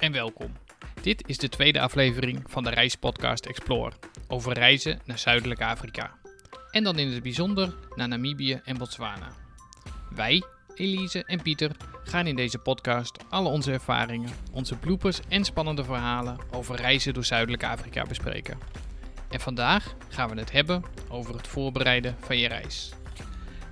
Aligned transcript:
en 0.00 0.12
welkom. 0.12 0.52
Dit 1.02 1.28
is 1.28 1.38
de 1.38 1.48
tweede 1.48 1.80
aflevering 1.80 2.42
van 2.46 2.62
de 2.62 2.70
reispodcast 2.70 3.46
Explore 3.46 3.92
over 4.28 4.52
reizen 4.52 5.00
naar 5.04 5.18
Zuidelijk 5.18 5.62
Afrika. 5.62 6.14
En 6.70 6.84
dan 6.84 6.98
in 6.98 7.12
het 7.12 7.22
bijzonder 7.22 7.74
naar 7.94 8.08
Namibië 8.08 8.60
en 8.64 8.78
Botswana. 8.78 9.32
Wij, 10.14 10.42
Elise 10.74 11.24
en 11.24 11.42
Pieter, 11.42 11.70
gaan 12.04 12.26
in 12.26 12.36
deze 12.36 12.58
podcast 12.58 13.24
alle 13.28 13.48
onze 13.48 13.72
ervaringen, 13.72 14.30
onze 14.52 14.76
bloepers 14.76 15.20
en 15.28 15.44
spannende 15.44 15.84
verhalen 15.84 16.38
over 16.50 16.76
reizen 16.76 17.14
door 17.14 17.24
Zuidelijk 17.24 17.64
Afrika 17.64 18.04
bespreken. 18.04 18.58
En 19.28 19.40
vandaag 19.40 19.94
gaan 20.08 20.28
we 20.28 20.38
het 20.38 20.52
hebben 20.52 20.84
over 21.08 21.36
het 21.36 21.48
voorbereiden 21.48 22.16
van 22.20 22.38
je 22.38 22.48
reis. 22.48 22.92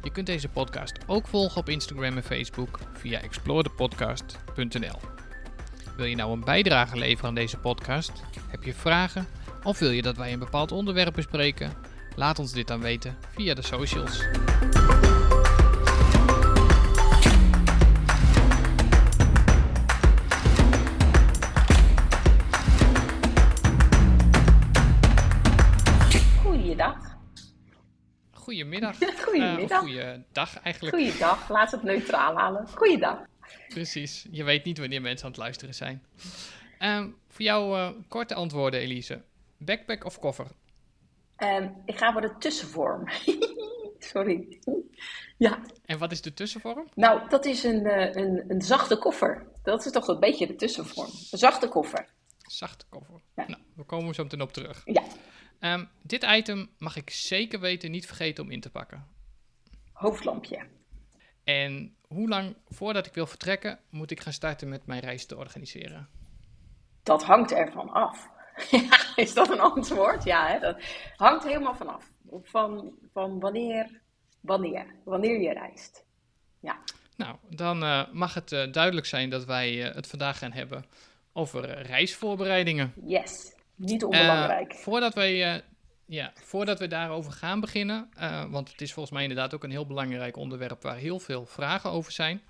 Je 0.02 0.10
kunt 0.10 0.26
deze 0.26 0.48
podcast 0.48 0.98
ook 1.06 1.26
volgen 1.26 1.60
op 1.60 1.68
Instagram 1.68 2.16
en 2.16 2.22
Facebook 2.22 2.78
via 2.92 3.20
explorethepodcast.nl. 3.20 5.17
Wil 5.98 6.06
je 6.06 6.16
nou 6.16 6.32
een 6.32 6.44
bijdrage 6.44 6.98
leveren 6.98 7.28
aan 7.28 7.34
deze 7.34 7.58
podcast? 7.58 8.12
Heb 8.48 8.62
je 8.62 8.74
vragen? 8.74 9.26
Of 9.62 9.78
wil 9.78 9.90
je 9.90 10.02
dat 10.02 10.16
wij 10.16 10.32
een 10.32 10.38
bepaald 10.38 10.72
onderwerp 10.72 11.14
bespreken? 11.14 11.72
Laat 12.16 12.38
ons 12.38 12.52
dit 12.52 12.66
dan 12.66 12.80
weten 12.80 13.16
via 13.34 13.54
de 13.54 13.62
socials. 13.62 14.26
Goeiedag. 26.42 26.96
Goedemiddag. 28.32 28.96
Goedemiddag. 29.24 29.82
Uh, 29.82 29.88
goeiedag 29.88 30.60
eigenlijk. 30.62 30.96
Goeiedag. 30.96 31.48
Laat 31.48 31.70
het 31.70 31.82
neutraal 31.82 32.36
halen. 32.36 32.66
Goeiedag. 32.74 33.18
Precies. 33.68 34.26
Je 34.30 34.44
weet 34.44 34.64
niet 34.64 34.78
wanneer 34.78 35.00
mensen 35.00 35.24
aan 35.24 35.32
het 35.32 35.40
luisteren 35.40 35.74
zijn. 35.74 36.02
Um, 36.80 37.16
voor 37.28 37.42
jou 37.42 37.76
uh, 37.76 37.90
korte 38.08 38.34
antwoorden, 38.34 38.80
Elise. 38.80 39.22
Backpack 39.56 40.04
of 40.04 40.18
koffer? 40.18 40.46
Um, 41.38 41.82
ik 41.84 41.98
ga 41.98 42.12
voor 42.12 42.20
de 42.20 42.34
tussenvorm. 42.38 43.08
Sorry. 43.98 44.58
ja. 45.36 45.62
En 45.84 45.98
wat 45.98 46.12
is 46.12 46.22
de 46.22 46.34
tussenvorm? 46.34 46.88
Nou, 46.94 47.28
dat 47.28 47.44
is 47.44 47.64
een, 47.64 47.86
uh, 47.86 48.14
een, 48.14 48.44
een 48.48 48.62
zachte 48.62 48.98
koffer. 48.98 49.46
Dat 49.62 49.86
is 49.86 49.92
toch 49.92 50.08
een 50.08 50.20
beetje 50.20 50.46
de 50.46 50.54
tussenvorm. 50.54 51.10
Een 51.30 51.38
zachte 51.38 51.68
koffer. 51.68 52.08
Zachte 52.38 52.84
koffer. 52.88 53.20
Ja. 53.34 53.44
Nou, 53.46 53.62
we 53.74 53.84
komen 53.84 54.14
zo 54.14 54.22
meteen 54.22 54.42
op 54.42 54.52
terug. 54.52 54.82
Ja. 54.84 55.02
Um, 55.74 55.88
dit 56.02 56.22
item 56.22 56.70
mag 56.78 56.96
ik 56.96 57.10
zeker 57.10 57.60
weten 57.60 57.90
niet 57.90 58.06
vergeten 58.06 58.44
om 58.44 58.50
in 58.50 58.60
te 58.60 58.70
pakken. 58.70 59.06
Hoofdlampje. 59.92 60.66
En 61.44 61.96
hoe 62.08 62.28
lang 62.28 62.56
voordat 62.68 63.06
ik 63.06 63.14
wil 63.14 63.26
vertrekken 63.26 63.78
moet 63.90 64.10
ik 64.10 64.20
gaan 64.20 64.32
starten 64.32 64.68
met 64.68 64.86
mijn 64.86 65.00
reis 65.00 65.26
te 65.26 65.36
organiseren? 65.36 66.08
Dat 67.02 67.24
hangt 67.24 67.52
ervan 67.52 67.90
af. 67.90 68.28
is 69.16 69.34
dat 69.34 69.50
een 69.50 69.60
antwoord? 69.60 70.24
Ja, 70.24 70.46
hè? 70.46 70.58
dat 70.58 70.82
hangt 71.16 71.44
helemaal 71.44 71.74
vanaf. 71.74 72.10
Van, 72.42 72.92
van 73.12 73.40
wanneer, 73.40 74.00
wanneer, 74.40 74.86
wanneer 75.04 75.40
je 75.40 75.52
reist. 75.52 76.04
Ja. 76.60 76.78
Nou, 77.16 77.36
dan 77.48 77.82
uh, 77.82 78.02
mag 78.12 78.34
het 78.34 78.52
uh, 78.52 78.72
duidelijk 78.72 79.06
zijn 79.06 79.30
dat 79.30 79.44
wij 79.44 79.88
uh, 79.88 79.94
het 79.94 80.06
vandaag 80.06 80.38
gaan 80.38 80.52
hebben 80.52 80.84
over 81.32 81.82
reisvoorbereidingen. 81.82 82.92
Yes, 83.04 83.54
niet 83.74 84.04
onbelangrijk. 84.04 84.74
voordat 84.74 85.14
wij 85.14 85.62
ja, 86.08 86.32
voordat 86.34 86.78
we 86.78 86.86
daarover 86.86 87.32
gaan 87.32 87.60
beginnen, 87.60 88.10
uh, 88.18 88.44
want 88.50 88.70
het 88.70 88.80
is 88.80 88.92
volgens 88.92 89.14
mij 89.14 89.22
inderdaad 89.22 89.54
ook 89.54 89.64
een 89.64 89.70
heel 89.70 89.86
belangrijk 89.86 90.36
onderwerp 90.36 90.82
waar 90.82 90.96
heel 90.96 91.18
veel 91.18 91.46
vragen 91.46 91.90
over 91.90 92.12
zijn. 92.12 92.40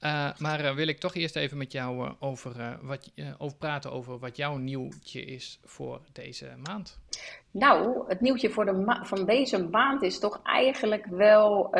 Uh, 0.00 0.30
maar 0.38 0.64
uh, 0.64 0.74
wil 0.74 0.86
ik 0.86 1.00
toch 1.00 1.14
eerst 1.14 1.36
even 1.36 1.58
met 1.58 1.72
jou 1.72 2.12
over, 2.18 2.78
wat, 2.82 3.10
over 3.38 3.56
praten 3.56 3.92
over 3.92 4.18
wat 4.18 4.36
jouw 4.36 4.56
nieuwtje 4.56 5.24
is 5.24 5.60
voor 5.64 6.00
deze 6.12 6.52
maand. 6.62 6.98
Nou, 7.50 8.04
het 8.08 8.20
nieuwtje 8.20 8.50
voor 8.50 8.64
de 8.64 9.00
van 9.02 9.24
deze 9.24 9.68
maand 9.68 10.02
is 10.02 10.18
toch 10.18 10.40
eigenlijk 10.42 11.06
wel 11.06 11.74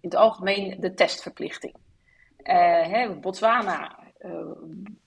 in 0.00 0.08
het 0.08 0.14
algemeen 0.14 0.80
de 0.80 0.94
testverplichting. 0.94 1.74
Hè, 2.42 3.14
Botswana 3.14 3.98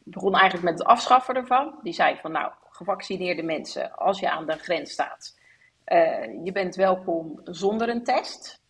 begon 0.04 0.34
eigenlijk 0.34 0.64
met 0.64 0.80
het 0.80 0.88
afschaffen 0.88 1.36
ervan. 1.36 1.80
Die 1.84 1.94
zei 1.94 2.18
van 2.22 2.32
nou, 2.32 2.52
gevaccineerde 2.82 3.44
mensen, 3.44 3.92
als 3.92 4.20
je 4.20 4.30
aan 4.30 4.46
de 4.46 4.58
grens 4.58 4.92
staat, 4.92 5.40
uh, 5.86 6.44
je 6.44 6.52
bent 6.52 6.76
welkom 6.76 7.40
zonder 7.44 7.90
een 7.90 8.04
test. 8.04 8.62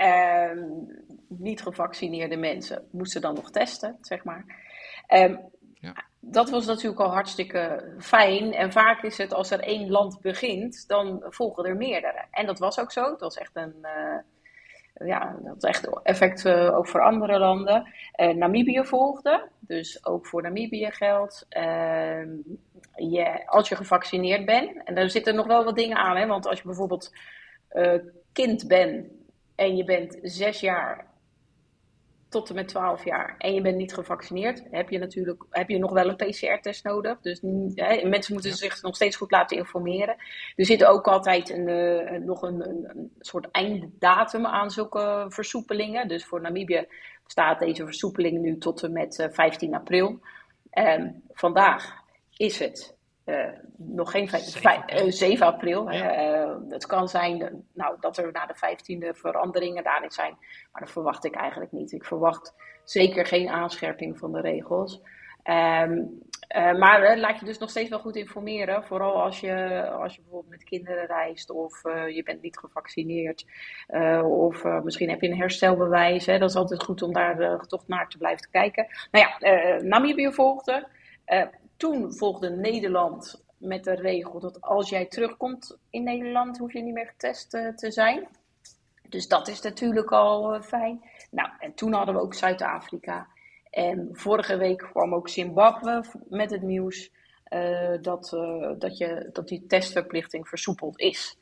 Uh, 0.00 0.50
niet 1.28 1.62
gevaccineerde 1.62 2.36
mensen 2.36 2.88
moesten 2.90 3.20
dan 3.20 3.34
nog 3.34 3.50
testen, 3.50 3.98
zeg 4.00 4.24
maar. 4.24 4.44
Um, 5.08 5.40
ja. 5.74 6.04
Dat 6.20 6.50
was 6.50 6.66
natuurlijk 6.66 7.00
al 7.00 7.12
hartstikke 7.12 7.94
fijn. 7.98 8.52
En 8.52 8.72
vaak 8.72 9.02
is 9.02 9.18
het 9.18 9.32
als 9.32 9.50
er 9.50 9.60
één 9.60 9.90
land 9.90 10.20
begint, 10.20 10.88
dan 10.88 11.24
volgen 11.28 11.64
er 11.64 11.76
meerdere. 11.76 12.24
En 12.30 12.46
dat 12.46 12.58
was 12.58 12.80
ook 12.80 12.92
zo. 12.92 13.10
Het 13.10 13.20
was 13.20 13.36
echt 13.36 13.56
een. 13.56 13.74
Uh, 13.82 14.18
ja, 15.06 15.36
dat 15.42 15.64
echt 15.64 16.02
effect 16.02 16.44
uh, 16.44 16.76
ook 16.76 16.88
voor 16.88 17.02
andere 17.02 17.38
landen. 17.38 17.92
Uh, 18.16 18.34
Namibië 18.34 18.84
volgde, 18.84 19.48
dus 19.60 20.06
ook 20.06 20.26
voor 20.26 20.42
Namibië 20.42 20.90
geldt. 20.90 21.46
Uh, 21.50 22.22
je, 22.98 23.46
als 23.46 23.68
je 23.68 23.76
gevaccineerd 23.76 24.46
bent, 24.46 24.84
en 24.84 24.94
daar 24.94 25.10
zitten 25.10 25.34
nog 25.34 25.46
wel 25.46 25.64
wat 25.64 25.76
dingen 25.76 25.96
aan, 25.96 26.16
hè, 26.16 26.26
want 26.26 26.46
als 26.46 26.58
je 26.58 26.66
bijvoorbeeld 26.66 27.12
kind 28.32 28.68
bent 28.68 29.06
en 29.54 29.76
je 29.76 29.84
bent 29.84 30.18
zes 30.22 30.60
jaar 30.60 31.08
tot 32.28 32.48
en 32.48 32.54
met 32.54 32.68
12 32.68 33.04
jaar 33.04 33.34
en 33.38 33.54
je 33.54 33.60
bent 33.60 33.76
niet 33.76 33.94
gevaccineerd, 33.94 34.62
heb 34.70 34.90
je 34.90 34.98
natuurlijk 34.98 35.44
heb 35.50 35.68
je 35.68 35.78
nog 35.78 35.92
wel 35.92 36.08
een 36.08 36.16
PCR-test 36.16 36.84
nodig. 36.84 37.20
Dus 37.20 37.40
hè, 37.74 38.08
mensen 38.08 38.32
moeten 38.32 38.50
ja. 38.50 38.56
zich 38.56 38.82
nog 38.82 38.94
steeds 38.94 39.16
goed 39.16 39.30
laten 39.30 39.56
informeren. 39.56 40.16
Er 40.56 40.64
zit 40.64 40.84
ook 40.84 41.08
altijd 41.08 41.50
een, 41.50 41.68
uh, 41.68 42.20
nog 42.20 42.42
een, 42.42 42.68
een, 42.68 42.84
een, 42.88 43.12
soort 43.18 43.50
einddatum 43.50 44.46
aan 44.46 44.70
zulke 44.70 45.26
versoepelingen. 45.28 46.08
Dus 46.08 46.24
voor 46.24 46.40
Namibië 46.40 46.86
staat 47.26 47.58
deze 47.58 47.84
versoepeling 47.84 48.40
nu 48.40 48.58
tot 48.58 48.82
en 48.82 48.92
met 48.92 49.18
uh, 49.18 49.26
15 49.30 49.74
april. 49.74 50.20
En 50.70 51.22
vandaag 51.32 51.97
is 52.38 52.58
het 52.58 52.96
uh, 53.28 53.48
nog 53.76 54.10
geen 54.10 54.28
7, 54.28 55.12
7 55.12 55.46
april. 55.46 55.90
Ja. 55.90 56.46
Uh, 56.46 56.56
het 56.68 56.86
kan 56.86 57.08
zijn 57.08 57.64
nou, 57.74 57.96
dat 58.00 58.16
er 58.16 58.32
na 58.32 58.46
de 58.46 58.54
15e 58.56 59.18
veranderingen 59.18 59.84
daarin 59.84 60.10
zijn. 60.10 60.36
Maar 60.72 60.82
dat 60.82 60.90
verwacht 60.90 61.24
ik 61.24 61.34
eigenlijk 61.34 61.72
niet. 61.72 61.92
Ik 61.92 62.04
verwacht 62.04 62.54
zeker 62.84 63.26
geen 63.26 63.48
aanscherping 63.48 64.18
van 64.18 64.32
de 64.32 64.40
regels. 64.40 65.00
Um, 65.44 66.20
uh, 66.56 66.78
maar 66.78 67.18
laat 67.18 67.38
je 67.38 67.44
dus 67.44 67.58
nog 67.58 67.70
steeds 67.70 67.88
wel 67.88 67.98
goed 67.98 68.16
informeren. 68.16 68.84
Vooral 68.84 69.22
als 69.22 69.40
je, 69.40 69.88
als 69.90 70.14
je 70.14 70.20
bijvoorbeeld 70.20 70.50
met 70.50 70.64
kinderen 70.64 71.06
reist 71.06 71.50
of 71.50 71.82
je 72.08 72.22
bent 72.24 72.42
niet 72.42 72.58
gevaccineerd. 72.58 73.46
of 74.24 74.64
misschien 74.64 75.10
heb 75.10 75.20
je 75.20 75.28
een 75.28 75.38
herstelbewijs. 75.38 76.26
Hè. 76.26 76.38
Dat 76.38 76.50
is 76.50 76.56
altijd 76.56 76.82
goed 76.82 77.02
om 77.02 77.12
daar 77.12 77.66
toch 77.66 77.86
naar 77.86 78.08
te 78.08 78.18
blijven 78.18 78.50
kijken. 78.50 78.86
Nou 79.10 79.26
ja, 79.26 79.80
Namibië 79.82 80.32
volgde. 80.32 80.88
Toen 81.78 82.14
volgde 82.14 82.50
Nederland 82.50 83.44
met 83.58 83.84
de 83.84 83.94
regel 83.94 84.40
dat 84.40 84.60
als 84.60 84.88
jij 84.88 85.06
terugkomt 85.06 85.78
in 85.90 86.02
Nederland, 86.02 86.58
hoef 86.58 86.72
je 86.72 86.82
niet 86.82 86.94
meer 86.94 87.06
getest 87.06 87.54
uh, 87.54 87.68
te 87.74 87.90
zijn. 87.90 88.28
Dus 89.08 89.28
dat 89.28 89.48
is 89.48 89.60
natuurlijk 89.60 90.12
al 90.12 90.54
uh, 90.54 90.62
fijn. 90.62 91.02
Nou, 91.30 91.48
en 91.58 91.74
toen 91.74 91.92
hadden 91.92 92.14
we 92.14 92.20
ook 92.20 92.34
Zuid-Afrika. 92.34 93.26
En 93.70 94.08
vorige 94.12 94.56
week 94.56 94.78
kwam 94.78 95.14
ook 95.14 95.28
Zimbabwe 95.28 96.04
met 96.28 96.50
het 96.50 96.62
nieuws 96.62 97.10
uh, 97.48 97.96
dat, 98.00 98.30
dat, 98.78 98.98
je, 98.98 99.28
dat 99.32 99.48
die 99.48 99.66
testverplichting 99.66 100.48
versoepeld 100.48 100.98
is. 100.98 101.38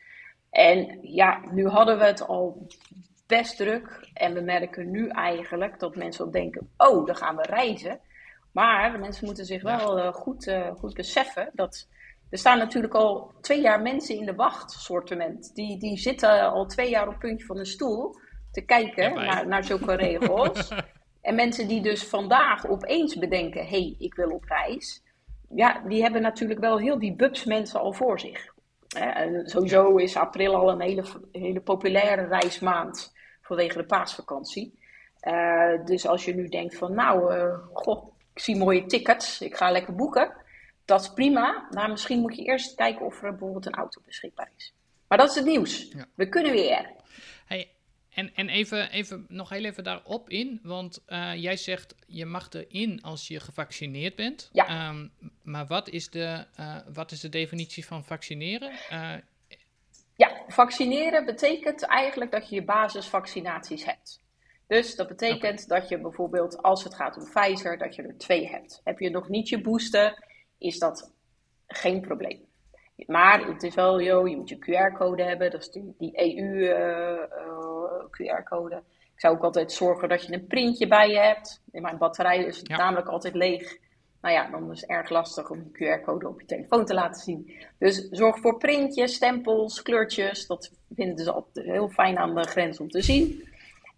En 0.50 0.98
ja, 1.02 1.40
nu 1.50 1.68
hadden 1.68 1.98
we 1.98 2.04
het 2.04 2.26
al 2.26 2.66
best 3.26 3.56
druk. 3.56 4.08
En 4.14 4.34
we 4.34 4.40
merken 4.40 4.90
nu 4.90 5.08
eigenlijk 5.08 5.78
dat 5.78 5.96
mensen 5.96 6.30
denken: 6.30 6.70
oh, 6.76 7.06
dan 7.06 7.16
gaan 7.16 7.36
we 7.36 7.42
reizen. 7.42 8.00
Maar 8.56 8.92
de 8.92 8.98
mensen 8.98 9.26
moeten 9.26 9.44
zich 9.44 9.62
wel 9.62 9.98
uh, 9.98 10.12
goed, 10.12 10.46
uh, 10.46 10.70
goed 10.78 10.94
beseffen 10.94 11.50
dat 11.52 11.88
er 12.30 12.38
staan 12.38 12.58
natuurlijk 12.58 12.94
al 12.94 13.32
twee 13.40 13.60
jaar 13.60 13.82
mensen 13.82 14.16
in 14.16 14.26
de 14.26 14.34
wachtsortiment. 14.34 15.54
Die, 15.54 15.78
die 15.78 15.98
zitten 15.98 16.52
al 16.52 16.66
twee 16.66 16.90
jaar 16.90 17.06
op 17.06 17.08
het 17.08 17.18
puntje 17.18 17.46
van 17.46 17.56
de 17.56 17.64
stoel 17.64 18.16
te 18.50 18.60
kijken 18.60 19.14
naar, 19.14 19.46
naar 19.46 19.64
zulke 19.64 19.94
regels. 19.94 20.72
en 21.28 21.34
mensen 21.34 21.68
die 21.68 21.80
dus 21.80 22.04
vandaag 22.04 22.66
opeens 22.66 23.18
bedenken, 23.18 23.62
hé, 23.62 23.68
hey, 23.68 23.94
ik 23.98 24.14
wil 24.14 24.30
op 24.30 24.44
reis. 24.44 25.02
Ja, 25.54 25.82
die 25.88 26.02
hebben 26.02 26.22
natuurlijk 26.22 26.60
wel 26.60 26.78
heel 26.78 26.98
die 26.98 27.16
bubs 27.16 27.44
mensen 27.44 27.80
al 27.80 27.92
voor 27.92 28.20
zich. 28.20 28.54
En 28.96 29.48
sowieso 29.48 29.96
is 29.96 30.16
april 30.16 30.54
al 30.54 30.70
een 30.70 30.80
hele, 30.80 31.04
hele 31.32 31.60
populaire 31.60 32.26
reismaand 32.26 33.12
vanwege 33.42 33.78
de 33.78 33.86
paasvakantie. 33.86 34.78
Uh, 35.22 35.84
dus 35.84 36.06
als 36.06 36.24
je 36.24 36.34
nu 36.34 36.48
denkt 36.48 36.76
van, 36.76 36.94
nou, 36.94 37.34
god, 37.72 38.14
ik 38.36 38.42
zie 38.42 38.56
mooie 38.56 38.86
tickets, 38.86 39.40
ik 39.40 39.56
ga 39.56 39.70
lekker 39.70 39.94
boeken. 39.94 40.32
Dat 40.84 41.00
is 41.00 41.12
prima, 41.12 41.68
maar 41.70 41.90
misschien 41.90 42.20
moet 42.20 42.36
je 42.36 42.44
eerst 42.44 42.74
kijken 42.74 43.06
of 43.06 43.22
er 43.22 43.30
bijvoorbeeld 43.30 43.66
een 43.66 43.74
auto 43.74 44.00
beschikbaar 44.04 44.50
is. 44.56 44.74
Maar 45.08 45.18
dat 45.18 45.28
is 45.28 45.34
het 45.34 45.44
nieuws. 45.44 45.88
Ja. 45.92 46.06
We 46.14 46.28
kunnen 46.28 46.52
weer. 46.52 46.90
Hey, 47.46 47.70
En, 48.10 48.34
en 48.34 48.48
even, 48.48 48.90
even, 48.90 49.26
nog 49.28 49.48
heel 49.48 49.64
even 49.64 49.84
daarop 49.84 50.30
in, 50.30 50.60
want 50.62 51.02
uh, 51.08 51.34
jij 51.34 51.56
zegt 51.56 51.94
je 52.06 52.26
mag 52.26 52.48
erin 52.52 53.02
als 53.02 53.28
je 53.28 53.40
gevaccineerd 53.40 54.14
bent. 54.14 54.48
Ja. 54.52 54.88
Um, 54.88 55.10
maar 55.42 55.66
wat 55.66 55.88
is, 55.88 56.10
de, 56.10 56.44
uh, 56.60 56.76
wat 56.92 57.12
is 57.12 57.20
de 57.20 57.28
definitie 57.28 57.86
van 57.86 58.04
vaccineren? 58.04 58.72
Uh, 58.92 59.14
ja, 60.16 60.42
vaccineren 60.48 61.24
betekent 61.24 61.82
eigenlijk 61.82 62.30
dat 62.30 62.48
je 62.48 62.54
je 62.54 62.64
basisvaccinaties 62.64 63.84
hebt. 63.84 64.20
Dus 64.66 64.96
dat 64.96 65.08
betekent 65.08 65.64
okay. 65.64 65.80
dat 65.80 65.88
je 65.88 66.00
bijvoorbeeld, 66.00 66.62
als 66.62 66.84
het 66.84 66.94
gaat 66.94 67.16
om 67.16 67.24
Pfizer, 67.24 67.78
dat 67.78 67.94
je 67.94 68.02
er 68.02 68.18
twee 68.18 68.48
hebt. 68.48 68.80
Heb 68.84 68.98
je 68.98 69.10
nog 69.10 69.28
niet 69.28 69.48
je 69.48 69.60
booster, 69.60 70.24
is 70.58 70.78
dat 70.78 71.12
geen 71.66 72.00
probleem. 72.00 72.44
Maar 73.06 73.46
het 73.46 73.62
is 73.62 73.74
wel, 73.74 74.00
joh, 74.00 74.28
je 74.28 74.36
moet 74.36 74.48
je 74.48 74.58
QR-code 74.58 75.22
hebben, 75.22 75.50
dat 75.50 75.60
is 75.60 75.70
die, 75.70 75.94
die 75.98 76.38
EU-QR-code. 76.38 78.82
ik 79.14 79.20
zou 79.20 79.36
ook 79.36 79.42
altijd 79.42 79.72
zorgen 79.72 80.08
dat 80.08 80.24
je 80.24 80.32
een 80.32 80.46
printje 80.46 80.88
bij 80.88 81.08
je 81.08 81.18
hebt. 81.18 81.62
In 81.72 81.82
mijn 81.82 81.98
batterij 81.98 82.44
is 82.44 82.58
het 82.58 82.68
ja. 82.68 82.76
namelijk 82.76 83.08
altijd 83.08 83.34
leeg. 83.34 83.76
Nou 84.20 84.34
ja, 84.34 84.50
dan 84.50 84.72
is 84.72 84.80
het 84.80 84.90
erg 84.90 85.10
lastig 85.10 85.50
om 85.50 85.62
die 85.62 85.72
QR-code 85.72 86.28
op 86.28 86.40
je 86.40 86.46
telefoon 86.46 86.84
te 86.84 86.94
laten 86.94 87.22
zien. 87.22 87.52
Dus 87.78 88.08
zorg 88.10 88.38
voor 88.38 88.56
printjes, 88.56 89.14
stempels, 89.14 89.82
kleurtjes. 89.82 90.46
Dat 90.46 90.72
vinden 90.94 91.24
ze 91.24 91.32
altijd 91.32 91.66
heel 91.66 91.88
fijn 91.88 92.18
aan 92.18 92.34
de 92.34 92.42
grens 92.42 92.80
om 92.80 92.88
te 92.88 93.02
zien. 93.02 93.54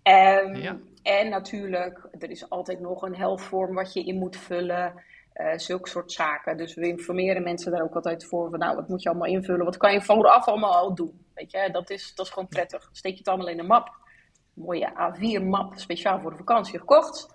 Um, 0.08 0.54
ja. 0.54 0.78
En 1.02 1.28
natuurlijk, 1.28 2.08
er 2.18 2.30
is 2.30 2.50
altijd 2.50 2.80
nog 2.80 3.02
een 3.02 3.16
healthvorm 3.16 3.74
wat 3.74 3.92
je 3.92 4.04
in 4.04 4.18
moet 4.18 4.36
vullen. 4.36 5.02
Uh, 5.34 5.52
zulke 5.56 5.88
soort 5.88 6.12
zaken. 6.12 6.56
Dus 6.56 6.74
we 6.74 6.88
informeren 6.88 7.42
mensen 7.42 7.72
daar 7.72 7.82
ook 7.82 7.94
altijd 7.94 8.24
voor. 8.24 8.50
Van, 8.50 8.58
nou, 8.58 8.76
wat 8.76 8.88
moet 8.88 9.02
je 9.02 9.08
allemaal 9.08 9.28
invullen? 9.28 9.64
Wat 9.64 9.76
kan 9.76 9.92
je 9.92 10.02
vooraf 10.02 10.46
allemaal 10.46 10.74
al 10.74 10.94
doen? 10.94 11.26
Weet 11.34 11.50
je, 11.50 11.68
dat 11.72 11.90
is, 11.90 12.14
dat 12.14 12.26
is 12.26 12.32
gewoon 12.32 12.48
prettig. 12.48 12.88
Steek 12.92 13.12
je 13.12 13.18
het 13.18 13.28
allemaal 13.28 13.48
in 13.48 13.58
een 13.58 13.66
map. 13.66 13.86
Een 13.86 14.62
mooie 14.62 14.92
A4-map, 14.92 15.72
speciaal 15.78 16.20
voor 16.20 16.30
de 16.30 16.36
vakantie 16.36 16.78
gekocht. 16.78 17.28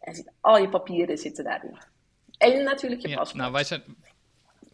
En 0.00 0.32
al 0.40 0.58
je 0.58 0.68
papieren 0.68 1.18
zitten 1.18 1.44
daarin. 1.44 1.78
En 2.38 2.64
natuurlijk 2.64 3.02
je 3.02 3.08
ja, 3.08 3.16
paspoort. 3.16 3.40
Nou, 3.40 3.52
wij 3.52 3.64
zijn, 3.64 3.82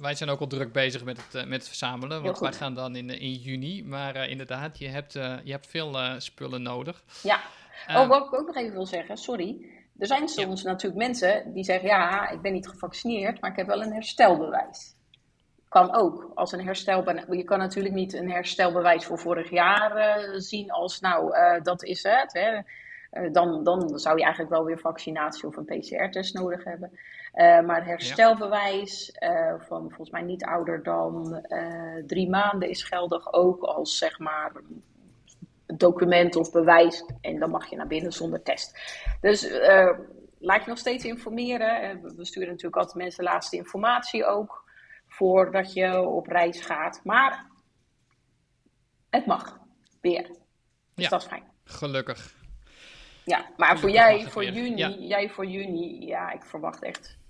wij 0.03 0.15
zijn 0.15 0.31
ook 0.31 0.41
al 0.41 0.47
druk 0.47 0.73
bezig 0.73 1.05
met 1.05 1.17
het, 1.17 1.35
uh, 1.35 1.49
met 1.49 1.59
het 1.59 1.69
verzamelen. 1.69 2.23
Want 2.23 2.39
wij 2.39 2.53
gaan 2.53 2.75
dan 2.75 2.97
in, 2.97 3.11
in 3.11 3.33
juni. 3.33 3.85
Maar 3.85 4.17
uh, 4.17 4.31
inderdaad, 4.31 4.79
je 4.79 4.89
hebt, 4.89 5.13
je 5.13 5.51
hebt 5.51 5.67
veel 5.67 5.97
spullen 6.19 6.63
nodig. 6.63 7.03
Ja. 7.23 7.41
Oh, 7.89 8.09
wat 8.09 8.27
ik 8.27 8.35
ook 8.35 8.47
nog 8.47 8.57
even 8.57 8.73
wil 8.73 8.87
zeggen, 8.87 9.17
sorry. 9.17 9.67
Er 9.99 10.07
zijn 10.07 10.29
soms 10.29 10.63
ja. 10.63 10.69
natuurlijk 10.69 11.03
mensen 11.03 11.53
die 11.53 11.65
zeggen: 11.65 11.89
Ja, 11.89 12.29
ik 12.29 12.41
ben 12.41 12.53
niet 12.53 12.69
gevaccineerd, 12.69 13.41
maar 13.41 13.51
ik 13.51 13.57
heb 13.57 13.67
wel 13.67 13.83
een 13.83 13.93
herstelbewijs. 13.93 14.95
Kan 15.69 15.95
ook. 15.95 16.31
Als 16.35 16.53
een 16.53 16.65
herstelbewijs. 16.65 17.27
Je 17.31 17.45
kan 17.45 17.59
natuurlijk 17.59 17.95
niet 17.95 18.13
een 18.13 18.31
herstelbewijs 18.31 19.05
voor 19.05 19.19
vorig 19.19 19.51
jaar 19.51 20.25
zien 20.37 20.71
als: 20.71 21.01
Nou, 21.01 21.35
dat 21.63 21.85
is 21.85 22.03
het. 22.03 22.33
Hè. 22.33 23.31
dan, 23.31 23.65
dan 23.65 23.99
zou 23.99 24.17
je 24.17 24.23
eigenlijk 24.23 24.55
wel 24.55 24.65
weer 24.65 24.79
vaccinatie 24.79 25.47
of 25.47 25.57
een 25.57 25.65
PCR-test 25.65 26.35
nodig 26.35 26.65
hebben. 26.65 26.91
Uh, 27.35 27.61
maar 27.61 27.87
herstelbewijs 27.87 29.17
uh, 29.21 29.55
van 29.59 29.81
volgens 29.89 30.11
mij 30.11 30.23
niet 30.23 30.45
ouder 30.45 30.83
dan 30.83 31.45
uh, 31.49 32.05
drie 32.07 32.29
maanden 32.29 32.69
is 32.69 32.83
geldig 32.83 33.33
ook 33.33 33.63
als 33.63 33.99
zeg 33.99 34.19
maar 34.19 34.53
document 35.67 36.37
of 36.37 36.53
bewijs. 36.53 37.05
En 37.21 37.39
dan 37.39 37.51
mag 37.51 37.71
je 37.71 37.77
naar 37.77 37.87
binnen 37.87 38.13
zonder 38.13 38.43
test. 38.43 38.79
Dus 39.21 39.51
laat 40.39 40.63
je 40.63 40.69
nog 40.69 40.79
steeds 40.79 41.05
informeren. 41.05 42.03
We 42.17 42.25
sturen 42.25 42.49
natuurlijk 42.49 42.77
altijd 42.77 42.97
mensen 42.97 43.25
laatste 43.25 43.57
informatie 43.57 44.25
ook 44.25 44.71
voordat 45.07 45.73
je 45.73 46.01
op 46.01 46.27
reis 46.27 46.61
gaat. 46.61 47.01
Maar 47.05 47.47
het 49.11 49.27
mag 49.27 49.59
weer. 50.01 50.23
Dus 50.95 51.05
ja, 51.05 51.09
dat 51.09 51.21
is 51.21 51.29
fijn. 51.29 51.45
Gelukkig. 51.65 52.35
Ja, 53.25 53.47
maar 53.57 53.79
voor 53.79 53.91
jij 53.91 54.27
voor 54.29 54.45
juni, 54.45 54.77
ja. 54.77 54.89
jij 54.89 55.31
voor 55.31 55.47
juni, 55.47 56.07
ja, 56.07 56.31
ik 56.31 56.45
verwacht 56.45 56.83
echt 56.83 57.21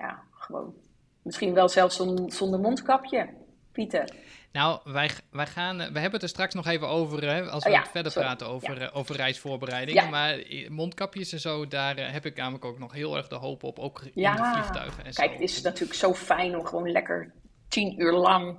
ja, 0.00 0.22
gewoon. 0.30 0.74
Misschien 1.22 1.54
wel 1.54 1.68
zelfs 1.68 1.96
zonder, 1.96 2.32
zonder 2.32 2.60
mondkapje, 2.60 3.28
Pieter. 3.72 4.14
Nou, 4.52 4.80
wij, 4.84 5.10
wij 5.30 5.46
gaan, 5.46 5.76
we 5.76 5.82
hebben 5.82 6.12
het 6.12 6.22
er 6.22 6.28
straks 6.28 6.54
nog 6.54 6.66
even 6.66 6.88
over, 6.88 7.30
hè, 7.30 7.42
als 7.42 7.64
we 7.64 7.70
oh 7.70 7.74
ja, 7.76 7.84
verder 7.84 8.12
sorry. 8.12 8.26
praten 8.26 8.46
over, 8.46 8.80
ja. 8.80 8.90
over 8.92 9.16
reisvoorbereidingen. 9.16 10.04
Ja. 10.04 10.10
Maar 10.10 10.44
mondkapjes 10.68 11.32
en 11.32 11.40
zo, 11.40 11.66
daar 11.68 12.12
heb 12.12 12.26
ik 12.26 12.36
namelijk 12.36 12.64
ook 12.64 12.78
nog 12.78 12.92
heel 12.92 13.16
erg 13.16 13.28
de 13.28 13.34
hoop 13.34 13.62
op, 13.62 13.78
ook 13.78 14.00
in 14.02 14.22
de 14.22 14.50
vliegtuigen. 14.52 15.04
En 15.04 15.12
Kijk, 15.12 15.28
zo. 15.28 15.32
het 15.32 15.40
is 15.40 15.62
natuurlijk 15.62 15.98
zo 15.98 16.14
fijn 16.14 16.58
om 16.58 16.66
gewoon 16.66 16.90
lekker 16.90 17.32
tien 17.68 18.00
uur 18.00 18.12
lang 18.12 18.56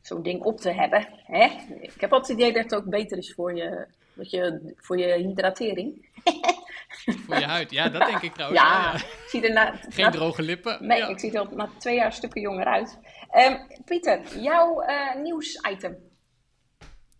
zo'n 0.00 0.22
ding 0.22 0.42
op 0.42 0.60
te 0.60 0.70
hebben. 0.70 1.08
Hè? 1.24 1.44
Ik 1.80 2.00
heb 2.00 2.12
altijd 2.12 2.38
het 2.38 2.38
idee 2.38 2.52
dat 2.52 2.70
het 2.70 2.74
ook 2.74 2.90
beter 2.90 3.18
is 3.18 3.34
voor 3.34 3.56
je, 3.56 3.86
dat 4.14 4.30
je, 4.30 4.74
voor 4.76 4.98
je 4.98 5.14
hydratering. 5.14 6.06
Voor 6.88 7.38
je 7.38 7.44
huid, 7.44 7.70
ja, 7.70 7.88
dat 7.88 8.06
denk 8.06 8.22
ik 8.22 8.34
trouwens. 8.34 8.62
Ja, 8.62 8.82
ja. 8.82 8.94
Ik 8.94 9.26
zie 9.28 9.46
er 9.46 9.52
na, 9.52 9.76
geen 9.88 10.04
na, 10.04 10.10
droge 10.10 10.42
lippen. 10.42 10.86
Nee, 10.86 10.98
ja. 10.98 11.08
ik 11.08 11.18
zie 11.18 11.38
er 11.38 11.56
na 11.56 11.70
twee 11.78 11.94
jaar 11.94 12.12
stukken 12.12 12.40
jonger 12.40 12.66
uit. 12.66 12.98
Um, 13.36 13.66
Pieter, 13.84 14.38
jouw 14.40 14.82
uh, 14.82 15.14
nieuwsitem. 15.14 15.96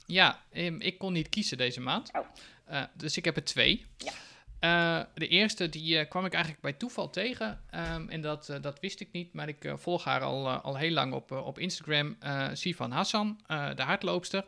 Ja, 0.06 0.38
um, 0.52 0.80
ik 0.80 0.98
kon 0.98 1.12
niet 1.12 1.28
kiezen 1.28 1.56
deze 1.56 1.80
maand. 1.80 2.10
Oh. 2.12 2.26
Uh, 2.70 2.82
dus 2.94 3.16
ik 3.16 3.24
heb 3.24 3.36
er 3.36 3.44
twee. 3.44 3.86
Ja. 3.96 4.12
Uh, 4.60 5.04
de 5.14 5.28
eerste 5.28 5.68
die 5.68 6.04
kwam 6.04 6.24
ik 6.24 6.32
eigenlijk 6.32 6.62
bij 6.62 6.72
toeval 6.72 7.10
tegen. 7.10 7.60
Um, 7.74 8.08
en 8.08 8.20
dat, 8.20 8.58
dat 8.60 8.80
wist 8.80 9.00
ik 9.00 9.08
niet, 9.12 9.32
maar 9.32 9.48
ik 9.48 9.72
volg 9.74 10.04
haar 10.04 10.20
al, 10.20 10.48
al 10.48 10.76
heel 10.76 10.90
lang 10.92 11.12
op, 11.12 11.30
op 11.30 11.58
Instagram. 11.58 12.16
Sivan 12.52 12.90
Hassan, 12.90 13.40
de 13.74 13.82
hardloopster 13.82 14.44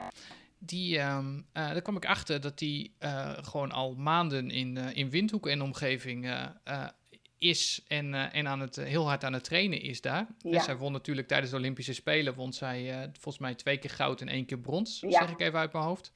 die, 0.62 0.98
um, 0.98 1.36
uh, 1.36 1.42
daar 1.52 1.82
kwam 1.82 1.96
ik 1.96 2.06
achter 2.06 2.40
dat 2.40 2.58
die 2.58 2.94
uh, 3.00 3.32
gewoon 3.40 3.72
al 3.72 3.94
maanden 3.94 4.50
in, 4.50 4.76
uh, 4.76 4.96
in 4.96 5.10
Windhoek 5.10 5.46
en 5.46 5.62
omgeving 5.62 6.34
is 7.38 7.82
en, 7.86 8.14
en 8.14 8.48
aan 8.48 8.60
het, 8.60 8.76
heel 8.76 9.06
hard 9.06 9.24
aan 9.24 9.32
het 9.32 9.44
trainen 9.44 9.80
is 9.80 10.00
daar. 10.00 10.26
Ja. 10.38 10.50
Dus 10.50 10.64
zij 10.64 10.76
won 10.76 10.92
natuurlijk 10.92 11.28
tijdens 11.28 11.50
de 11.50 11.56
Olympische 11.56 11.94
Spelen, 11.94 12.34
won 12.34 12.52
zij 12.52 13.10
volgens 13.12 13.38
mij 13.38 13.54
twee 13.54 13.78
keer 13.78 13.90
goud 13.90 14.20
en 14.20 14.28
één 14.28 14.46
keer 14.46 14.58
brons, 14.58 15.00
Ja. 15.00 15.10
zeg 15.10 15.30
ik 15.30 15.40
even 15.40 15.58
uit 15.58 15.72
mijn 15.72 15.84
hoofd. 15.84 16.12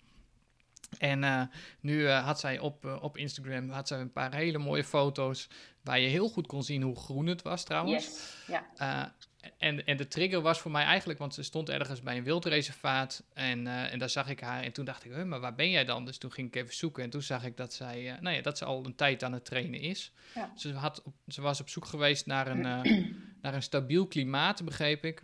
En 0.99 1.51
nu 1.81 2.09
had 2.09 2.41
zij 2.41 2.59
op, 2.59 2.99
op 3.01 3.17
Instagram 3.17 3.71
had 3.71 3.89
zij 3.89 4.01
een 4.01 4.13
paar 4.13 4.35
hele 4.35 4.59
mooie 4.59 4.85
foto's 4.85 5.49
waar 5.83 6.01
je 6.01 6.09
heel 6.09 6.29
goed 6.29 6.47
kon 6.47 6.63
zien 6.63 6.83
hoe 6.83 6.97
groen 6.97 7.27
het 7.27 7.43
was 7.43 7.65
trouwens. 7.65 8.05
Yes. 8.05 8.37
Ja. 8.47 9.15
En, 9.59 9.87
en 9.87 9.97
de 9.97 10.09
trigger 10.09 10.41
was 10.41 10.61
voor 10.61 10.71
mij 10.71 10.85
eigenlijk, 10.85 11.19
want 11.19 11.35
ze 11.35 11.43
stond 11.43 11.69
ergens 11.69 12.01
bij 12.01 12.17
een 12.17 12.25
wildreservaat 12.25 13.25
en, 13.33 13.67
uh, 13.67 13.93
en 13.93 13.99
daar 13.99 14.11
zag 14.11 14.29
ik 14.29 14.41
haar 14.41 14.63
en 14.63 14.73
toen 14.73 14.85
dacht 14.85 15.05
ik, 15.05 15.13
huh, 15.13 15.25
maar 15.25 15.41
waar 15.41 15.55
ben 15.55 15.71
jij 15.71 15.85
dan? 15.85 16.05
Dus 16.05 16.19
toen 16.19 16.33
ging 16.33 16.49
ik 16.49 16.57
even 16.57 16.75
zoeken 16.75 17.03
en 17.03 17.11
toen 17.11 17.23
zag 17.23 17.45
ik 17.45 17.57
dat 17.57 17.73
zij, 17.73 18.03
uh, 18.03 18.21
nou 18.21 18.37
ja, 18.37 18.43
dat 18.43 18.59
ze 18.59 18.65
al 18.65 18.85
een 18.85 18.95
tijd 18.95 19.23
aan 19.23 19.33
het 19.33 19.45
trainen 19.45 19.81
is. 19.81 20.13
Ja. 20.35 20.53
Ze, 20.57 20.73
had 20.73 21.03
op, 21.03 21.15
ze 21.29 21.43
was 21.43 21.61
op 21.61 21.69
zoek 21.69 21.85
geweest 21.85 22.27
naar 22.27 22.47
een, 22.47 22.87
uh, 22.87 23.07
naar 23.43 23.55
een 23.55 23.63
stabiel 23.63 24.07
klimaat, 24.07 24.65
begreep 24.65 25.05
ik, 25.05 25.23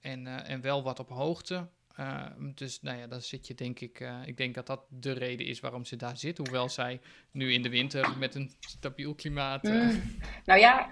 en, 0.00 0.26
en 0.26 0.60
wel 0.60 0.82
wat 0.82 0.98
op 0.98 1.08
hoogte. 1.08 1.68
dus 2.54 2.82
nou 2.82 2.98
ja, 2.98 3.06
dan 3.06 3.22
zit 3.22 3.46
je 3.46 3.54
denk 3.54 3.80
ik, 3.80 4.10
ik 4.24 4.36
denk 4.36 4.54
dat 4.54 4.66
dat 4.66 4.80
de 4.88 5.12
reden 5.12 5.46
is 5.46 5.60
waarom 5.60 5.84
ze 5.84 5.96
daar 5.96 6.16
zit, 6.16 6.38
hoewel 6.38 6.68
zij 6.68 7.00
nu 7.30 7.52
in 7.52 7.62
de 7.62 7.68
winter 7.68 8.18
met 8.18 8.34
een 8.34 8.52
stabiel 8.60 9.14
klimaat... 9.14 9.62
Mm. 9.62 10.02
Nou 10.44 10.60
ja, 10.60 10.90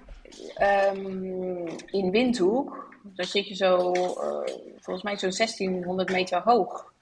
Um, 0.59 1.67
in 1.87 2.11
Windhoek, 2.11 2.95
daar 3.03 3.27
zit 3.27 3.49
je 3.49 3.55
zo, 3.55 3.93
uh, 3.93 4.55
volgens 4.77 5.03
mij 5.03 5.17
zo'n 5.17 5.37
1600 5.37 6.11
meter 6.11 6.43
hoog. 6.43 6.93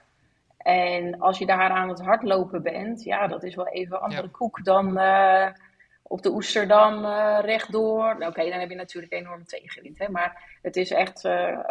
En 0.57 1.19
als 1.19 1.37
je 1.37 1.45
daar 1.45 1.69
aan 1.69 1.89
het 1.89 2.01
hardlopen 2.01 2.61
bent, 2.61 3.03
ja, 3.03 3.27
dat 3.27 3.43
is 3.43 3.55
wel 3.55 3.67
even 3.67 3.95
een 3.95 4.01
andere 4.01 4.21
ja. 4.21 4.31
koek 4.31 4.65
dan 4.65 4.97
uh, 4.97 5.47
op 6.03 6.21
de 6.21 6.31
Oesterdam 6.31 7.05
uh, 7.05 7.39
rechtdoor. 7.41 8.13
Oké, 8.13 8.25
okay, 8.25 8.49
dan 8.49 8.59
heb 8.59 8.69
je 8.69 8.75
natuurlijk 8.75 9.13
enorm 9.13 9.45
tegenwind. 9.45 9.99
Hè? 9.99 10.09
Maar 10.09 10.57
het 10.61 10.75
is 10.75 10.91
echt, 10.91 11.21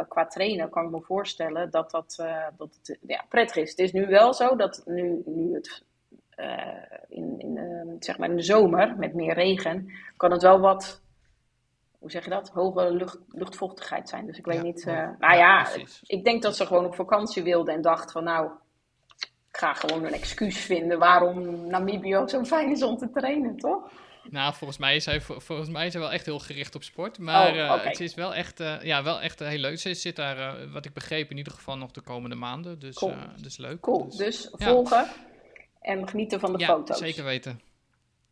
qua 0.09 0.27
trainen 0.27 0.71
kan 0.71 0.85
ik 0.85 0.91
me 0.91 1.01
voorstellen 1.01 1.71
dat 1.71 1.91
dat, 1.91 2.17
dat 2.57 2.79
het 2.83 2.99
ja, 3.07 3.25
prettig 3.29 3.57
is. 3.57 3.71
Het 3.71 3.79
is 3.79 3.93
nu 3.93 4.07
wel 4.07 4.35
zo 4.35 4.57
dat 4.57 4.83
nu, 4.85 5.23
nu 5.25 5.55
het 5.55 5.85
in, 7.09 7.39
in, 7.39 7.97
zeg 7.99 8.19
maar 8.19 8.31
in 8.31 8.37
de 8.37 8.43
zomer 8.43 8.97
met 8.97 9.15
meer 9.15 9.35
regen, 9.35 9.93
kan 10.17 10.31
het 10.31 10.43
wel 10.43 10.61
wat 10.61 11.03
hoe 12.03 12.11
zeg 12.11 12.25
je 12.25 12.31
dat, 12.31 12.49
hoge 12.49 12.93
lucht, 12.93 13.19
luchtvochtigheid 13.29 14.09
zijn. 14.09 14.27
Dus 14.27 14.39
ik 14.39 14.45
weet 14.45 14.57
ja, 14.57 14.63
niet. 14.63 14.87
Uh, 14.87 15.09
nou 15.19 15.37
ja, 15.37 15.69
ik 16.03 16.25
denk 16.25 16.43
dat 16.43 16.57
ze 16.57 16.67
gewoon 16.67 16.85
op 16.85 16.95
vakantie 16.95 17.43
wilde 17.43 17.73
en 17.73 17.83
dacht 17.83 18.13
van 18.13 18.25
nou, 18.25 18.51
ik 19.51 19.57
ga 19.57 19.75
gewoon 19.75 20.05
een 20.05 20.13
excuus 20.13 20.59
vinden 20.59 20.99
waarom 20.99 21.67
Namibië 21.67 22.17
ook 22.17 22.31
zo 22.31 22.45
fijn 22.45 22.71
is 22.71 22.83
om 22.83 22.97
te 22.97 23.11
trainen, 23.11 23.57
toch? 23.57 23.91
Nou, 24.31 24.55
volgens 24.55 24.79
mij 24.79 24.97
is 24.97 25.07
hij, 25.07 25.21
volgens 25.21 25.69
mij 25.69 25.87
is 25.87 25.93
hij 25.93 26.03
wel 26.03 26.13
echt 26.13 26.27
heel 26.27 26.39
gericht 26.39 26.75
op 26.75 26.83
sport. 26.83 27.19
Maar 27.19 27.51
oh, 27.51 27.57
uh, 27.57 27.63
okay. 27.73 27.89
het 27.89 28.01
is 28.01 28.15
wel 28.15 28.35
echt, 28.35 28.61
uh, 28.61 28.83
ja, 28.83 29.03
wel 29.03 29.21
echt 29.21 29.39
heel 29.39 29.59
leuk. 29.59 29.79
Ze 29.79 29.95
zit 29.95 30.17
daar, 30.17 30.39
uh, 30.39 30.73
wat 30.73 30.85
ik 30.85 30.93
begreep, 30.93 31.31
in 31.31 31.37
ieder 31.37 31.53
geval 31.53 31.77
nog 31.77 31.91
de 31.91 32.01
komende 32.01 32.37
maanden. 32.37 32.79
Dus, 32.79 32.95
cool. 32.95 33.15
dus 33.41 33.57
leuk. 33.57 33.81
Cool, 33.81 34.05
dus, 34.05 34.17
dus 34.17 34.49
volgen 34.53 34.97
ja. 34.97 35.15
en 35.81 36.09
genieten 36.09 36.41
van 36.41 36.53
de 36.53 36.59
ja, 36.59 36.67
foto's. 36.67 36.99
zeker 36.99 37.25
weten. 37.25 37.61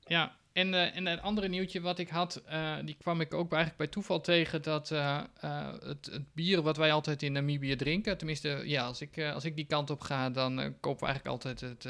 Ja, 0.04 0.32
en, 0.52 0.72
uh, 0.72 0.96
en 0.96 1.06
een 1.06 1.20
andere 1.20 1.48
nieuwtje 1.48 1.80
wat 1.80 1.98
ik 1.98 2.08
had, 2.08 2.42
uh, 2.52 2.76
die 2.84 2.96
kwam 2.98 3.20
ik 3.20 3.34
ook 3.34 3.52
eigenlijk 3.52 3.76
bij 3.76 3.86
toeval 3.86 4.20
tegen, 4.20 4.62
dat 4.62 4.90
uh, 4.90 5.22
het, 5.40 6.08
het, 6.12 6.32
bier 6.32 6.62
wat 6.62 6.76
wij 6.76 6.92
altijd 6.92 7.22
in 7.22 7.32
Namibië 7.32 7.76
drinken, 7.76 8.18
tenminste, 8.18 8.62
ja, 8.64 8.84
als 8.84 9.00
ik, 9.00 9.22
als 9.34 9.44
ik 9.44 9.56
die 9.56 9.64
kant 9.64 9.90
op 9.90 10.00
ga, 10.00 10.30
dan 10.30 10.74
kopen 10.80 11.06
we 11.06 11.12
eigenlijk 11.12 11.26
altijd 11.26 11.60
het, 11.60 11.86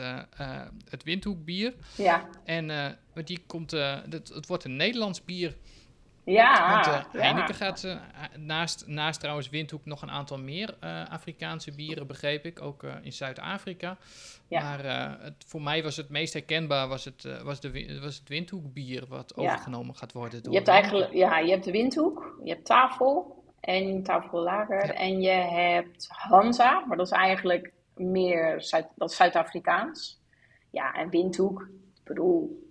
het 0.89 1.03
windhoekbier. 1.03 1.75
Ja. 1.97 2.29
En 2.45 2.99
die 3.25 3.43
komt, 3.47 3.71
het, 3.71 4.29
het 4.29 4.47
wordt 4.47 4.65
een 4.65 4.77
Nederlands 4.77 5.25
bier. 5.25 5.57
Ja, 6.25 6.73
Want 6.73 6.87
uh, 6.87 7.05
ja. 7.13 7.21
Heineken 7.21 7.55
gaat 7.55 7.83
uh, 7.83 7.97
naast, 8.37 8.87
naast 8.87 9.21
trouwens 9.21 9.49
Windhoek 9.49 9.85
nog 9.85 10.03
een 10.03 10.11
aantal 10.11 10.39
meer 10.39 10.75
uh, 10.85 11.09
Afrikaanse 11.11 11.75
bieren, 11.75 12.07
begreep 12.07 12.45
ik, 12.45 12.63
ook 12.63 12.83
in 13.03 13.13
Zuid-Afrika. 13.13 13.97
Ja. 14.49 14.63
Maar 14.63 14.85
het, 15.23 15.45
voor 15.47 15.63
mij 15.63 15.83
was 15.83 15.97
het 15.97 16.09
meest 16.09 16.33
herkenbaar 16.33 16.89
was 16.89 17.05
het, 17.05 17.43
was 17.43 17.61
de, 17.61 17.99
was 18.03 18.17
het 18.17 18.29
Windhoekbier 18.29 19.07
wat 19.09 19.37
overgenomen 19.37 19.97
gaat 19.97 20.13
worden. 20.13 20.43
Door 20.43 20.53
je 20.53 20.59
hebt 20.59 20.71
eigenlijk, 20.71 21.13
ja, 21.13 21.39
je 21.39 21.51
hebt 21.51 21.65
de 21.65 21.71
Windhoek, 21.71 22.39
je 22.45 22.51
hebt 22.51 22.65
tafel 22.65 23.45
en 23.61 24.03
tafellager 24.03 24.87
ja. 24.87 24.93
en 24.93 25.21
je 25.21 25.31
hebt 25.31 26.07
Hansa, 26.09 26.85
maar 26.87 26.97
dat 26.97 27.07
is 27.07 27.13
eigenlijk 27.13 27.73
meer 27.95 28.63
Zuid, 28.63 28.87
dat 28.97 29.13
Zuid-Afrikaans. 29.13 30.21
Ja, 30.71 30.95
en 30.95 31.11
Windhoek, 31.11 31.61
ik 31.95 32.05
bedoel, 32.05 32.69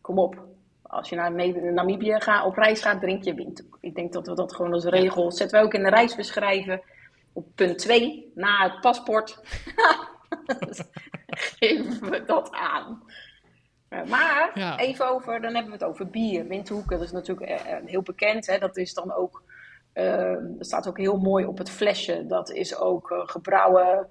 kom 0.00 0.18
op, 0.18 0.51
als 0.92 1.08
je 1.08 1.16
naar 1.16 1.32
Namibië 1.72 2.20
gaat, 2.20 2.44
op 2.44 2.56
reis 2.56 2.80
gaat, 2.82 3.00
drink 3.00 3.24
je 3.24 3.34
windhoek. 3.34 3.78
Ik 3.80 3.94
denk 3.94 4.12
dat 4.12 4.26
we 4.26 4.34
dat 4.34 4.54
gewoon 4.54 4.72
als 4.72 4.84
regel 4.84 5.32
zetten 5.32 5.58
we 5.60 5.64
ook 5.66 5.74
in 5.74 5.82
de 5.82 5.88
reisbeschrijven. 5.88 6.82
Op 7.32 7.46
punt 7.54 7.78
2, 7.78 8.32
na 8.34 8.62
het 8.70 8.80
paspoort, 8.80 9.40
geven 11.58 12.10
we 12.10 12.24
dat 12.26 12.50
aan. 12.50 13.02
Maar 14.08 14.50
Ja. 14.54 14.78
even 14.78 15.08
over, 15.10 15.40
dan 15.40 15.54
hebben 15.54 15.72
we 15.72 15.78
het 15.78 15.88
over 15.88 16.06
bier. 16.10 16.46
Windhoek, 16.46 16.88
dat 16.90 17.00
is 17.02 17.12
natuurlijk 17.12 17.50
eh, 17.50 17.72
eh, 17.72 17.84
heel 17.86 18.02
bekend. 18.02 18.46
Hè? 18.46 18.58
Dat 18.58 18.76
is 18.76 18.94
dan 18.94 19.12
ook, 19.12 19.42
eh, 19.92 20.34
dat 20.40 20.66
staat 20.66 20.88
ook 20.88 20.98
heel 20.98 21.16
mooi 21.18 21.44
op 21.44 21.58
het 21.58 21.70
flesje. 21.70 22.26
Dat 22.26 22.50
is 22.50 22.76
ook 22.76 23.10
eh, 23.10 23.18
gebrouwen, 23.24 24.08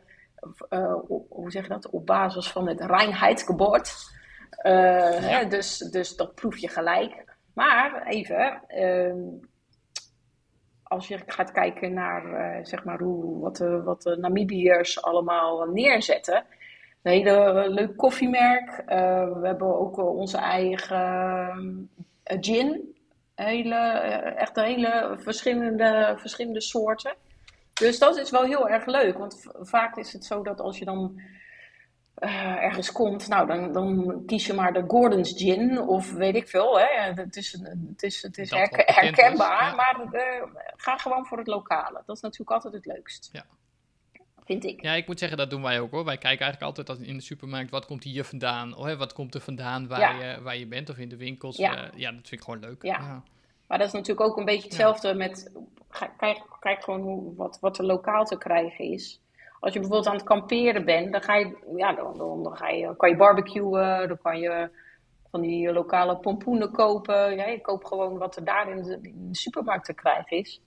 hoe 1.30 1.52
zeg 1.52 1.64
je 1.64 1.70
dat, 1.70 1.90
op 1.90 2.06
basis 2.06 2.52
van 2.52 2.68
het 2.68 2.80
Reinheitsgebot. 2.82 4.12
Eh, 4.58 5.15
hè, 5.15 5.48
dus, 5.48 5.77
dus 5.77 6.15
dat 6.15 6.36
proef 6.36 6.58
je 6.58 6.67
gelijk. 6.67 7.25
Maar 7.53 8.08
even, 8.08 8.62
ehm, 8.67 9.20
als 10.84 11.08
je 11.08 11.20
gaat 11.25 11.51
kijken 11.51 11.93
naar 11.93 12.34
eh, 12.34 12.65
zeg 12.65 12.84
maar 12.84 13.00
hoe, 13.00 13.39
wat, 13.39 13.58
de, 13.58 13.84
wat 13.84 14.01
de 14.01 14.17
Namibiërs 14.17 15.01
allemaal 15.01 15.65
neerzetten. 15.65 16.46
Een 17.03 17.12
hele 17.12 17.70
leuk 17.70 17.98
koffiemerk. 17.98 18.84
Eh, 18.86 19.34
we 19.34 19.48
hebben 19.48 19.79
ook 19.79 19.98
onze 19.98 20.38
eigen 20.38 21.89
gin. 22.24 22.96
Hele, 23.36 23.75
echt 24.38 24.55
hele 24.55 25.15
verschillende, 25.20 26.15
verschillende 26.17 26.62
soorten. 26.62 27.13
Dus 27.74 28.00
dat 28.00 28.17
is 28.17 28.29
wel 28.29 28.43
heel 28.43 28.70
erg 28.70 28.86
leuk. 28.86 29.17
Want 29.17 29.51
vaak 29.60 29.98
is 29.98 30.13
het 30.13 30.25
zo 30.25 30.43
dat 30.43 30.60
als 30.60 30.77
je 30.77 30.86
dan 30.86 31.22
eh, 32.15 32.63
ergens 32.63 32.91
komt, 32.91 33.27
nou 33.27 33.48
dan, 33.48 33.72
dan 33.72 34.24
kies 34.25 34.46
je 34.46 34.53
maar 34.53 34.74
de 34.74 34.84
Gordon's 34.88 35.34
Gin 35.38 35.80
of 35.80 36.13
weet 36.13 36.36
ik 36.36 36.48
veel. 36.48 36.80
Hè. 36.80 36.86
Het 37.13 37.36
is, 37.36 37.53
een- 37.53 37.86
het 37.89 38.03
is, 38.03 38.22
het 38.22 38.38
is 38.38 38.50
herkenbaar, 38.50 39.63
ja. 39.65 39.75
maar 39.75 40.08
eh, 40.12 40.44
ga 40.75 40.98
gewoon 40.98 41.25
voor 41.25 41.38
het 41.38 41.48
lokale. 41.48 42.03
Dat 42.06 42.15
is 42.15 42.22
natuurlijk 42.22 42.51
altijd 42.51 42.74
het 42.74 42.86
leukst. 42.86 43.30
Ja. 43.32 43.46
Vind 44.46 44.65
ik. 44.65 44.82
Ja, 44.82 44.94
ik 44.94 45.08
moet 45.08 45.20
zeggen, 45.20 45.38
dat 45.38 45.50
doen 45.50 45.62
wij 45.62 45.80
ook 45.80 45.91
hoor. 45.91 46.06
Wij 46.06 46.18
kijken 46.18 46.46
eigenlijk 46.46 46.77
altijd 46.77 47.00
in 47.08 47.18
de 47.18 47.24
supermarkt, 47.24 47.70
wat 47.72 47.86
komt 47.86 48.03
hier 48.03 48.24
vandaan? 48.24 48.75
Of 48.75 48.86
hè, 48.86 48.98
wat 48.98 49.13
komt 49.13 49.36
er 49.36 49.41
vandaan 49.41 49.88
waar, 49.88 50.00
Ja. 50.00 50.32
je, 50.32 50.41
waar 50.41 50.58
je 50.58 50.68
bent 50.68 50.89
of 50.89 50.98
in 50.98 51.10
de 51.10 51.18
winkels. 51.18 51.58
Ja. 51.58 51.74
Ja, 51.74 51.89
ja 51.96 52.12
dat 52.12 52.27
vind 52.27 52.32
ik 52.32 52.41
gewoon 52.41 52.60
leuk. 52.60 52.84
Ja. 52.84 53.24
Maar 53.68 53.77
dat 53.77 53.88
is 53.88 53.94
natuurlijk 53.94 54.27
ook 54.30 54.38
een 54.38 54.46
beetje 54.46 54.68
hetzelfde 54.68 55.13
met. 55.13 55.51
Kijk, 56.18 56.41
kijk 56.60 56.84
gewoon 56.84 57.01
hoe, 57.01 57.36
wat, 57.36 57.58
wat 57.62 57.77
er 57.77 57.86
lokaal 57.86 58.25
te 58.25 58.38
krijgen 58.38 58.86
is. 58.86 59.22
Als 59.62 59.74
je 59.74 59.80
bijvoorbeeld 59.80 60.10
aan 60.10 60.15
het 60.20 60.27
kamperen 60.27 60.86
bent, 60.86 61.12
dan, 61.12 61.22
ga 61.22 61.36
je, 61.36 61.58
ja, 61.75 61.94
dan, 61.94 62.18
dan, 62.18 62.44
dan 62.44 62.58
ga 62.58 62.70
je, 62.70 62.96
kan 62.96 63.10
je 63.10 63.15
barbecuen, 63.15 64.08
dan 64.08 64.18
kan 64.22 64.39
je 64.39 64.70
van 65.30 65.41
die 65.41 65.72
lokale 65.72 66.18
pompoenen 66.18 66.72
kopen. 66.72 67.36
Ja, 67.36 67.46
je 67.46 67.62
koopt 67.62 67.88
gewoon 67.88 68.18
wat 68.18 68.36
er 68.36 68.44
daar 68.44 68.70
in 68.70 68.84
de, 68.84 69.00
in 69.01 69.27
de 69.27 69.36
supermarkt 69.36 69.86
te 69.86 69.94
krijgen 69.94 70.38
is. 70.38 70.62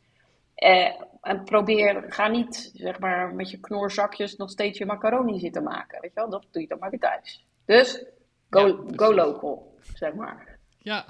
Eh, 0.55 1.01
en 1.21 1.45
probeer, 1.45 2.05
ga 2.09 2.29
niet 2.29 2.71
zeg 2.75 2.99
maar, 2.99 3.35
met 3.35 3.51
je 3.51 3.61
knorzakjes 3.61 4.37
nog 4.37 4.51
steeds 4.51 4.79
je 4.79 4.87
macaroni 4.87 5.39
zitten 5.39 5.63
maken. 5.63 6.01
Weet 6.01 6.15
je 6.15 6.21
wel? 6.21 6.31
Dat 6.31 6.47
doe 6.51 6.63
je 6.63 6.69
dan 6.69 6.79
maar 6.79 6.91
weer 6.91 7.01
thuis. 7.01 7.47
Dus 7.65 8.05
go, 8.51 8.67
Ja, 8.67 8.75
go 8.97 9.15
local, 9.15 9.75
zeg 9.95 10.15
maar. 10.15 10.54
Ja, 10.85 11.05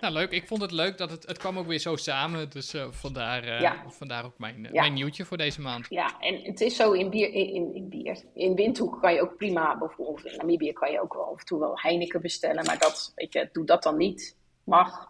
nou 0.00 0.12
leuk. 0.12 0.30
Ik 0.30 0.46
vond 0.46 0.62
het 0.62 0.70
leuk 0.70 0.98
dat 0.98 1.10
het, 1.10 1.26
het 1.26 1.38
kwam 1.38 1.58
ook 1.58 1.66
weer 1.66 1.78
zo 1.78 1.96
samen. 1.96 2.50
Dus 2.50 2.74
eh, 2.74 2.86
vandaar, 2.90 3.42
eh, 3.42 3.60
Ja. 3.60 3.84
vandaar 3.88 4.24
ook 4.24 4.38
mijn, 4.38 4.66
eh, 4.66 4.72
Ja. 4.72 4.80
mijn 4.80 4.92
nieuwtje 4.92 5.24
voor 5.24 5.36
deze 5.36 5.60
maand. 5.60 5.86
Ja, 5.88 6.20
en 6.20 6.40
het 6.42 6.60
is 6.60 6.76
zo 6.76 6.92
in 6.92 7.10
bier, 7.10 7.32
in, 7.32 7.48
in, 7.48 7.74
in 7.74 7.88
bier. 7.88 8.24
In 8.34 8.54
Windhoek 8.54 9.00
kan 9.00 9.14
je 9.14 9.20
ook 9.20 9.36
prima, 9.36 9.78
bijvoorbeeld 9.78 10.24
in 10.24 10.36
Namibië 10.36 10.72
kan 10.72 10.92
je 10.92 11.00
ook 11.00 11.14
wel 11.14 11.24
af 11.32 11.38
en 11.38 11.44
toe 11.46 11.58
wel 11.58 11.80
Heineken 11.80 12.20
bestellen, 12.20 12.64
maar 12.64 12.78
dat, 12.78 13.12
weet 13.14 13.32
je, 13.32 13.48
doe 13.52 13.64
dat 13.64 13.82
dan 13.82 13.96
niet. 13.96 14.36
Mag 14.64 15.08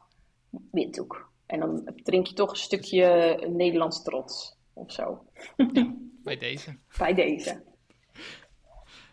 Windhoek. 0.71 1.31
En 1.47 1.61
dan 1.61 1.91
drink 2.03 2.27
je 2.27 2.35
toch 2.35 2.51
een 2.51 2.57
stukje 2.57 3.39
Nederlands 3.49 4.03
trots 4.03 4.57
of 4.73 4.93
zo. 4.93 5.25
Bij 6.25 6.37
deze. 6.37 6.79
Bij 6.99 7.15
deze. 7.15 7.63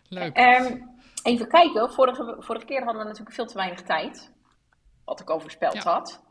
Leuk. 0.08 0.36
Ehm, 0.36 0.76
even 1.22 1.48
kijken, 1.48 1.92
vorige, 1.92 2.36
vorige 2.38 2.64
keer 2.66 2.82
hadden 2.84 2.98
we 3.02 3.08
natuurlijk 3.08 3.34
veel 3.34 3.46
te 3.46 3.54
weinig 3.54 3.82
tijd. 3.82 4.32
Wat 5.04 5.20
ik 5.20 5.30
al 5.30 5.40
voorspeld 5.40 5.74
Ja. 5.74 5.80
had. 5.82 6.22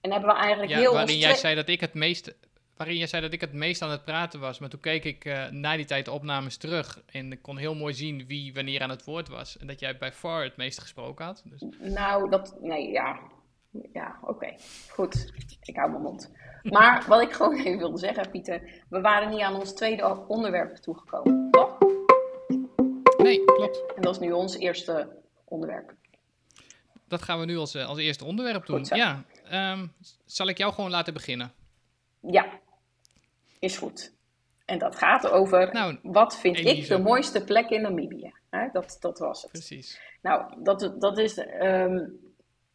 En 0.00 0.10
hebben 0.12 0.30
we 0.30 0.36
eigenlijk 0.36 0.72
Ja, 0.72 0.78
heel 0.78 0.92
waarin 0.92 1.18
jij 1.18 1.34
zei 1.34 1.54
dat 1.54 1.68
ik 1.68 1.80
het 1.80 1.94
meest. 1.94 2.34
Waarin 2.76 2.96
jij 2.96 3.06
zei 3.06 3.22
dat 3.22 3.32
ik 3.32 3.40
het 3.40 3.52
meest 3.52 3.82
aan 3.82 3.90
het 3.90 4.04
praten 4.04 4.40
was. 4.40 4.58
Maar 4.58 4.68
toen 4.68 4.80
keek 4.80 5.04
ik 5.04 5.24
eh, 5.24 5.48
na 5.48 5.76
die 5.76 5.84
tijd 5.84 6.04
de 6.04 6.10
opnames 6.12 6.56
terug. 6.56 7.02
En 7.06 7.32
ik 7.32 7.42
kon 7.42 7.56
heel 7.56 7.74
mooi 7.74 7.94
zien 7.94 8.26
wie 8.26 8.54
wanneer 8.54 8.82
aan 8.82 8.90
het 8.90 9.04
woord 9.04 9.28
was. 9.28 9.58
En 9.58 9.66
dat 9.66 9.80
jij 9.80 9.96
bij 9.98 10.12
far 10.12 10.42
het 10.42 10.56
meest 10.56 10.80
gesproken 10.80 11.24
had. 11.24 11.42
Dus, 11.44 11.64
Nou, 11.78 12.30
dat. 12.30 12.56
Nee, 12.60 12.90
ja. 12.90 13.18
Ja, 13.92 14.18
oké. 14.22 14.54
Goed. 14.88 15.32
Ik 15.62 15.76
hou 15.76 15.90
mijn 15.90 16.02
mond. 16.02 16.30
Maar 16.62 17.04
wat 17.08 17.22
ik 17.22 17.32
gewoon 17.32 17.58
even 17.58 17.78
wilde 17.78 17.98
zeggen, 17.98 18.30
Pieter. 18.30 18.82
We 18.88 19.00
waren 19.00 19.30
niet 19.30 19.40
aan 19.40 19.54
ons 19.54 19.72
tweede 19.74 20.24
onderwerp 20.28 20.76
toegekomen. 20.76 21.50
Toch? 21.50 21.78
nee, 23.16 23.44
klopt. 23.44 23.84
En 23.96 24.02
dat 24.02 24.14
is 24.14 24.20
nu 24.20 24.32
ons 24.32 24.56
eerste 24.58 25.08
onderwerp. 25.44 25.94
Dat 27.10 27.22
gaan 27.22 27.38
we 27.40 27.44
nu 27.46 27.56
als, 27.56 27.74
eh, 27.74 27.88
als 27.88 27.98
eerste 27.98 28.24
onderwerp 28.24 28.66
doen. 28.66 28.84
Ja, 28.88 29.24
ehm, 29.44 29.86
zal 30.24 30.46
ik 30.48 30.58
jou 30.58 30.72
gewoon 30.72 30.90
laten 30.90 31.12
beginnen? 31.14 31.52
Ja, 32.20 32.46
is 33.58 33.78
goed. 33.78 34.12
En 34.64 34.78
dat 34.78 34.96
gaat 34.96 35.30
over. 35.30 35.72
Nou, 35.72 35.98
wat 36.02 36.38
vind 36.38 36.56
ik 36.58 36.88
de 36.88 36.98
mooiste 36.98 37.44
plek 37.44 37.68
in 37.70 37.80
Namibië? 37.82 38.32
Dat, 38.72 38.96
dat 39.00 39.18
was 39.18 39.42
het. 39.42 39.50
Precies. 39.50 40.00
Nou, 40.22 40.62
dat, 40.62 40.94
dat 40.98 41.18
is 41.18 41.38
ehm, 41.38 41.98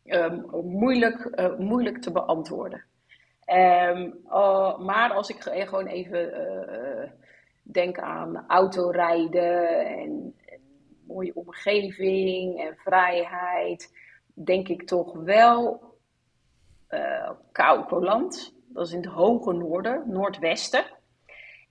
ehm, 0.05 0.39
moeilijk, 0.63 1.25
eh, 1.25 1.55
moeilijk 1.57 2.01
te 2.01 2.11
beantwoorden. 2.11 2.83
Maar 4.85 5.11
als 5.13 5.29
ik 5.29 5.41
ge- 5.41 5.65
gewoon 5.67 5.87
even 5.87 6.33
eh, 6.33 7.09
denk 7.63 7.97
aan 7.99 8.45
autorijden 8.47 9.79
en, 9.87 10.35
en 10.45 10.59
mooie 11.07 11.35
omgeving 11.35 12.59
en 12.61 12.75
vrijheid, 12.77 13.97
denk 14.43 14.67
ik 14.67 14.87
toch 14.87 15.13
wel 15.13 15.83
eh 16.87 17.31
Kaukoland. 17.51 18.53
Dat 18.67 18.87
is 18.87 18.93
in 18.93 19.01
het 19.01 19.11
hoge 19.11 19.53
noorden, 19.53 20.03
noordwesten. 20.07 20.85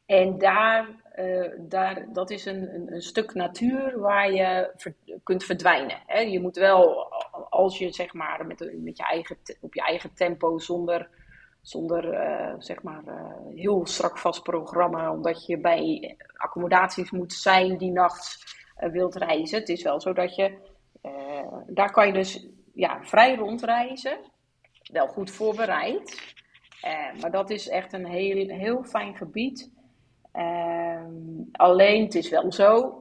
En 0.06 0.38
daar, 0.38 0.88
eh, 1.12 1.50
daar, 1.58 2.06
dat 2.12 2.30
is 2.30 2.44
een, 2.44 2.74
een, 2.74 2.92
een 2.92 3.02
stuk 3.02 3.34
natuur 3.34 3.98
waar 3.98 4.32
je 4.32 4.72
kunt 5.22 5.44
verdwijnen. 5.44 6.02
Hè? 6.06 6.20
Je 6.20 6.40
moet 6.40 6.56
wel, 6.56 7.12
als 7.50 7.78
je 7.78 7.92
zeg 7.92 8.12
maar 8.12 8.46
met, 8.46 8.72
met 8.82 8.96
je 8.96 9.04
eigen, 9.04 9.36
op 9.60 9.74
je 9.74 9.80
eigen 9.80 10.14
tempo, 10.14 10.58
zonder, 10.58 11.08
zonder 11.62 12.12
eh, 12.12 12.54
zeg 12.58 12.82
maar 12.82 13.02
heel 13.54 13.86
strak 13.86 14.18
vast 14.18 14.42
programma, 14.42 15.12
omdat 15.12 15.46
je 15.46 15.58
bij 15.58 16.16
accommodaties 16.36 17.10
moet 17.10 17.32
zijn 17.32 17.76
die 17.76 17.92
nacht 17.92 18.56
eh, 18.76 18.90
wilt 18.90 19.14
reizen. 19.14 19.58
Het 19.58 19.68
is 19.68 19.82
wel 19.82 20.00
zo 20.00 20.12
dat 20.12 20.34
je, 20.34 20.72
daar 21.66 21.92
kan 21.92 22.06
je 22.06 22.12
dus 22.12 22.46
ja, 22.74 23.02
vrij 23.02 23.36
rondreizen, 23.36 24.18
wel 24.92 25.06
goed 25.06 25.30
voorbereid. 25.30 26.34
Eh, 26.80 27.20
maar 27.20 27.30
dat 27.30 27.50
is 27.50 27.68
echt 27.68 27.92
een 27.92 28.06
heel, 28.06 28.48
heel 28.48 28.84
fijn 28.84 29.16
gebied. 29.16 29.72
Ehm, 30.32 31.42
alleen, 31.52 32.04
het 32.04 32.14
is 32.14 32.28
wel 32.28 32.52
zo, 32.52 32.98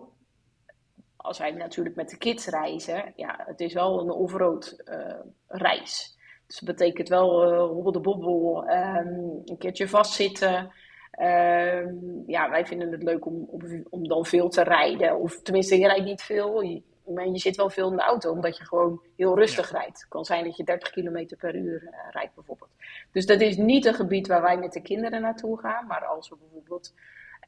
als 1.16 1.38
wij 1.38 1.52
natuurlijk 1.52 1.96
met 1.96 2.10
de 2.10 2.18
kids 2.18 2.48
reizen, 2.48 3.14
ja, 3.16 3.40
het 3.46 3.60
is 3.60 3.74
wel 3.74 4.00
een 4.00 4.12
off-road 4.12 4.82
eh, 4.86 5.20
reis. 5.48 6.18
Dus 6.48 6.60
dat 6.60 6.76
betekent 6.76 7.10
wel 7.10 7.44
eh 7.44 7.58
hobbel 7.58 7.92
de 7.92 8.00
bobbel, 8.00 8.66
ehm, 8.66 9.08
een 9.46 9.58
keertje 9.58 9.88
vastzitten. 9.88 10.72
Ehm, 11.12 11.96
ja, 12.28 12.50
wij 12.50 12.66
vinden 12.66 12.92
het 12.92 13.04
leuk 13.04 13.26
om, 13.26 13.50
om, 13.90 14.08
dan 14.08 14.26
veel 14.26 14.50
te 14.50 14.64
rijden. 14.64 15.20
Of 15.20 15.42
tenminste, 15.42 15.80
je 15.80 15.88
rijdt 15.88 16.06
niet 16.06 16.22
veel. 16.22 16.82
Maar 17.06 17.28
je 17.28 17.38
zit 17.38 17.56
wel 17.56 17.70
veel 17.70 17.90
in 17.90 17.96
de 17.96 18.04
auto, 18.04 18.32
omdat 18.32 18.58
je 18.58 18.66
gewoon 18.66 19.02
heel 19.16 19.36
rustig 19.36 19.72
rijdt. 19.72 20.00
Het 20.00 20.08
kan 20.08 20.26
zijn 20.26 20.44
dat 20.44 20.58
je 20.58 20.64
30 20.64 20.90
km 20.90 21.36
per 21.38 21.56
uur 21.56 21.82
uh, 21.84 21.90
rijdt 22.12 22.36
bijvoorbeeld. 22.36 22.72
Dus 23.12 23.26
dat 23.26 23.42
is 23.42 23.58
niet 23.58 23.86
een 23.86 23.94
gebied 23.94 24.28
waar 24.28 24.42
wij 24.42 24.58
met 24.58 24.74
de 24.74 24.82
kinderen 24.82 25.22
naartoe 25.22 25.60
gaan. 25.60 25.88
Maar 25.88 26.06
als 26.06 26.30
we 26.30 26.36
bijvoorbeeld 26.40 26.94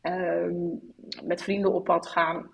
ehm, 0.01 0.53
met 1.23 1.43
vrienden 1.43 1.73
op 1.73 1.83
pad 1.83 2.07
gaan, 2.07 2.49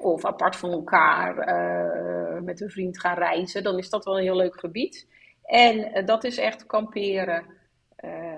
of 0.00 0.24
apart 0.24 0.56
van 0.56 0.70
elkaar 0.70 1.48
uh, 1.48 2.40
met 2.40 2.60
een 2.60 2.70
vriend 2.70 3.00
gaan 3.00 3.16
reizen, 3.16 3.62
dan 3.62 3.78
is 3.78 3.90
dat 3.90 4.04
wel 4.04 4.16
een 4.16 4.22
heel 4.22 4.36
leuk 4.36 4.60
gebied. 4.60 5.08
En 5.42 6.04
dat 6.04 6.24
is 6.24 6.38
echt 6.38 6.66
kamperen 6.66 7.44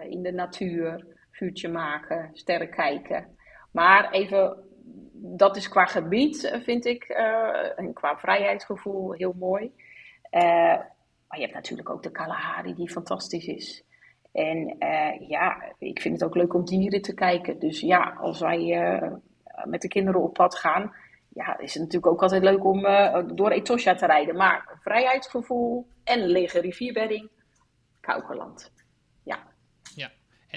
in 0.09 0.23
de 0.23 0.33
natuur, 0.33 1.07
vuurtje 1.31 1.69
maken, 1.69 2.31
sterren 2.33 2.71
kijken. 2.71 3.37
Maar 3.71 4.11
even 4.11 4.65
dat 5.27 5.57
is 5.57 5.69
qua 5.69 5.85
gebied, 5.85 6.45
eh, 6.45 6.61
vind 6.61 6.85
ik, 6.85 7.09
uh, 7.09 7.79
en 7.79 7.93
qua 7.93 8.17
vrijheidsgevoel 8.17 9.13
heel 9.13 9.35
mooi. 9.39 9.65
Uh, 10.31 10.43
maar 11.29 11.39
je 11.39 11.41
hebt 11.41 11.55
natuurlijk 11.55 11.91
ook 11.91 12.03
de 12.03 12.11
Kalahari, 12.11 12.75
die 12.75 12.91
fantastisch 12.91 13.47
is. 13.47 13.85
En 14.33 14.77
ja, 15.29 15.75
ik 15.79 16.01
vind 16.01 16.15
het 16.15 16.25
ook 16.25 16.35
leuk 16.35 16.55
om 16.55 16.65
dieren 16.65 17.03
te 17.03 17.15
kijken. 17.15 17.59
Dus 17.59 17.81
ja, 17.81 18.17
als 18.21 18.41
wij 18.41 19.01
met 19.65 19.81
de 19.81 19.89
kinderen 19.89 20.23
op 20.23 20.35
pad 20.35 20.57
gaan, 20.57 20.95
ja, 21.29 21.59
is 21.59 21.75
het 21.75 21.83
natuurlijk 21.83 22.13
ook 22.13 22.23
altijd 22.23 22.43
leuk 22.43 22.65
om 22.65 22.81
door 23.37 23.51
Etosha 23.51 23.95
te 23.95 24.07
rijden. 24.07 24.37
Maar 24.37 24.79
vrijheidsgevoel 24.81 25.87
en 26.05 26.27
lege 26.27 26.61
rivierbedding, 26.61 27.31
Kaukerland. 28.01 28.73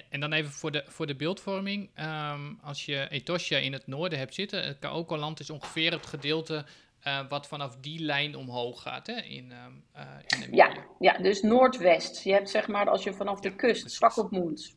En 0.09 0.19
dan 0.19 0.33
even 0.33 0.51
voor 0.51 0.71
de, 0.71 0.83
voor 0.87 1.07
de 1.07 1.15
beeldvorming. 1.15 1.89
Ehm, 1.93 2.53
als 2.61 2.85
je 2.85 3.07
Etosha 3.09 3.57
in 3.57 3.73
het 3.73 3.87
noorden 3.87 4.19
hebt 4.19 4.33
zitten, 4.33 4.63
het 4.63 4.79
Kaokoland 4.79 5.39
is 5.39 5.49
ongeveer 5.49 5.91
het 5.91 6.05
gedeelte 6.05 6.65
uh, 7.07 7.19
wat 7.29 7.47
vanaf 7.47 7.75
die 7.75 7.99
lijn 7.99 8.35
omhoog 8.35 8.81
gaat 8.81 9.07
hè, 9.07 9.21
in, 9.21 9.51
uh, 9.95 10.03
in 10.27 10.55
ja, 10.55 10.77
ja, 10.99 11.17
dus 11.17 11.41
noordwest. 11.41 12.23
Je 12.23 12.31
hebt 12.31 12.49
zeg 12.49 12.67
maar, 12.67 12.89
als 12.89 13.03
je 13.03 13.13
vanaf 13.13 13.39
de 13.39 13.55
kust 13.55 13.91
strak 13.91 14.17
op 14.17 14.31
moet, 14.31 14.75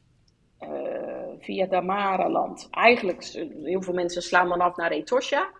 uh, 0.60 0.68
via 1.38 1.66
Damaraland. 1.66 2.68
Eigenlijk, 2.70 3.24
heel 3.62 3.82
veel 3.82 3.94
mensen 3.94 4.22
slaan 4.22 4.48
dan 4.48 4.60
af 4.60 4.76
naar 4.76 4.90
Etosha. 4.90 5.50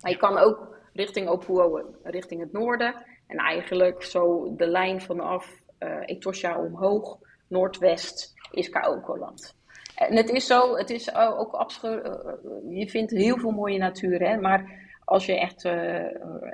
Maar 0.00 0.10
je 0.10 0.16
kan 0.16 0.38
ook 0.38 0.76
richting 0.92 1.28
Opuo, 1.28 1.94
richting 2.02 2.40
het 2.40 2.52
noorden. 2.52 3.04
En 3.26 3.36
eigenlijk 3.36 4.02
zo 4.02 4.54
de 4.56 4.66
lijn 4.66 5.00
vanaf 5.00 5.60
Etosha 6.06 6.58
omhoog, 6.58 7.18
noordwest 7.48 8.34
is 8.52 8.68
Kaokoland. 8.68 9.54
En 9.94 10.16
het 10.16 10.30
is 10.30 10.46
zo, 10.46 10.76
het 10.76 10.90
is 10.90 11.14
ook 11.14 11.52
absoluut, 11.52 12.04
eh, 12.04 12.32
je 12.70 12.88
vindt 12.88 13.10
heel 13.10 13.38
veel 13.38 13.50
mooie 13.50 13.78
natuur, 13.78 14.20
hè, 14.20 14.36
maar 14.36 14.80
als 15.04 15.26
je 15.26 15.38
echt 15.38 15.64
uh, 15.64 15.72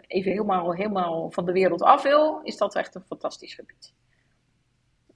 even 0.07 0.31
helemaal, 0.31 0.75
helemaal 0.75 1.31
van 1.31 1.45
de 1.45 1.52
wereld 1.52 1.83
af 1.83 2.02
wil, 2.02 2.40
is 2.43 2.57
dat 2.57 2.75
echt 2.75 2.95
een 2.95 3.05
fantastisch 3.07 3.55
gebied. 3.55 3.93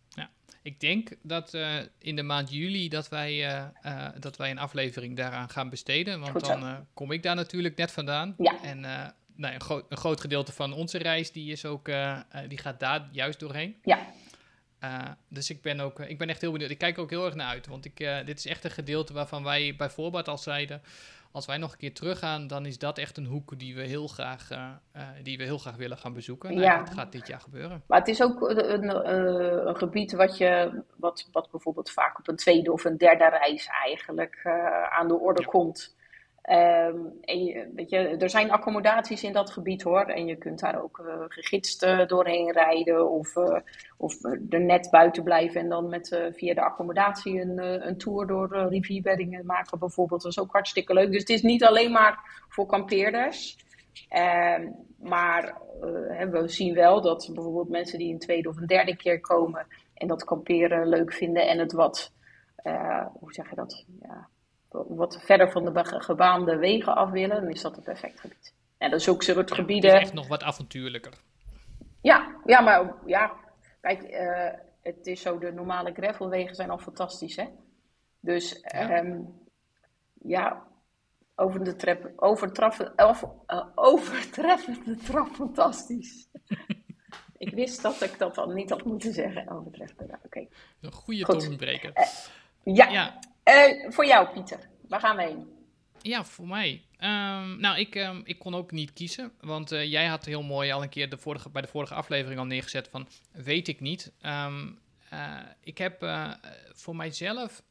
Ja, 0.08 0.30
ik 0.62 0.80
denk 0.80 1.16
dat 1.22 1.54
uh, 1.54 1.76
in 1.98 2.16
de 2.16 2.22
maand 2.22 2.50
juli 2.52 2.88
dat 2.88 3.08
wij, 3.08 3.70
dat 4.18 4.36
wij 4.36 4.50
een 4.50 4.58
aflevering 4.58 5.16
daaraan 5.16 5.48
gaan 5.48 5.70
besteden, 5.70 6.20
want 6.20 6.44
dan 6.44 6.86
kom 6.94 7.12
ik 7.12 7.22
daar 7.22 7.34
natuurlijk 7.34 7.76
net 7.76 7.90
vandaan. 7.90 8.34
Ja. 8.38 8.62
En 8.62 8.80
nou, 9.36 9.54
een, 9.54 9.60
groot, 9.60 9.84
een 9.88 9.96
groot 9.96 10.20
gedeelte 10.20 10.52
van 10.52 10.72
onze 10.72 10.98
reis 10.98 11.32
die 11.32 11.52
is 11.52 11.64
ook, 11.64 11.90
die 12.48 12.58
gaat 12.58 12.80
daar 12.80 13.08
juist 13.12 13.40
doorheen. 13.40 13.76
Ja. 13.82 13.98
Uh, 14.84 15.02
dus 15.28 15.50
ik 15.50 15.62
ben, 15.62 15.80
ook, 15.80 16.00
ik 16.00 16.18
ben 16.18 16.28
echt 16.28 16.40
heel 16.40 16.52
benieuwd. 16.52 16.70
Ik 16.70 16.78
kijk 16.78 16.96
er 16.96 17.02
ook 17.02 17.10
heel 17.10 17.24
erg 17.24 17.34
naar 17.34 17.48
uit. 17.48 17.66
Want 17.66 17.84
ik, 17.84 18.00
uh, 18.00 18.16
dit 18.24 18.38
is 18.38 18.46
echt 18.46 18.64
een 18.64 18.70
gedeelte 18.70 19.12
waarvan 19.12 19.44
wij 19.44 19.74
bijvoorbeeld 19.76 20.28
al 20.28 20.38
zeiden... 20.38 20.82
als 21.32 21.46
wij 21.46 21.56
nog 21.56 21.72
een 21.72 21.78
keer 21.78 21.94
teruggaan, 21.94 22.46
dan 22.46 22.66
is 22.66 22.78
dat 22.78 22.98
echt 22.98 23.16
een 23.16 23.26
hoek 23.26 23.58
die 23.58 23.74
we 23.74 23.82
heel 23.82 24.06
graag, 24.06 24.50
uh, 24.50 24.68
die 25.22 25.38
we 25.38 25.44
heel 25.44 25.58
graag 25.58 25.76
willen 25.76 25.98
gaan 25.98 26.12
bezoeken. 26.12 26.54
Nou. 26.54 26.84
Dat 26.84 26.94
gaat 26.94 27.12
dit 27.12 27.26
jaar 27.26 27.40
gebeuren. 27.40 27.82
Maar 27.86 27.98
het 27.98 28.08
is 28.08 28.22
ook 28.22 28.40
een, 28.40 29.08
een 29.68 29.76
gebied 29.76 30.12
wat, 30.12 30.36
je, 30.36 30.82
wat, 30.96 31.28
wat 31.32 31.50
bijvoorbeeld 31.50 31.90
vaak 31.90 32.18
op 32.18 32.28
een 32.28 32.36
tweede 32.36 32.72
of 32.72 32.84
een 32.84 32.96
derde 32.96 33.28
reis 33.28 33.66
eigenlijk 33.66 34.40
aan 34.90 35.08
de 35.08 35.18
orde 35.18 35.42
ja. 35.42 35.48
komt... 35.48 35.94
Um, 36.50 37.12
en 37.20 37.70
weet 37.74 37.90
je, 37.90 37.96
er 37.98 38.30
zijn 38.30 38.50
accommodaties 38.50 39.22
in 39.22 39.32
dat 39.32 39.50
gebied 39.50 39.82
hoor. 39.82 40.04
En 40.04 40.26
je 40.26 40.36
kunt 40.36 40.60
daar 40.60 40.82
ook 40.82 40.98
uh, 40.98 41.24
gegidst 41.28 41.82
uh, 41.82 42.06
doorheen 42.06 42.52
rijden. 42.52 43.10
Of, 43.10 43.36
uh, 43.36 43.58
of 43.96 44.24
er 44.24 44.60
net 44.60 44.90
buiten 44.90 45.22
blijven 45.22 45.60
en 45.60 45.68
dan 45.68 45.88
met, 45.88 46.30
via 46.32 46.54
de 46.54 46.60
accommodatie 46.60 47.40
een, 47.40 47.86
een 47.86 47.98
tour 47.98 48.26
door 48.26 48.68
rivierbeddingen 48.68 49.46
maken 49.46 49.78
bijvoorbeeld. 49.78 50.22
Dat 50.22 50.30
is 50.30 50.38
ook 50.38 50.52
hartstikke 50.52 50.94
leuk. 50.94 51.10
Dus 51.10 51.20
het 51.20 51.28
is 51.28 51.42
niet 51.42 51.64
alleen 51.64 51.92
maar 51.92 52.44
voor 52.48 52.66
kampeerders. 52.66 53.56
Ehm, 54.08 54.70
maar 54.98 55.60
we 56.30 56.42
zien 56.48 56.74
wel 56.74 57.00
dat 57.00 57.30
bijvoorbeeld 57.34 57.68
mensen 57.68 57.98
die 57.98 58.12
een 58.12 58.18
tweede 58.18 58.48
of 58.48 58.56
een 58.56 58.66
derde 58.66 58.96
keer 58.96 59.20
komen. 59.20 59.66
En 59.94 60.08
dat 60.08 60.24
kamperen 60.24 60.88
leuk 60.88 61.12
vinden 61.12 61.48
en 61.48 61.58
het 61.58 61.72
wat, 61.72 62.12
hoe 63.12 63.32
zeg 63.32 63.50
je 63.50 63.56
dat? 63.56 63.84
Ja, 64.00 64.28
wat 64.72 65.20
verder 65.22 65.50
van 65.50 65.64
de 65.64 65.84
gebaande 65.84 66.56
wegen 66.56 66.94
af 66.94 67.10
willen, 67.10 67.40
dan 67.40 67.50
is 67.50 67.60
dat 67.60 67.76
een 67.76 67.82
perfect 67.82 68.20
gebied. 68.20 68.54
En 68.78 68.90
dat 68.90 69.00
is 69.00 69.08
ook 69.08 69.22
soort 69.22 69.52
gebieden. 69.52 69.90
Het 69.90 70.00
is 70.00 70.06
echt 70.06 70.16
nog 70.16 70.28
wat 70.28 70.42
avontuurlijker. 70.42 71.12
Ja, 72.00 72.36
ja 72.44 72.60
maar 72.60 72.94
ja, 73.06 73.32
kijk, 73.80 74.02
uh, 74.02 74.58
het 74.82 75.06
is 75.06 75.20
zo, 75.20 75.38
de 75.38 75.52
normale 75.52 75.92
gravelwegen 75.92 76.54
zijn 76.54 76.70
al 76.70 76.78
fantastisch, 76.78 77.36
hè? 77.36 77.48
Dus 78.20 78.60
ja, 78.62 78.98
um, 78.98 79.40
ja 80.22 80.66
over 81.34 81.64
de 81.64 81.76
trap, 81.76 82.12
overtreffen, 82.16 82.92
of, 82.96 83.24
uh, 83.46 83.66
overtreffende 83.74 84.96
trap 84.96 85.28
fantastisch. 85.28 86.28
ik 87.44 87.54
wist 87.54 87.82
dat 87.82 88.02
ik 88.02 88.18
dat 88.18 88.34
dan 88.34 88.54
niet 88.54 88.70
had 88.70 88.84
moeten 88.84 89.12
zeggen, 89.12 89.48
overtreffende. 89.48 90.12
Oké. 90.12 90.26
Okay. 90.26 90.48
Een 90.80 90.92
goede 90.92 91.24
tongbreker. 91.24 91.92
Uh, 91.94 92.74
ja. 92.76 92.88
ja. 92.88 93.18
Uh, 93.44 93.90
voor 93.90 94.06
jou, 94.06 94.28
Pieter. 94.28 94.68
Waar 94.88 95.00
gaan 95.00 95.16
we 95.16 95.22
heen? 95.22 95.50
Ja, 96.02 96.24
voor 96.24 96.46
mij. 96.46 96.84
Um, 97.00 97.60
nou, 97.60 97.78
ik, 97.78 97.94
um, 97.94 98.22
ik 98.24 98.38
kon 98.38 98.54
ook 98.54 98.70
niet 98.70 98.92
kiezen. 98.92 99.32
Want 99.40 99.72
uh, 99.72 99.84
jij 99.90 100.06
had 100.06 100.24
heel 100.24 100.42
mooi 100.42 100.70
al 100.70 100.82
een 100.82 100.88
keer 100.88 101.10
de 101.10 101.18
vorige, 101.18 101.50
bij 101.50 101.62
de 101.62 101.68
vorige 101.68 101.94
aflevering 101.94 102.40
al 102.40 102.46
neergezet 102.46 102.88
van... 102.88 103.08
Weet 103.32 103.68
ik 103.68 103.80
niet. 103.80 104.12
Um, 104.22 104.78
uh, 105.12 105.38
ik 105.60 105.78
heb 105.78 106.06
voor 106.72 106.96
mijzelf... 106.96 107.62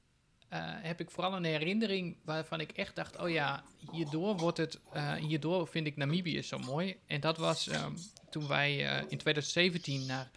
heb 0.81 0.99
ik 0.99 1.11
vooral 1.11 1.35
een 1.35 1.43
herinnering 1.43 2.17
waarvan 2.23 2.59
ik 2.59 2.71
echt 2.71 2.95
dacht... 2.95 3.17
Oh 3.17 3.29
ja, 3.29 3.63
hierdoor 3.91 4.37
wordt 4.37 4.57
het... 4.57 4.79
hierdoor 5.19 5.67
vind 5.67 5.87
ik 5.87 5.97
Namibië 5.97 6.41
zo 6.41 6.59
mooi. 6.59 6.99
En 7.07 7.19
dat 7.19 7.37
was 7.37 7.69
toen 8.29 8.47
wij 8.47 8.77
in 9.07 9.17
2017 9.17 10.05
naar, 10.05 10.31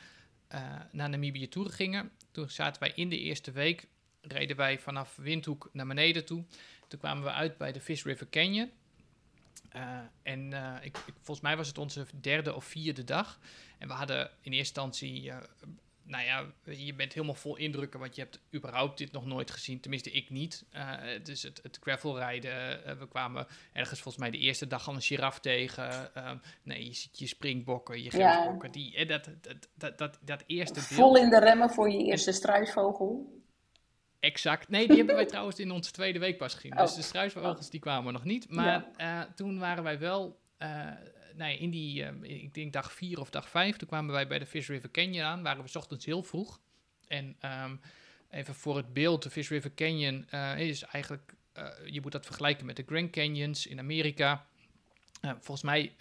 naar 0.92 1.08
Namibië 1.08 1.48
toe 1.48 1.68
gingen. 1.68 2.10
Toen 2.30 2.50
zaten 2.50 2.80
wij 2.80 2.92
in 2.94 3.08
de 3.08 3.18
eerste 3.18 3.50
week 3.50 3.88
reden 4.28 4.56
wij 4.56 4.78
vanaf 4.78 5.16
Windhoek 5.16 5.68
naar 5.72 5.86
beneden 5.86 6.24
toe. 6.24 6.44
Toen 6.88 6.98
kwamen 6.98 7.24
we 7.24 7.30
uit 7.30 7.58
bij 7.58 7.72
de 7.72 7.80
Fish 7.80 8.04
River 8.04 8.28
Canyon. 8.30 8.70
Uh, 9.76 9.98
en 10.22 10.50
uh, 10.50 10.74
ik, 10.80 10.96
ik, 11.06 11.14
volgens 11.14 11.40
mij 11.40 11.56
was 11.56 11.68
het 11.68 11.78
onze 11.78 12.06
derde 12.20 12.54
of 12.54 12.64
vierde 12.64 13.04
dag. 13.04 13.38
En 13.78 13.88
we 13.88 13.94
hadden 13.94 14.30
in 14.40 14.52
eerste 14.52 14.80
instantie, 14.80 15.24
uh, 15.24 15.36
nou 16.02 16.24
ja, 16.24 16.44
je 16.64 16.94
bent 16.94 17.12
helemaal 17.12 17.34
vol 17.34 17.56
indrukken, 17.56 18.00
want 18.00 18.14
je 18.14 18.20
hebt 18.22 18.40
überhaupt 18.54 18.98
dit 18.98 19.12
nog 19.12 19.26
nooit 19.26 19.50
gezien. 19.50 19.80
Tenminste, 19.80 20.10
ik 20.10 20.30
niet. 20.30 20.64
dus 21.22 21.42
het, 21.42 21.60
het 21.62 21.78
gravelrijden, 21.82 22.52
we 22.98 23.08
kwamen 23.08 23.46
ergens 23.72 24.00
volgens 24.00 24.22
mij 24.22 24.32
de 24.32 24.38
eerste 24.38 24.66
dag 24.66 24.88
al 24.88 24.94
een 24.94 25.02
giraf 25.02 25.40
tegen. 25.40 26.10
nee, 26.62 26.86
je 26.86 26.92
ziet 26.92 27.18
je 27.18 27.26
springbokken, 27.26 28.02
je 28.02 28.10
geelbokken. 28.10 28.68
Ja. 28.72 28.72
Die, 28.72 29.06
dat, 29.06 29.28
dat, 29.40 29.68
dat, 29.74 29.98
dat, 29.98 30.18
dat 30.20 30.42
eerste 30.46 30.74
beeld. 30.74 30.86
Vol 30.86 31.16
in 31.16 31.30
de 31.30 31.38
remmen 31.38 31.70
voor 31.70 31.90
je 31.90 32.04
eerste 32.04 32.32
struisvogel. 32.32 33.42
Exact. 34.24 34.68
Nee, 34.68 34.86
die 34.86 34.96
hebben 34.96 35.14
wij 35.14 35.26
trouwens 35.34 35.58
in 35.58 35.70
onze 35.70 35.90
tweede 35.90 36.18
week 36.18 36.38
pas 36.38 36.54
gezien. 36.54 36.70
Dus 36.70 36.90
oh. 36.90 36.96
de 36.96 37.02
struisvogels 37.02 37.70
die 37.70 37.80
kwamen 37.80 38.12
nog 38.12 38.24
niet. 38.24 38.50
Maar 38.50 38.86
ja. 38.96 39.22
uh, 39.22 39.30
toen 39.34 39.58
waren 39.58 39.84
wij 39.84 39.98
wel, 39.98 40.38
uh, 40.58 40.86
nee, 41.34 41.58
in 41.58 41.70
die, 41.70 42.02
uh, 42.02 42.42
ik 42.42 42.54
denk 42.54 42.72
dag 42.72 42.92
vier 42.92 43.20
of 43.20 43.30
dag 43.30 43.48
vijf, 43.48 43.76
toen 43.76 43.88
kwamen 43.88 44.14
wij 44.14 44.26
bij 44.26 44.38
de 44.38 44.46
Fish 44.46 44.68
River 44.68 44.90
Canyon 44.90 45.24
aan. 45.24 45.42
Waren 45.42 45.64
we 45.64 45.78
ochtends 45.78 46.04
heel 46.04 46.22
vroeg. 46.22 46.60
En 47.08 47.36
um, 47.64 47.80
even 48.30 48.54
voor 48.54 48.76
het 48.76 48.92
beeld, 48.92 49.22
de 49.22 49.30
Fish 49.30 49.48
River 49.48 49.74
Canyon 49.74 50.26
is 50.56 50.82
eigenlijk, 50.82 51.34
je 51.86 52.00
moet 52.00 52.12
dat 52.12 52.26
vergelijken 52.26 52.66
met 52.66 52.76
de 52.76 52.84
Grand 52.86 53.10
Canyons 53.10 53.66
in 53.66 53.78
Amerika. 53.78 54.46
volgens 55.20 55.62
mij 55.62 55.92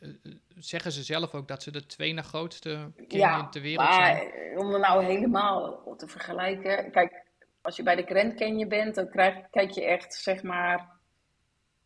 zeggen 0.58 0.92
ze 0.92 1.04
zelf 1.04 1.34
ook 1.34 1.48
dat 1.48 1.64
ze 1.64 1.72
de 1.72 1.86
twee 1.86 2.14
na 2.14 2.22
grootste 2.22 2.92
canyon 2.96 3.30
ja, 3.30 3.50
ter 3.50 3.62
wereld 3.62 3.90
maar, 3.90 4.16
zijn. 4.16 4.58
Om 4.58 4.74
er 4.74 4.80
nou 4.80 5.04
helemaal 5.04 5.96
te 5.98 6.08
vergelijken. 6.08 6.92
Kijk, 6.92 7.23
als 7.64 7.76
je 7.76 7.84
bij 7.84 7.96
de 7.96 8.04
Grand 8.04 8.34
Canyon 8.36 8.70
bent, 8.70 8.96
dan 8.96 9.10
krijg, 9.10 9.50
kijk 9.50 9.70
je 9.72 9.84
echt, 9.86 10.14
zeg 10.14 10.44
maar, 10.44 10.90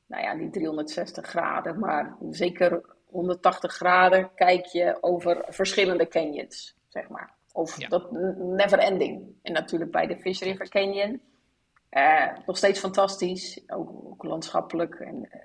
nou 0.05 0.23
ja, 0.23 0.33
niet 0.33 0.53
360 0.53 1.25
graden, 1.27 1.79
maar 1.79 2.17
zeker 2.31 2.85
180 3.05 3.73
graden 3.73 4.33
kijk 4.35 4.65
je 4.65 4.97
over 5.01 5.45
verschillende 5.49 6.07
canyons, 6.07 6.75
zeg 6.87 7.09
maar. 7.09 7.35
Of 7.51 7.75
dat 7.75 8.11
never 8.37 8.79
ending. 8.79 9.35
En 9.41 9.53
natuurlijk 9.53 9.91
bij 9.91 10.07
de 10.07 10.17
Fish 10.19 10.41
River 10.41 10.69
Canyon. 10.69 11.21
Uh, 11.91 12.37
nog 12.45 12.57
steeds 12.57 12.79
fantastisch, 12.79 13.61
ook, 13.67 13.89
ook 13.89 14.23
landschappelijk. 14.23 14.95
En, 14.95 15.15
uh, 15.15 15.41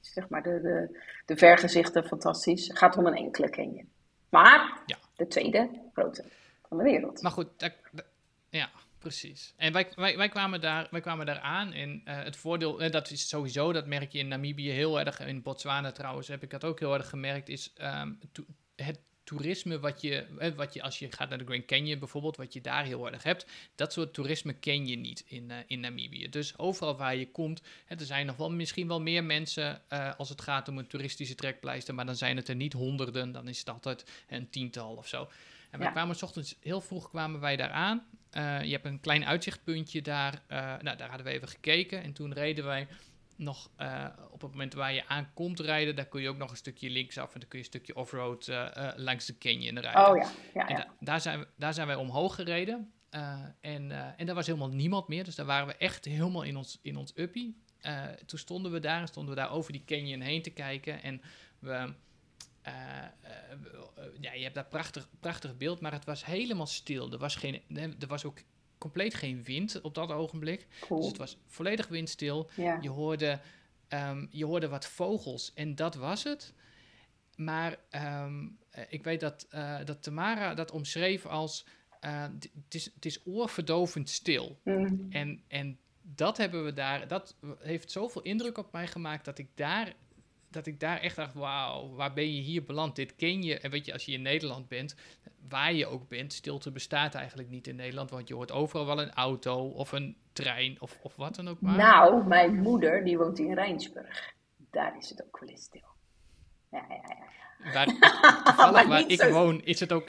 zeg 0.00 0.28
maar 0.28 0.42
de, 0.42 0.60
de, 0.60 1.00
de 1.26 1.36
vergezichten 1.36 2.04
fantastisch. 2.04 2.68
Het 2.68 2.78
gaat 2.78 2.96
om 2.96 3.06
een 3.06 3.14
enkele 3.16 3.50
canyon. 3.50 3.88
Maar 4.28 4.82
Ja. 4.86 4.96
de 5.16 5.26
tweede 5.26 5.70
grote 5.92 6.24
van 6.68 6.76
de 6.76 6.82
wereld. 6.82 7.22
Maar 7.22 7.32
goed, 7.32 7.48
dat- 7.58 7.72
dat- 7.92 8.04
ja, 8.48 8.68
precies. 9.08 9.52
En 9.56 9.72
wij, 9.72 9.88
wij, 9.94 10.16
wij, 10.16 10.28
kwamen 10.28 10.60
daar, 10.60 10.88
wij 10.90 11.00
kwamen 11.00 11.26
daar 11.26 11.38
aan 11.40 11.72
en 11.72 12.00
eh, 12.04 12.22
het 12.22 12.36
voordeel, 12.36 12.80
en 12.82 12.90
dat 12.90 13.10
is 13.10 13.28
sowieso, 13.28 13.72
dat 13.72 13.86
merk 13.86 14.12
je 14.12 14.18
in 14.18 14.28
Namibië 14.28 14.70
heel 14.70 15.00
erg, 15.00 15.20
in 15.20 15.42
Botswana 15.42 15.92
trouwens 15.92 16.28
heb 16.28 16.42
ik 16.42 16.50
dat 16.50 16.64
ook 16.64 16.78
heel 16.78 16.94
erg 16.94 17.08
gemerkt, 17.08 17.48
is 17.48 17.72
ehm, 17.76 18.12
to- 18.32 18.44
het 18.76 18.98
toerisme 19.24 19.78
wat 19.78 20.00
je, 20.00 20.26
eh, 20.38 20.52
wat 20.54 20.74
je, 20.74 20.82
als 20.82 20.98
je 20.98 21.12
gaat 21.12 21.28
naar 21.28 21.38
de 21.38 21.44
Grand 21.44 21.64
Canyon 21.64 21.98
bijvoorbeeld, 21.98 22.36
wat 22.36 22.52
je 22.52 22.60
daar 22.60 22.84
heel 22.84 23.10
erg 23.12 23.22
hebt, 23.22 23.46
dat 23.74 23.92
soort 23.92 24.14
toerisme 24.14 24.52
ken 24.52 24.86
je 24.86 24.96
niet 24.96 25.24
in, 25.26 25.50
eh, 25.50 25.56
in 25.66 25.80
Namibië. 25.80 26.28
Dus 26.28 26.58
overal 26.58 26.96
waar 26.96 27.16
je 27.16 27.30
komt, 27.30 27.62
hè, 27.84 27.96
er 27.96 28.04
zijn 28.04 28.26
nog 28.26 28.36
wel 28.36 28.50
misschien 28.50 28.88
wel 28.88 29.00
meer 29.00 29.24
mensen 29.24 29.82
eh, 29.88 30.14
als 30.18 30.28
het 30.28 30.40
gaat 30.40 30.68
om 30.68 30.78
een 30.78 30.86
toeristische 30.86 31.34
trekpleister, 31.34 31.94
maar 31.94 32.06
dan 32.06 32.16
zijn 32.16 32.36
het 32.36 32.48
er 32.48 32.54
niet 32.56 32.72
honderden, 32.72 33.32
dan 33.32 33.48
is 33.48 33.58
het 33.58 33.68
altijd 33.68 34.10
een 34.28 34.50
tiental 34.50 34.94
of 34.94 35.08
zo. 35.08 35.28
En 35.70 35.78
wij 35.78 35.86
Ja. 35.88 35.92
kwamen 35.94 36.16
's 36.16 36.22
ochtends 36.22 36.56
heel 36.60 36.80
vroeg 36.80 37.08
kwamen 37.08 37.40
wij 37.40 37.56
daar 37.56 37.70
aan. 37.70 38.06
Eh, 38.36 38.62
je 38.62 38.70
hebt 38.72 38.84
een 38.84 39.00
klein 39.00 39.24
uitzichtpuntje 39.26 40.02
daar. 40.02 40.42
eh, 40.46 40.58
nou, 40.58 40.96
daar 40.96 41.08
hadden 41.08 41.26
we 41.26 41.32
even 41.32 41.48
gekeken. 41.48 42.02
En 42.02 42.12
toen 42.12 42.32
reden 42.32 42.64
wij 42.64 42.88
nog 43.36 43.70
eh, 43.76 44.06
op 44.30 44.40
het 44.40 44.50
moment 44.50 44.74
waar 44.74 44.92
je 44.92 45.08
aankomt 45.08 45.60
rijden, 45.60 45.96
daar 45.96 46.06
kun 46.06 46.22
je 46.22 46.28
ook 46.28 46.36
nog 46.36 46.50
een 46.50 46.56
stukje 46.56 46.90
linksaf 46.90 47.34
en 47.34 47.40
dan 47.40 47.48
kun 47.48 47.58
je 47.58 47.64
een 47.64 47.70
stukje 47.70 47.94
offroad 47.96 48.46
langs 48.96 49.26
de 49.26 49.38
canyon 49.38 49.78
rijden. 49.78 50.08
Oh 50.08 50.16
ja, 50.16 50.30
ja, 50.54 50.68
En 50.68 50.76
da- 50.76 50.88
daar, 51.00 51.20
zijn 51.20 51.38
we, 51.38 51.46
daar 51.56 51.74
zijn 51.74 51.86
wij 51.86 51.96
omhoog 51.96 52.34
gereden. 52.34 52.92
En, 53.60 53.90
en 54.16 54.26
daar 54.26 54.34
was 54.34 54.46
helemaal 54.46 54.70
niemand 54.70 55.08
meer. 55.08 55.24
Dus 55.24 55.34
daar 55.34 55.46
waren 55.46 55.66
we 55.66 55.76
echt 55.76 56.04
helemaal 56.04 56.42
in 56.42 56.56
ons, 56.56 56.78
in 56.82 56.96
ons 56.96 57.12
uppie. 57.16 57.56
Toen 58.26 58.38
stonden 58.38 58.72
we 58.72 58.80
daar 58.80 59.00
en 59.00 59.08
stonden 59.08 59.34
we 59.34 59.40
daar 59.40 59.50
over 59.50 59.72
die 59.72 59.84
canyon 59.86 60.20
heen 60.20 60.42
te 60.42 60.50
kijken. 60.50 61.02
En 61.02 61.22
we, 61.58 61.94
eh, 62.66 63.04
eh, 63.22 64.08
ja, 64.20 64.32
je 64.32 64.42
hebt 64.42 64.54
daar 64.54 64.66
prachtig, 64.66 65.08
prachtig 65.20 65.56
beeld, 65.56 65.80
maar 65.80 65.92
het 65.92 66.04
was 66.04 66.24
helemaal 66.24 66.66
stil. 66.66 67.12
Er 67.12 67.18
was, 67.18 67.36
geen, 67.36 67.62
er 68.00 68.06
was 68.06 68.24
ook 68.24 68.38
compleet 68.78 69.14
geen 69.14 69.42
wind 69.42 69.80
op 69.80 69.94
dat 69.94 70.10
ogenblik. 70.10 70.66
Dus 70.70 70.78
Cool. 70.88 71.06
het 71.06 71.16
was 71.16 71.38
volledig 71.46 71.88
windstil. 71.88 72.50
Ja. 72.56 72.78
Je 72.80 72.88
hoorde, 72.88 73.40
ehm, 73.88 74.26
je 74.30 74.44
hoorde 74.44 74.68
wat 74.68 74.86
vogels 74.86 75.52
en 75.54 75.74
dat 75.74 75.94
was 75.94 76.24
het. 76.24 76.54
Maar 77.36 77.78
ehm, 77.90 78.48
eh, 78.70 78.84
ik 78.88 79.04
weet 79.04 79.20
dat, 79.20 79.46
dat 79.84 80.02
Tamara 80.02 80.54
dat 80.54 80.70
omschreef 80.70 81.26
als... 81.26 81.66
het, 82.00 82.48
is, 82.68 82.84
het 82.94 83.04
is 83.04 83.20
oorverdovend 83.26 84.10
stil. 84.10 84.60
Mm. 84.64 85.06
En, 85.10 85.42
en 85.48 85.78
dat 86.02 86.36
hebben 86.36 86.64
we 86.64 86.72
daar... 86.72 87.08
Dat 87.08 87.36
heeft 87.58 87.90
zoveel 87.90 88.22
indruk 88.22 88.58
op 88.58 88.72
mij 88.72 88.86
gemaakt 88.86 89.24
dat 89.24 89.38
ik 89.38 89.48
daar... 89.54 89.94
Dat 90.56 90.66
ik 90.66 90.80
daar 90.80 91.00
echt 91.00 91.16
dacht, 91.16 91.34
wauw, 91.34 91.94
waar 91.94 92.12
ben 92.12 92.34
je 92.34 92.40
hier 92.40 92.64
beland? 92.64 92.96
Dit 92.96 93.16
ken 93.16 93.42
je. 93.42 93.58
En 93.60 93.70
weet 93.70 93.86
je, 93.86 93.92
als 93.92 94.04
je 94.04 94.12
in 94.12 94.22
Nederland 94.22 94.68
bent, 94.68 94.94
waar 95.48 95.72
je 95.72 95.86
ook 95.86 96.08
bent, 96.08 96.32
stilte 96.32 96.70
bestaat 96.70 97.14
eigenlijk 97.14 97.48
niet 97.48 97.66
in 97.66 97.76
Nederland. 97.76 98.10
Want 98.10 98.28
je 98.28 98.34
hoort 98.34 98.52
overal 98.52 98.86
wel 98.86 99.00
een 99.02 99.12
auto 99.12 99.68
of 99.68 99.92
een 99.92 100.16
trein 100.32 100.76
of, 100.80 100.98
of 101.02 101.16
wat 101.16 101.34
dan 101.34 101.48
ook 101.48 101.60
maar. 101.60 101.76
Nou, 101.76 102.24
mijn 102.26 102.54
moeder, 102.60 103.04
die 103.04 103.18
woont 103.18 103.38
in 103.38 103.54
Rijnsburg. 103.54 104.34
Daar 104.70 104.96
is 104.98 105.08
het 105.08 105.24
ook 105.26 105.40
wel 105.40 105.48
eens 105.48 105.62
stil. 105.64 105.88
Ja, 106.70 106.84
ja, 106.88 106.94
ja. 106.94 107.72
Waar, 107.72 107.86
toevallig 108.44 108.86
waar 108.86 109.04
ik 109.10 109.20
zo- 109.20 109.30
woon 109.32 109.60
is 109.64 109.80
het 109.80 109.92
ook. 109.92 110.08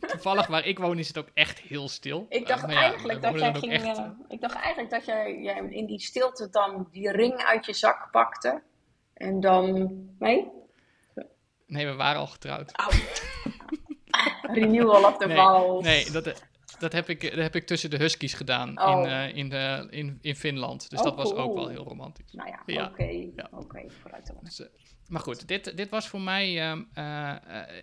toevallig 0.00 0.46
waar 0.46 0.66
ik 0.66 0.78
woon 0.78 0.98
is 0.98 1.08
het 1.08 1.18
ook 1.18 1.28
echt 1.34 1.58
heel 1.60 1.88
stil. 1.88 2.26
Ik 2.28 2.46
dacht, 2.46 2.70
ja, 2.70 2.80
eigenlijk 2.80 3.22
dat 3.22 3.38
jij 3.38 3.54
ging, 3.54 3.72
echt- 3.72 3.98
eh, 3.98 4.10
ik 4.28 4.40
dacht 4.40 4.54
eigenlijk 4.54 4.90
dat 4.90 5.04
jij, 5.04 5.40
jij 5.42 5.58
in 5.68 5.86
die 5.86 6.00
stilte 6.00 6.48
dan 6.50 6.88
die 6.90 7.10
ring 7.10 7.34
uit 7.36 7.66
je 7.66 7.72
zak 7.72 8.08
pakte. 8.10 8.62
En 9.14 9.40
dan... 9.40 9.90
Nee? 10.18 10.48
Nee, 11.66 11.86
we 11.86 11.94
waren 11.94 12.20
al 12.20 12.26
getrouwd. 12.26 12.72
Au. 12.72 12.92
Renewal 14.42 15.04
of 15.04 15.16
the 15.16 15.26
Nee, 15.26 15.36
vows. 15.36 15.84
nee 15.84 16.10
dat, 16.10 16.42
dat, 16.78 16.92
heb 16.92 17.08
ik, 17.08 17.20
dat 17.20 17.32
heb 17.42 17.54
ik 17.56 17.66
tussen 17.66 17.90
de 17.90 17.96
Huskies 17.96 18.34
gedaan 18.34 18.80
Oh. 18.82 18.98
in, 19.00 19.06
eh, 19.10 19.36
in, 19.36 19.48
de, 19.48 19.86
in, 19.90 20.18
in 20.20 20.36
Finland. 20.36 20.90
Dus 20.90 20.98
Oh, 20.98 21.04
dat 21.04 21.14
was 21.14 21.32
ook 21.34 21.54
wel 21.54 21.68
heel 21.68 21.84
romantisch. 21.84 22.32
Nou 22.32 22.48
ja, 22.48 22.62
Ja. 22.66 22.86
oké. 22.86 23.04
Ja. 23.36 23.48
Vooruit 24.02 24.26
dan. 24.26 24.36
Dus, 24.42 24.60
eh, 24.60 24.66
maar 25.08 25.20
goed, 25.20 25.48
dit, 25.48 25.76
dit 25.76 25.90
was 25.90 26.08
voor 26.08 26.20
mij. 26.20 26.60
ehm, 26.70 26.82
eh, 26.94 27.34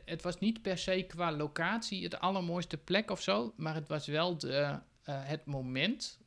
het 0.05 0.21
was 0.21 0.39
niet 0.39 0.61
per 0.61 0.77
se 0.77 1.03
qua 1.07 1.31
locatie 1.31 2.03
het 2.03 2.19
allermooiste 2.19 2.77
plek 2.77 3.11
of 3.11 3.21
zo. 3.21 3.53
Maar 3.57 3.75
het 3.75 3.87
was 3.87 4.07
wel 4.07 4.37
de, 4.37 4.79
het 5.03 5.45
moment 5.45 6.19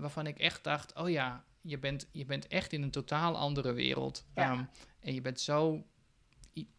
waarvan 0.00 0.26
ik 0.26 0.38
echt 0.38 0.64
dacht: 0.64 0.94
oh 0.98 1.08
ja, 1.10 1.44
je 1.60 1.78
bent, 1.78 2.08
je 2.12 2.24
bent 2.24 2.46
echt 2.46 2.72
in 2.72 2.82
een 2.82 2.90
totaal 2.90 3.36
andere 3.36 3.72
wereld. 3.72 4.24
Ja. 4.34 4.52
Ehm, 4.52 4.64
en 5.00 5.14
je 5.14 5.20
bent 5.20 5.40
zo. 5.40 5.84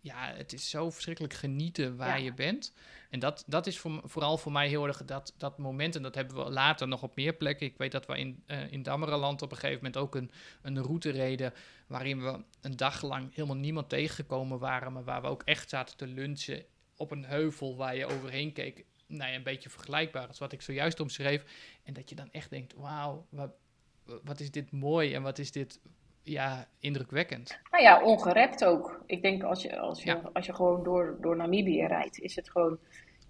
Ja, 0.02 0.34
het 0.36 0.54
is 0.54 0.70
zo 0.70 0.89
verschrikkelijk 0.89 1.34
genieten 1.34 1.96
waar 1.98 2.17
Ja. 2.17 2.24
je 2.26 2.34
bent. 2.34 2.74
En 3.10 3.20
dat, 3.20 3.44
dat 3.48 3.67
is 3.67 3.80
voor, 3.80 4.02
vooral 4.04 4.38
voor 4.38 4.52
mij 4.52 4.67
heel 4.67 4.88
erg 4.88 5.06
dat, 5.06 5.34
dat 5.38 5.58
moment. 5.58 5.96
En 5.96 6.02
dat 6.02 6.15
hebben 6.15 6.36
we 6.46 6.50
later 6.52 6.88
nog 6.88 7.04
op 7.04 7.15
meer 7.15 7.34
plekken. 7.34 7.65
Ik 7.67 7.78
weet 7.78 7.91
dat 7.91 8.06
we 8.06 8.17
in, 8.17 8.44
eh 8.46 8.72
in 8.72 8.84
Dammerenland 8.84 9.41
op 9.41 9.52
een 9.52 9.58
gegeven 9.58 9.78
moment 9.78 9.98
ook 9.98 10.15
een, 10.15 10.32
een 10.62 10.82
route 10.82 11.10
reden. 11.10 11.54
waarin 11.88 12.24
we 12.24 12.44
een 12.62 12.76
dag 12.76 13.02
lang 13.02 13.34
helemaal 13.36 13.56
niemand 13.58 13.89
tegengekomen 13.89 14.60
waren. 14.60 14.94
maar 14.94 15.04
waar 15.04 15.22
we 15.22 15.28
ook 15.28 15.41
echt 15.46 15.70
zaten 15.70 15.98
te 15.98 16.08
lunchen 16.08 16.65
op 16.96 17.12
een 17.12 17.26
heuvel 17.26 17.76
waar 17.76 17.96
je 17.96 18.06
overheen 18.06 18.54
keek. 18.54 18.86
Nou 19.08 19.30
ja, 19.30 19.36
een 19.38 19.44
beetje 19.44 19.70
vergelijkbaar 19.70 20.28
als 20.28 20.39
wat 20.39 20.52
ik 20.52 20.62
zojuist 20.62 21.00
omschreef. 21.00 21.44
En 21.84 21.94
dat 21.94 22.10
je 22.10 22.15
dan 22.15 22.32
echt 22.32 22.50
denkt: 22.50 22.74
wauw, 22.74 23.28
wat, 24.23 24.39
is 24.39 24.51
dit 24.51 24.71
mooi 24.71 25.13
en 25.13 25.21
wat 25.21 25.37
is 25.39 25.51
dit 25.51 25.79
ja, 26.23 26.67
indrukwekkend. 26.79 27.59
Nou 27.71 27.83
ja, 27.83 28.01
ongerept 28.03 28.65
ook. 28.65 29.03
Ik 29.05 29.21
denk 29.21 29.43
als 29.43 29.61
je, 29.61 29.79
als 29.79 30.03
je, 30.03 30.09
Ja. 30.09 30.21
als 30.33 30.45
je 30.45 30.53
gewoon 30.53 30.83
door, 30.83 31.17
door 31.21 31.35
Namibië 31.35 31.85
rijdt, 31.85 32.19
is 32.19 32.35
het 32.35 32.49
gewoon. 32.49 32.77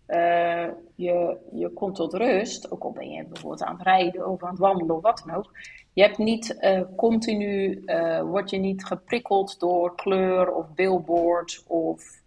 eh, 0.05 0.67
je, 0.95 1.37
je 1.53 1.69
komt 1.73 1.95
tot 1.95 2.13
rust, 2.13 2.71
ook 2.71 2.83
al 2.83 2.91
ben 2.91 3.09
je 3.09 3.25
bijvoorbeeld 3.25 3.63
aan 3.63 3.73
het 3.77 3.83
rijden 3.87 4.27
of 4.27 4.43
aan 4.43 4.49
het 4.49 4.59
wandelen 4.59 4.95
of 4.95 5.01
wat 5.01 5.23
dan 5.25 5.35
ook. 5.35 5.51
Je 5.93 6.01
hebt 6.01 6.17
niet 6.17 6.57
eh, 6.57 6.81
continu, 6.95 7.81
eh, 7.85 8.21
word 8.21 8.49
je 8.49 8.57
niet 8.57 8.85
geprikkeld 8.85 9.59
door 9.59 9.95
kleur 9.95 10.51
of 10.53 10.73
billboards 10.73 11.63
of 11.67 12.19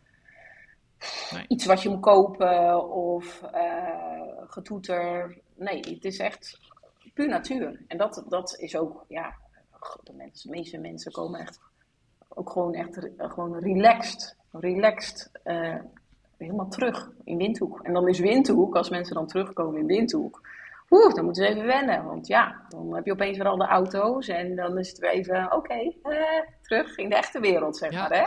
Nee. 1.32 1.44
iets 1.48 1.64
wat 1.66 1.82
je 1.82 1.88
moet 1.88 2.00
kopen 2.00 2.90
of 2.92 3.40
getoeter. 4.46 5.38
Nee, 5.56 5.80
het 5.80 6.04
is 6.04 6.18
echt 6.18 6.60
puur 7.14 7.28
natuur. 7.28 7.80
En 7.88 7.96
dat, 7.96 8.24
dat 8.28 8.56
is 8.58 8.76
ook, 8.76 9.04
ja, 9.08 9.34
de, 10.02 10.12
mensen, 10.12 10.50
de 10.50 10.56
meeste 10.56 10.78
mensen 10.78 11.12
komen 11.12 11.40
echt 11.40 11.60
ook 12.34 12.50
gewoon 12.50 12.74
echt 12.74 12.98
gewoon 13.16 13.58
relaxed, 13.58 14.36
relaxed 14.52 15.30
eh, 15.42 15.76
helemaal 16.38 16.68
terug 16.68 17.10
in 17.24 17.36
Windhoek. 17.36 17.80
En 17.82 17.92
dan 17.92 18.08
is 18.08 18.18
Windhoek, 18.18 18.76
als 18.76 18.88
mensen 18.90 19.14
dan 19.14 19.26
terugkomen 19.26 19.80
in 19.80 19.86
Windhoek, 19.86 20.48
oeh, 20.90 21.14
dan 21.14 21.24
moeten 21.24 21.44
ze 21.44 21.50
even 21.50 21.66
wennen. 21.66 22.04
Want 22.04 22.26
ja, 22.26 22.64
dan 22.68 22.94
heb 22.94 23.04
je 23.04 23.12
opeens 23.12 23.36
weer 23.36 23.46
al 23.46 23.56
de 23.56 23.66
auto's 23.66 24.28
en 24.28 24.56
dan 24.56 24.78
is 24.78 24.88
het 24.88 24.98
weer 24.98 25.10
even, 25.10 25.52
oké, 25.52 25.74
eh, 26.02 26.40
terug 26.62 26.96
in 26.96 27.08
de 27.08 27.16
echte 27.16 27.40
wereld, 27.40 27.76
zeg 27.76 27.92
Ja. 27.92 28.00
maar, 28.08 28.18
hè? 28.18 28.26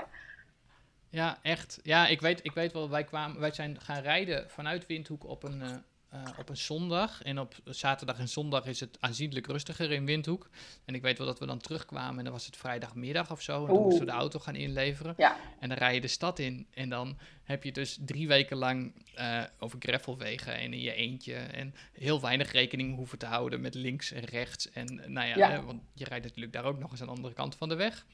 Ja, 1.09 1.37
echt. 1.41 1.79
Ja, 1.83 2.07
ik 2.07 2.21
weet, 2.21 2.39
ik 2.43 2.53
weet 2.53 2.73
wel, 2.73 2.89
wij, 2.89 3.03
kwamen, 3.03 3.39
wij 3.39 3.51
zijn 3.51 3.79
gaan 3.81 4.01
rijden 4.01 4.49
vanuit 4.49 4.85
Windhoek 4.85 5.23
op 5.25 5.43
een, 5.43 5.61
eh, 5.61 5.75
eh, 6.09 6.21
op 6.37 6.49
een 6.49 6.57
zondag. 6.57 7.21
En 7.23 7.39
op 7.39 7.55
zaterdag 7.65 8.19
en 8.19 8.29
zondag 8.29 8.65
is 8.65 8.79
het 8.79 8.97
aanzienlijk 8.99 9.47
rustiger 9.47 9.91
in 9.91 10.05
Windhoek. 10.05 10.49
En 10.85 10.95
ik 10.95 11.01
weet 11.01 11.17
wel 11.17 11.27
dat 11.27 11.39
we 11.39 11.45
dan 11.45 11.59
terugkwamen 11.59 12.17
en 12.17 12.23
dan 12.23 12.33
was 12.33 12.45
het 12.45 12.57
vrijdagmiddag 12.57 13.31
of 13.31 13.41
zo. 13.41 13.59
En 13.61 13.67
dan 13.67 13.75
Oeh. 13.75 13.83
moesten 13.83 14.05
we 14.05 14.11
de 14.11 14.17
auto 14.17 14.39
gaan 14.39 14.55
inleveren. 14.55 15.13
Ja, 15.17 15.37
En 15.59 15.69
dan 15.69 15.77
rij 15.77 15.93
je 15.93 16.01
de 16.01 16.07
stad 16.07 16.39
in. 16.39 16.67
En 16.73 16.89
dan 16.89 17.17
heb 17.43 17.63
je 17.63 17.71
dus 17.71 17.97
drie 18.05 18.27
weken 18.27 18.57
lang 18.57 19.05
eh, 19.15 19.43
over 19.59 19.79
gravelwegen 19.81 20.53
en 20.57 20.73
in 20.73 20.81
je 20.81 20.93
eentje. 20.93 21.35
En 21.35 21.75
heel 21.93 22.21
weinig 22.21 22.51
rekening 22.51 22.95
hoeven 22.95 23.17
te 23.17 23.25
houden 23.25 23.61
met 23.61 23.75
links 23.75 24.11
en 24.11 24.23
rechts. 24.23 24.71
En 24.71 24.99
eh, 24.99 25.09
nou 25.09 25.27
ja, 25.27 25.35
Ja. 25.37 25.49
hè, 25.49 25.61
want 25.63 25.81
je 25.93 26.05
rijdt 26.05 26.25
natuurlijk 26.25 26.53
daar 26.53 26.65
ook 26.65 26.79
nog 26.79 26.91
eens 26.91 26.99
aan 27.01 27.07
de 27.07 27.13
andere 27.13 27.33
kant 27.33 27.55
van 27.55 27.69
de 27.69 27.75
weg. 27.75 28.05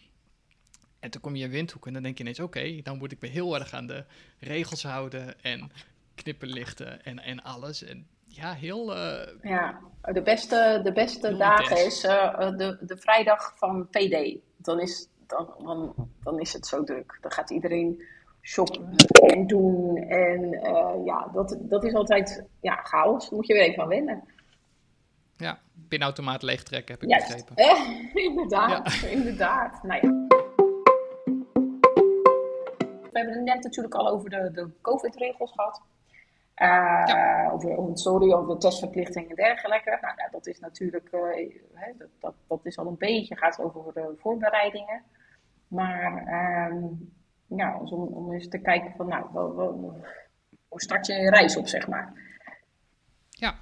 En 0.99 1.10
toen 1.10 1.21
kom 1.21 1.36
je 1.36 1.43
in 1.43 1.49
Windhoek 1.49 1.88
en 1.88 1.93
dan 1.93 2.03
denk 2.03 2.17
je 2.17 2.23
ineens... 2.23 2.39
oké, 2.39 2.82
dan 2.82 2.97
moet 2.97 3.12
ik 3.12 3.21
me 3.21 3.27
heel 3.27 3.60
erg 3.60 3.73
aan 3.73 3.88
de 3.88 4.06
regels 4.39 4.84
houden... 4.84 5.41
en 5.41 5.71
knipperlichten 6.15 7.06
en, 7.06 7.19
en 7.19 7.43
alles. 7.43 7.84
En 7.84 8.08
ja, 8.26 8.54
heel... 8.54 8.95
eh, 8.95 9.28
ja. 9.41 9.80
De 10.02 10.21
beste, 10.21 10.80
de 10.84 10.91
beste 10.91 11.38
dagen 11.38 11.86
is 11.86 12.04
eh, 12.04 12.52
de, 12.58 12.78
de 12.82 12.97
vrijdag 12.97 13.58
van 13.58 13.88
PD. 13.89 14.38
Dan 14.58 14.80
is, 14.80 15.08
dan, 15.28 15.54
dan, 15.63 15.93
dan 16.23 16.39
is 16.39 16.54
het 16.54 16.67
zo 16.67 16.84
druk. 16.84 17.17
Dan 17.21 17.32
gaat 17.32 17.49
iedereen 17.49 18.04
shoppen 18.43 18.95
en 19.13 19.47
doen. 19.47 19.97
En 19.97 20.54
eh, 20.54 21.06
ja, 21.06 21.30
dat, 21.34 21.58
dat 21.60 21.84
is 21.84 21.93
altijd 21.93 22.43
ja, 22.62 22.76
chaos. 22.76 23.23
Daar 23.30 23.36
moet 23.36 23.47
je 23.47 23.54
weer 23.54 23.63
even 23.63 23.84
aan 23.84 23.89
wennen. 23.89 24.23
ja, 25.38 25.60
pinautomaat 25.88 26.41
leegtrekken, 26.41 26.93
heb 26.93 27.04
ik 27.04 27.10
Juist. 27.10 27.28
begrepen. 27.28 27.56
Eh, 27.56 28.23
inderdaad, 28.26 29.02
inderdaad. 29.17 29.84
Nou 29.84 29.99
ja. 30.02 30.21
We 33.12 33.19
hebben 33.19 33.36
het 33.36 33.43
net 33.43 33.63
natuurlijk 33.63 33.95
al 33.95 34.10
over 34.10 34.30
de, 34.30 34.52
de 34.54 34.69
COVID-regels 34.82 35.52
gehad. 35.52 35.82
Eh, 36.53 37.49
over, 37.53 37.77
over, 37.77 37.97
sorry, 37.97 38.33
over 38.33 38.53
de 38.53 38.59
testverplichting 38.59 39.29
en 39.29 39.35
dergelijke. 39.35 39.97
Nou, 40.01 40.31
dat 40.31 40.47
is 40.47 40.59
natuurlijk, 40.59 41.09
eh, 41.11 41.21
hè, 41.73 41.91
dat, 41.97 42.07
dat, 42.19 42.33
dat 42.47 42.59
is 42.63 42.77
al 42.77 42.87
een 42.87 42.97
beetje, 42.97 43.37
gaat 43.37 43.59
over 43.59 43.93
de 43.93 44.13
voorbereidingen. 44.17 45.03
Maar 45.67 46.25
ehm, 46.25 46.85
ja, 47.47 47.77
om, 47.77 48.01
om 48.01 48.33
eens 48.33 48.47
te 48.47 48.61
kijken 48.61 48.93
van, 48.97 49.07
nou, 49.07 49.25
hoe 50.67 50.81
start 50.81 51.05
je 51.05 51.13
een 51.13 51.29
reis 51.29 51.57
op, 51.57 51.67
zeg 51.67 51.87
maar. 51.87 52.13
Ja. 53.29 53.55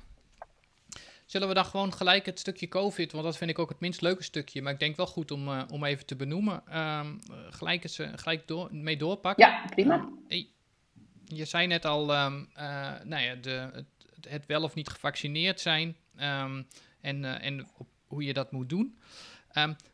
Zullen 1.25 1.47
we 1.47 1.53
dan 1.53 1.65
gewoon 1.65 1.93
gelijk 1.93 2.25
het 2.25 2.39
stukje 2.39 2.67
COVID, 2.67 3.11
want 3.11 3.23
dat 3.23 3.37
vind 3.37 3.49
ik 3.49 3.59
ook 3.59 3.69
het 3.69 3.79
minst 3.79 4.01
leuke 4.01 4.23
stukje, 4.23 4.61
maar 4.61 4.73
ik 4.73 4.79
denk 4.79 4.95
wel 4.95 5.07
goed 5.07 5.31
om, 5.31 5.47
uh, 5.47 5.63
om 5.71 5.83
even 5.83 6.05
te 6.05 6.15
benoemen, 6.15 6.79
um, 6.79 7.19
gelijk, 7.49 7.83
eens, 7.83 8.01
gelijk 8.15 8.47
door, 8.47 8.69
mee 8.71 8.97
doorpakken. 8.97 9.47
Ja, 9.47 9.65
prima. 9.69 10.09
Uh, 10.27 10.45
je 11.35 11.45
zei 11.45 11.67
net 11.67 11.85
al, 11.85 12.25
um, 12.25 12.49
uh, 12.57 12.93
nou 13.03 13.23
ja, 13.23 13.35
de, 13.35 13.69
het, 13.73 13.85
het, 14.29 14.45
wel 14.45 14.63
of 14.63 14.73
niet 14.73 14.89
gevaccineerd 14.89 15.59
zijn 15.59 15.95
um, 16.15 16.67
en, 17.01 17.25
en 17.41 17.67
op 17.77 17.87
hoe 18.07 18.23
je 18.23 18.33
dat 18.33 18.51
moet 18.51 18.69
doen. 18.69 18.97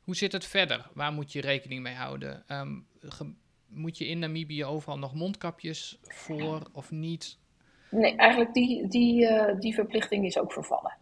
hoe 0.04 0.16
zit 0.16 0.32
het 0.32 0.46
verder? 0.46 0.90
Waar 0.94 1.12
moet 1.14 1.32
je 1.32 1.42
rekening 1.42 1.82
mee 1.82 1.96
houden? 1.96 2.46
moet 3.68 3.98
je 3.98 4.08
in 4.08 4.20
Namibië 4.20 4.66
overal 4.66 4.98
nog 4.98 5.14
mondkapjes 5.14 6.00
voor 6.02 6.62
of 6.72 6.92
niet? 6.92 7.38
Nee, 7.90 8.16
eigenlijk 8.16 8.54
die, 8.54 8.88
die, 8.88 9.22
uh, 9.22 9.60
die 9.60 9.74
verplichting 9.74 10.26
is 10.26 10.38
ook 10.38 10.52
vervallen. 10.52 10.98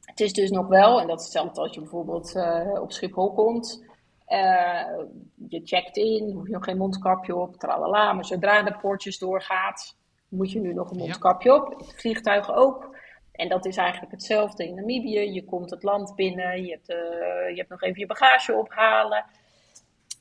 Het 0.00 0.20
is 0.20 0.32
dus 0.32 0.50
nog 0.50 0.66
wel, 0.66 1.00
en 1.00 1.06
dat 1.06 1.18
is 1.18 1.24
hetzelfde 1.24 1.60
als 1.60 1.74
je 1.74 1.80
bijvoorbeeld 1.80 2.34
op 2.80 2.92
Schiphol 2.92 3.32
komt. 3.32 3.87
Uh, 4.28 5.04
je 5.48 5.60
checkt 5.64 5.96
in, 5.96 6.30
hoef 6.34 6.46
je 6.46 6.52
nog 6.52 6.64
geen 6.64 6.76
mondkapje 6.76 7.36
op, 7.36 7.56
tralala. 7.56 8.12
Maar 8.12 8.24
zodra 8.24 8.62
de 8.62 8.76
poortjes 8.80 9.18
doorgaat, 9.18 9.96
moet 10.28 10.52
je 10.52 10.60
nu 10.60 10.74
nog 10.74 10.90
een 10.90 10.98
mondkapje 10.98 11.50
ja. 11.50 11.56
op. 11.56 11.78
Het 11.78 11.94
vliegtuig 11.94 12.54
ook. 12.54 12.96
En 13.32 13.48
dat 13.48 13.66
is 13.66 13.76
eigenlijk 13.76 14.12
hetzelfde 14.12 14.66
in 14.66 14.74
Namibië. 14.74 15.32
Je 15.32 15.44
komt 15.44 15.70
het 15.70 15.82
land 15.82 16.14
binnen, 16.14 16.64
je 16.64 16.70
hebt, 16.70 16.86
je 16.86 17.54
hebt 17.56 17.68
nog 17.68 17.82
even 17.82 18.00
je 18.00 18.06
bagage 18.06 18.54
ophalen. 18.54 19.24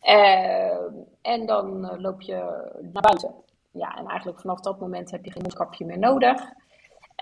Uh, 0.04 0.92
en 1.22 1.46
dan 1.46 2.00
loop 2.02 2.22
je 2.22 2.36
naar 2.82 3.02
buiten. 3.02 3.36
Ja, 3.72 3.98
en 3.98 4.06
eigenlijk 4.06 4.40
vanaf 4.40 4.60
dat 4.60 4.80
moment 4.80 5.12
heb 5.12 5.26
je 5.26 5.32
geen 5.32 5.42
mondkapje 5.42 5.86
meer 5.86 6.00
nodig. 6.00 6.42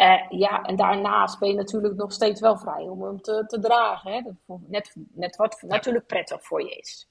Uh, 0.02 0.30
ja, 0.30 0.62
en 0.62 0.76
daarnaast 0.76 1.40
ben 1.40 1.50
je 1.50 1.56
natuurlijk 1.56 1.96
nog 1.96 2.12
steeds 2.12 2.42
wel 2.42 2.58
vrij 2.58 2.84
om 2.84 3.04
hem 3.04 3.22
te, 3.22 3.44
te 3.48 3.60
dragen. 3.60 4.12
Hè? 4.12 4.22
Net, 4.68 4.96
net 5.14 5.36
wat 5.36 5.62
natuurlijk 5.62 6.08
prettig 6.08 6.46
voor 6.46 6.62
je 6.62 6.76
is. 6.76 7.10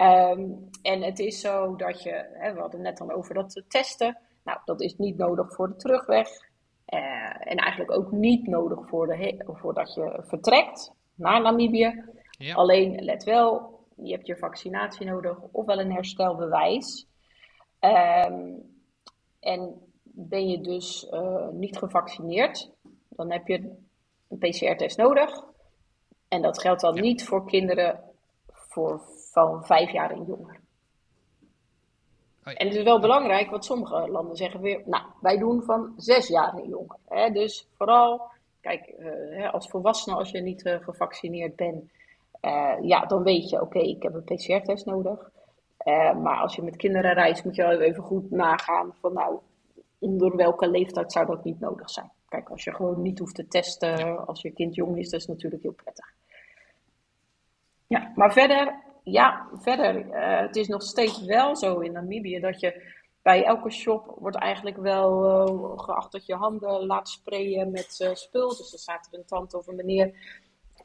Um, 0.00 0.68
en 0.82 1.02
het 1.02 1.18
is 1.18 1.40
zo 1.40 1.76
dat 1.76 2.02
je, 2.02 2.28
hè, 2.32 2.54
we 2.54 2.60
hadden 2.60 2.80
net 2.80 3.00
al 3.00 3.10
over 3.10 3.34
dat 3.34 3.62
testen. 3.68 4.18
Nou, 4.44 4.58
dat 4.64 4.80
is 4.80 4.96
niet 4.96 5.16
nodig 5.16 5.54
voor 5.54 5.68
de 5.68 5.76
terugweg. 5.76 6.28
en 6.84 7.56
eigenlijk 7.56 7.90
ook 7.90 8.10
niet 8.10 8.46
nodig 8.46 8.88
voor 8.88 9.06
de 9.06 9.42
voordat 9.46 9.94
je 9.94 10.22
vertrekt 10.26 10.92
naar 11.14 11.40
Namibië. 11.40 12.04
Ja. 12.30 12.54
Alleen 12.54 13.04
let 13.04 13.24
wel, 13.24 13.80
je 13.96 14.12
hebt 14.12 14.26
je 14.26 14.36
vaccinatie 14.36 15.06
nodig, 15.06 15.38
ofwel 15.52 15.80
een 15.80 15.92
herstelbewijs. 15.92 17.06
Um, 17.80 18.70
en 19.40 19.91
ben 20.14 20.48
je 20.48 20.60
dus 20.60 21.08
uh, 21.10 21.48
niet 21.48 21.78
gevaccineerd, 21.78 22.70
dan 23.08 23.32
heb 23.32 23.46
je 23.46 23.76
een 24.28 24.38
PCR-test 24.38 24.96
nodig. 24.96 25.44
En 26.28 26.42
dat 26.42 26.60
geldt 26.60 26.80
dan 26.80 26.94
ja. 26.94 27.00
niet 27.00 27.24
voor 27.24 27.46
kinderen 27.46 28.00
voor, 28.52 29.02
van 29.32 29.64
vijf 29.64 29.90
jaar 29.90 30.10
en 30.10 30.24
jonger. 30.24 30.60
Oh 32.44 32.52
ja. 32.52 32.54
En 32.54 32.66
het 32.66 32.76
is 32.76 32.82
wel 32.82 33.00
belangrijk, 33.00 33.50
want 33.50 33.64
sommige 33.64 34.08
landen 34.10 34.36
zeggen 34.36 34.60
weer, 34.60 34.82
nou, 34.84 35.04
wij 35.20 35.38
doen 35.38 35.62
van 35.62 35.92
zes 35.96 36.28
jaar 36.28 36.54
en 36.54 36.68
jonger. 36.68 36.96
Hè? 37.08 37.30
Dus 37.30 37.68
vooral, 37.76 38.30
kijk, 38.60 38.94
uh, 38.98 39.52
als 39.52 39.68
volwassene, 39.68 40.16
als 40.16 40.30
je 40.30 40.40
niet 40.40 40.64
uh, 40.64 40.80
gevaccineerd 40.80 41.56
bent, 41.56 41.90
ja, 42.80 43.06
dan 43.06 43.22
weet 43.22 43.50
je, 43.50 43.56
oké, 43.56 43.64
okay, 43.64 43.82
ik 43.82 44.02
heb 44.02 44.14
een 44.14 44.24
PCR-test 44.24 44.86
nodig. 44.86 45.30
Maar 46.22 46.36
als 46.40 46.54
je 46.54 46.62
met 46.62 46.76
kinderen 46.76 47.14
reist, 47.14 47.44
moet 47.44 47.54
je 47.54 47.62
wel 47.62 47.80
even 47.80 48.02
goed 48.02 48.30
nagaan 48.30 48.94
van 49.00 49.12
nou, 49.12 49.38
onder 50.02 50.36
welke 50.36 50.68
leeftijd 50.68 51.12
zou 51.12 51.26
dat 51.26 51.44
niet 51.44 51.60
nodig 51.60 51.90
zijn. 51.90 52.10
Kijk, 52.28 52.48
als 52.48 52.64
je 52.64 52.74
gewoon 52.74 53.02
niet 53.02 53.18
hoeft 53.18 53.34
te 53.34 53.48
testen 53.48 54.26
als 54.26 54.42
je 54.42 54.50
kind 54.50 54.74
jong 54.74 54.98
is, 54.98 55.10
dat 55.10 55.20
is 55.20 55.26
natuurlijk 55.26 55.62
heel 55.62 55.72
prettig. 55.72 56.14
Ja, 57.86 58.12
maar 58.14 58.32
verder, 58.32 58.74
ja, 59.02 59.48
verder, 59.52 60.06
uh, 60.06 60.40
het 60.40 60.56
is 60.56 60.68
nog 60.68 60.82
steeds 60.82 61.24
wel 61.24 61.56
zo 61.56 61.78
in 61.78 61.92
Namibië 61.92 62.40
dat 62.40 62.60
je 62.60 63.00
bij 63.22 63.44
elke 63.44 63.70
shop 63.70 64.16
wordt 64.18 64.36
eigenlijk 64.36 64.76
wel 64.76 65.24
uh, 65.48 65.78
geacht 65.78 66.12
dat 66.12 66.26
je 66.26 66.34
handen 66.34 66.86
laat 66.86 67.08
sprayen 67.08 67.70
met 67.70 67.98
uh, 68.02 68.14
spul. 68.14 68.48
Dus 68.48 68.72
er 68.72 68.78
staat 68.78 69.08
er 69.10 69.18
een 69.18 69.26
tante 69.26 69.58
of 69.58 69.66
een 69.66 69.76
meneer 69.76 70.14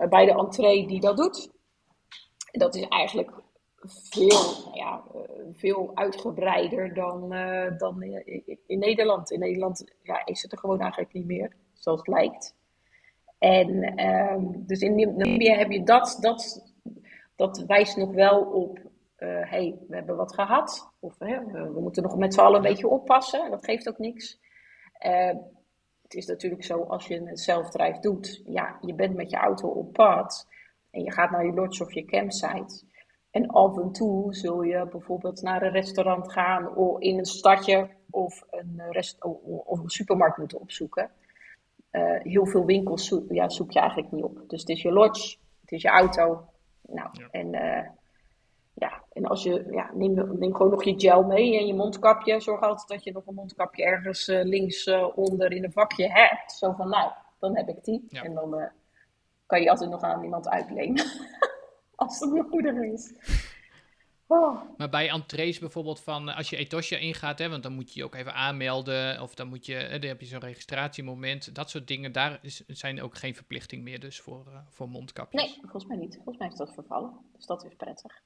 bij 0.09 0.25
de 0.25 0.31
entree 0.31 0.87
die 0.87 0.99
dat 0.99 1.17
doet. 1.17 1.51
Dat 2.51 2.75
is 2.75 2.87
eigenlijk 2.87 3.31
veel, 3.87 4.63
nou 4.65 4.75
ja, 4.75 5.03
eh, 5.13 5.21
veel 5.53 5.91
uitgebreider 5.93 6.93
dan, 6.93 7.33
uh, 7.33 7.77
dan 7.77 8.03
in, 8.03 8.59
in, 8.67 8.79
Nederland. 8.79 9.31
In 9.31 9.39
Nederland 9.39 9.93
ja, 10.03 10.25
is 10.25 10.41
het 10.41 10.51
er 10.51 10.57
gewoon 10.57 10.79
eigenlijk 10.79 11.13
niet 11.13 11.25
meer, 11.25 11.55
zoals 11.73 11.99
het 11.99 12.07
lijkt. 12.07 12.55
En 13.39 13.99
um, 14.05 14.63
dus 14.65 14.79
in 14.79 14.95
Namibië 14.95 15.49
heb 15.49 15.71
je 15.71 15.83
dat, 15.83 16.17
dat, 16.21 16.73
dat 17.35 17.63
wijst 17.67 17.97
nog 17.97 18.11
wel 18.13 18.41
op, 18.41 18.79
hé, 19.15 19.39
uh, 19.39 19.49
hey, 19.49 19.77
we 19.87 19.95
hebben 19.95 20.15
wat 20.15 20.33
gehad. 20.33 20.91
Of 20.99 21.19
hè, 21.19 21.45
we, 21.45 21.71
we, 21.73 21.81
moeten 21.81 22.03
nog 22.03 22.17
met 22.17 22.33
z'n 22.33 22.39
allen 22.39 22.55
een 22.55 22.69
beetje 22.69 22.87
oppassen, 22.87 23.51
dat 23.51 23.65
geeft 23.65 23.89
ook 23.89 23.97
niks. 23.97 24.39
Uh, 25.05 25.33
het 26.01 26.13
is 26.13 26.25
natuurlijk 26.25 26.63
zo, 26.63 26.83
als 26.83 27.07
je 27.07 27.15
een 27.15 27.37
zelfdrijf 27.37 27.99
doet, 27.99 28.41
ja, 28.45 28.77
je 28.81 28.93
bent 28.93 29.15
met 29.15 29.29
je 29.29 29.37
auto 29.37 29.67
op 29.67 29.93
pad 29.93 30.47
en 30.91 31.03
je 31.03 31.11
gaat 31.11 31.31
naar 31.31 31.45
je 31.45 31.53
lodge 31.53 31.83
of 31.83 31.93
je 31.93 32.05
campsite. 32.05 32.85
En 33.37 33.47
af 33.47 33.77
en 33.77 33.91
toe 33.91 34.35
zul 34.35 34.61
je 34.61 34.87
bijvoorbeeld 34.91 35.41
naar 35.41 35.61
een 35.61 35.71
restaurant 35.71 36.31
gaan 36.31 36.75
of 36.75 36.99
in 36.99 37.17
een 37.17 37.25
stadje 37.25 37.89
of 38.09 38.43
een, 38.49 38.81
rest 38.89 39.23
of 39.65 39.79
een 39.79 39.89
supermarkt 39.89 40.37
moeten 40.37 40.59
opzoeken. 40.59 41.09
Uh, 41.91 42.21
heel 42.21 42.45
veel 42.45 42.65
winkels 42.65 43.07
zoek, 43.07 43.31
ja, 43.31 43.49
zoek 43.49 43.71
je 43.71 43.79
eigenlijk 43.79 44.11
niet 44.11 44.23
op. 44.23 44.43
Dus 44.47 44.59
het 44.59 44.69
is 44.69 44.81
je 44.81 44.91
lodge, 44.91 45.37
het 45.61 45.71
is 45.71 45.81
je 45.81 45.87
auto. 45.87 46.45
Nou, 46.81 47.09
ja. 47.11 47.27
en 47.31 47.53
uh, 47.53 47.89
ja, 48.73 49.03
en 49.13 49.25
als 49.25 49.43
je, 49.43 49.67
ja, 49.71 49.91
neem, 49.93 50.37
neem 50.39 50.55
gewoon 50.55 50.71
nog 50.71 50.83
je 50.83 50.99
gel 50.99 51.23
mee 51.23 51.59
en 51.59 51.67
je 51.67 51.73
mondkapje. 51.73 52.39
Zorg 52.39 52.61
altijd 52.61 52.87
dat 52.87 53.03
je 53.03 53.11
nog 53.11 53.27
een 53.27 53.33
mondkapje 53.33 53.83
ergens 53.83 54.27
uh, 54.27 54.43
links 54.43 54.89
onder 55.15 55.51
in 55.51 55.63
een 55.63 55.71
vakje 55.71 56.11
hebt. 56.11 56.51
Zo 56.51 56.71
van, 56.71 56.89
nou, 56.89 57.11
dan 57.39 57.57
heb 57.57 57.67
ik 57.67 57.83
die. 57.83 58.05
Ja. 58.09 58.23
En 58.23 58.33
dan 58.33 58.69
kan 59.45 59.61
je 59.61 59.69
altijd 59.69 59.89
nog 59.89 60.01
aan 60.01 60.23
iemand 60.23 60.49
uitlenen. 60.49 61.05
als 61.97 62.19
het 62.19 62.31
nodig 62.31 62.75
is. 62.75 63.13
Oh. 64.27 64.61
Maar 64.77 64.89
bij 64.89 65.09
entrees 65.09 65.59
bijvoorbeeld 65.59 65.99
van, 65.99 66.35
als 66.35 66.49
je 66.49 66.55
Etosha 66.55 66.97
ingaat, 66.97 67.39
hè, 67.39 67.49
want 67.49 67.63
dan 67.63 67.73
moet 67.73 67.93
je 67.93 67.99
je 67.99 68.05
ook 68.05 68.15
even 68.15 68.33
aanmelden, 68.33 69.21
of 69.21 69.35
dan 69.35 69.47
moet 69.47 69.65
je, 69.65 69.87
dan 69.89 70.01
heb 70.01 70.19
je 70.21 70.25
zo'n 70.25 70.39
registratiemoment, 70.39 71.55
dat 71.55 71.69
soort 71.69 71.87
dingen, 71.87 72.11
daar 72.11 72.39
is, 72.41 72.63
zijn 72.67 73.01
ook 73.01 73.17
geen 73.17 73.35
verplichting 73.35 73.83
meer 73.83 73.99
dus 73.99 74.19
voor, 74.19 74.63
voor 74.69 74.89
mondkapjes. 74.89 75.41
Nee, 75.41 75.57
volgens 75.61 75.85
mij 75.85 75.97
niet. 75.97 76.15
Volgens 76.15 76.37
mij 76.37 76.47
is 76.47 76.55
dat 76.55 76.73
vervallen, 76.73 77.13
dus 77.35 77.45
dat 77.45 77.65
is 77.65 77.75
prettig. 77.77 78.21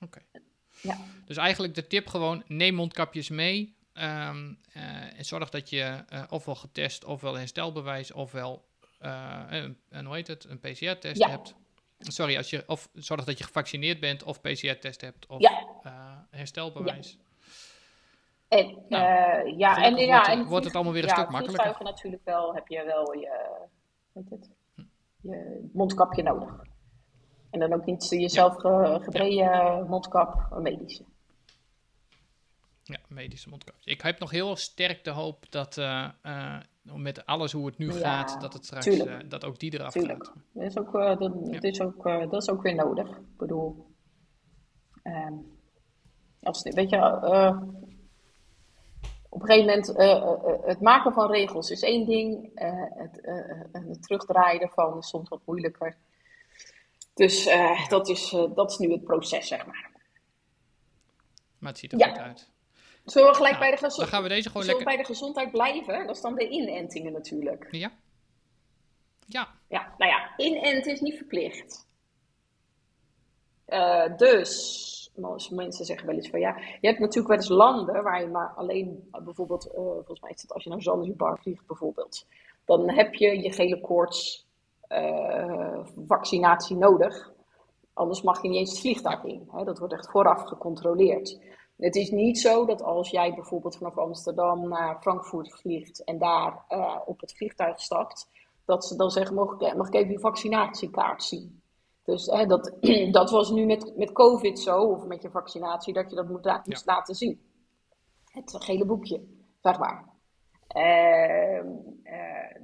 Oké. 0.00 0.22
Okay. 0.30 0.42
Ja. 0.82 0.98
Dus 1.24 1.36
eigenlijk 1.36 1.74
de 1.74 1.86
tip 1.86 2.06
gewoon, 2.06 2.42
neem 2.46 2.74
mondkapjes 2.74 3.28
mee. 3.28 3.76
Um, 3.94 4.58
uh, 4.76 5.18
en 5.18 5.24
zorg 5.24 5.50
dat 5.50 5.70
je 5.70 6.04
uh, 6.12 6.22
ofwel 6.28 6.54
getest, 6.54 7.04
ofwel 7.04 7.34
herstelbewijs, 7.34 8.12
ofwel 8.12 8.64
een, 8.98 9.78
een, 9.88 10.06
hoe 10.06 10.14
heet 10.14 10.26
het, 10.26 10.44
een 10.44 10.58
PCR-test 10.60 11.18
ja. 11.18 11.28
hebt. 11.28 11.54
Sorry, 12.02 12.36
als 12.36 12.50
je, 12.50 12.64
of 12.66 12.88
zorg 12.94 13.24
dat 13.24 13.38
je 13.38 13.44
gevaccineerd 13.44 14.00
bent, 14.00 14.22
of 14.22 14.40
PCR-test 14.40 15.00
hebt, 15.00 15.26
of 15.26 15.40
ja. 15.40 16.26
herstelbewijs. 16.30 17.18
Ja. 17.18 17.20
En, 18.58 18.76
nou, 18.88 19.56
ja, 19.56 19.82
en, 19.82 19.96
ja, 19.96 20.16
wordt, 20.16 20.28
en 20.28 20.46
wordt 20.46 20.64
het 20.64 20.74
allemaal 20.74 20.92
weer 20.92 21.02
een 21.02 21.08
stuk 21.08 21.30
makkelijker. 21.30 21.84
natuurlijk 21.84 22.24
wel, 22.24 22.54
heb 22.54 22.68
je 22.68 22.84
wel 22.84 23.12
je, 23.12 23.66
weet 24.12 24.30
het, 24.30 24.50
je 25.20 25.68
mondkapje 25.72 26.22
nodig. 26.22 26.70
En 27.50 27.60
dan 27.60 27.72
ook 27.72 27.84
niet 27.84 28.08
jezelf 28.10 28.62
ja. 28.62 29.24
ja. 29.24 29.84
mondkap, 29.88 30.46
een 30.50 30.62
medische. 30.62 31.04
Ja, 32.82 32.98
medische 33.08 33.48
mondkap. 33.48 33.74
Ik 33.84 34.00
heb 34.00 34.18
nog 34.18 34.30
heel 34.30 34.56
sterk 34.56 35.04
de 35.04 35.10
hoop 35.10 35.50
dat 35.50 35.76
uh, 35.76 36.08
uh, 36.22 36.56
met 36.82 37.26
alles 37.26 37.52
hoe 37.52 37.66
het 37.66 37.78
nu 37.78 37.92
ja, 37.92 37.98
gaat, 37.98 38.40
dat 38.40 38.52
het 38.52 38.64
straks 38.64 38.86
uh, 38.86 39.18
dat 39.28 39.44
ook 39.44 39.58
die 39.58 39.74
eraf 39.74 39.92
tuurlijk. 39.92 40.26
gaat. 40.26 40.36
Dat 40.52 40.64
is 40.64 40.78
ook, 40.78 40.92
dat, 40.92 41.18
dat, 41.52 41.64
is 41.64 41.80
ook, 41.80 42.02
dat 42.02 42.42
is 42.42 42.50
ook 42.50 42.62
weer 42.62 42.74
nodig. 42.74 43.08
Ik 43.08 43.36
bedoel, 43.36 43.86
um, 45.02 45.58
als, 46.42 46.62
weet 46.62 46.90
je, 46.90 46.96
op 49.28 49.40
een 49.42 49.46
gegeven 49.46 49.94
moment, 49.96 50.66
het 50.66 50.80
maken 50.80 51.12
van 51.12 51.30
regels 51.30 51.70
is 51.70 51.82
één 51.82 52.06
ding, 52.06 52.50
het, 52.94 53.20
het 53.72 54.02
terugdraaien 54.02 54.60
ervan 54.60 54.98
is 54.98 55.08
soms 55.08 55.28
wat 55.28 55.46
moeilijker. 55.46 55.96
Dus 57.14 57.50
dat, 57.88 58.08
is, 58.08 58.30
dat 58.54 58.70
is 58.70 58.78
nu 58.78 58.92
het 58.92 59.04
proces, 59.04 59.48
zeg 59.48 59.66
maar. 59.66 59.90
Maar 61.58 61.70
het 61.70 61.80
ziet 61.80 61.92
er 61.92 61.98
ja. 61.98 62.08
goed 62.08 62.18
uit. 62.18 62.51
Zullen 63.04 63.28
we 63.28 63.34
gelijk 63.34 63.58
nou, 63.58 63.70
bij, 63.70 63.88
de 63.88 63.96
dan 63.96 64.06
gaan 64.06 64.22
we 64.22 64.28
deze 64.28 64.50
gewoon 64.50 64.66
lekker... 64.66 64.84
bij 64.84 64.96
de 64.96 65.04
gezondheid 65.04 65.50
blijven? 65.50 66.06
Dat 66.06 66.16
is 66.16 66.22
dan 66.22 66.34
de 66.34 66.48
inentingen 66.48 67.12
natuurlijk. 67.12 67.68
Ja. 67.70 67.92
Ja. 69.26 69.48
Ja, 69.68 69.94
nou 69.98 70.10
ja, 70.10 70.36
inenten 70.36 70.92
is 70.92 71.00
niet 71.00 71.16
verplicht. 71.16 71.86
Uh, 73.68 74.16
dus 74.16 74.90
mensen 75.50 75.84
zeggen 75.84 76.06
wel 76.06 76.16
eens 76.16 76.30
van 76.30 76.40
ja, 76.40 76.56
je 76.80 76.86
hebt 76.86 76.98
natuurlijk 76.98 77.28
wel 77.28 77.36
eens 77.36 77.48
landen 77.48 78.02
waar 78.02 78.20
je 78.20 78.26
maar 78.26 78.52
alleen 78.56 79.08
bijvoorbeeld, 79.24 79.66
uh, 79.66 79.72
volgens 79.74 80.20
mij 80.20 80.30
is 80.30 80.42
het 80.42 80.52
als 80.52 80.64
je 80.64 80.70
naar 80.70 80.82
Zanzibar 80.82 81.38
vliegt 81.38 81.66
bijvoorbeeld, 81.66 82.26
dan 82.64 82.90
heb 82.90 83.14
je 83.14 83.42
je 83.42 83.52
gele 83.52 83.80
koorts 83.80 84.46
uh, 84.88 85.84
vaccinatie 86.06 86.76
nodig. 86.76 87.32
Anders 87.92 88.22
mag 88.22 88.42
je 88.42 88.48
niet 88.48 88.58
eens 88.58 88.70
het 88.70 88.80
vliegtuig 88.80 89.24
in. 89.24 89.48
Hè? 89.50 89.64
Dat 89.64 89.78
wordt 89.78 89.94
echt 89.94 90.10
vooraf 90.10 90.42
gecontroleerd. 90.42 91.38
Het 91.76 91.96
is 91.96 92.10
niet 92.10 92.38
zo 92.38 92.66
dat 92.66 92.82
als 92.82 93.10
jij 93.10 93.34
bijvoorbeeld 93.34 93.76
vanaf 93.76 93.98
Amsterdam 93.98 94.68
naar 94.68 95.00
Frankfurt 95.00 95.54
vliegt 95.54 96.04
en 96.04 96.18
daar 96.18 96.64
uh, 96.68 97.00
op 97.04 97.20
het 97.20 97.36
vliegtuig 97.36 97.80
stapt, 97.80 98.28
dat 98.64 98.84
ze 98.84 98.96
dan 98.96 99.10
zeggen: 99.10 99.34
mag 99.34 99.60
ik, 99.60 99.76
mag 99.76 99.86
ik 99.86 99.94
even 99.94 100.12
je 100.12 100.18
vaccinatiekaart 100.18 101.22
zien? 101.22 101.62
Dus 102.04 102.26
hè, 102.26 102.46
dat, 102.46 102.72
dat 103.10 103.30
was 103.30 103.50
nu 103.50 103.66
met, 103.66 103.96
met 103.96 104.12
COVID 104.12 104.58
zo, 104.58 104.82
of 104.82 105.04
met 105.04 105.22
je 105.22 105.30
vaccinatie, 105.30 105.92
dat 105.92 106.10
je 106.10 106.16
dat 106.16 106.28
moet, 106.28 106.60
moest 106.64 106.86
laten 106.86 107.14
zien. 107.14 107.40
Het 108.24 108.56
gele 108.58 108.84
boekje, 108.84 109.24
zeg 109.60 109.78
maar. 109.78 110.10
Uh, 110.76 111.64
uh, 112.04 112.62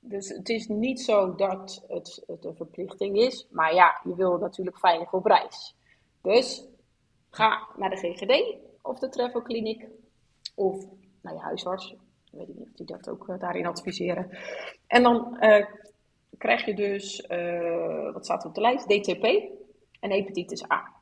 dus 0.00 0.28
het 0.28 0.48
is 0.48 0.66
niet 0.66 1.00
zo 1.00 1.34
dat 1.34 1.84
het, 1.88 2.22
het 2.26 2.44
een 2.44 2.56
verplichting 2.56 3.16
is. 3.16 3.48
Maar 3.50 3.74
ja, 3.74 4.00
je 4.04 4.14
wil 4.14 4.38
natuurlijk 4.38 4.78
veilig 4.78 5.12
op 5.12 5.26
reis. 5.26 5.76
Dus 6.22 6.68
ga 7.34 7.68
naar 7.76 7.90
de 7.90 7.96
GGD 7.96 8.56
of 8.82 8.98
de 8.98 9.08
travelkliniek 9.08 9.86
of 10.54 10.84
naar 11.22 11.34
je 11.34 11.40
huisarts. 11.40 11.90
Ik 11.90 11.98
weet 12.38 12.48
niet 12.48 12.60
of 12.60 12.72
die 12.72 12.86
dat 12.86 13.08
ook 13.08 13.28
uh, 13.28 13.38
daarin 13.38 13.66
adviseren. 13.66 14.38
En 14.86 15.02
dan 15.02 15.36
uh, 15.40 15.66
krijg 16.38 16.64
je 16.64 16.74
dus, 16.74 17.26
uh, 17.28 18.12
wat 18.12 18.24
staat 18.24 18.44
op 18.44 18.54
de 18.54 18.60
lijst? 18.60 18.88
DTP 18.88 19.24
en 20.00 20.10
hepatitis 20.10 20.64
A. 20.70 21.00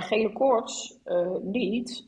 gele 0.00 0.32
koorts 0.32 0.98
niet, 1.42 2.06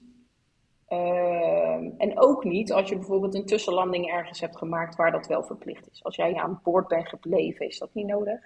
en 1.99 2.13
ook 2.15 2.45
niet 2.45 2.73
als 2.73 2.89
je 2.89 2.97
bijvoorbeeld 2.97 3.35
een 3.35 3.47
tussenlanding 3.47 4.11
ergens 4.11 4.41
hebt 4.41 4.57
gemaakt 4.57 4.97
waar 4.97 5.13
dat 5.13 5.27
wel 5.27 5.43
verplicht 5.43 5.91
is. 5.91 6.05
Als 6.05 6.17
jij 6.17 6.35
aan 6.35 6.61
boord 6.63 6.89
bent 6.89 7.09
gebleven, 7.09 7.67
is 7.67 7.79
dat 7.79 7.95
niet 7.95 8.07
nodig. 8.07 8.41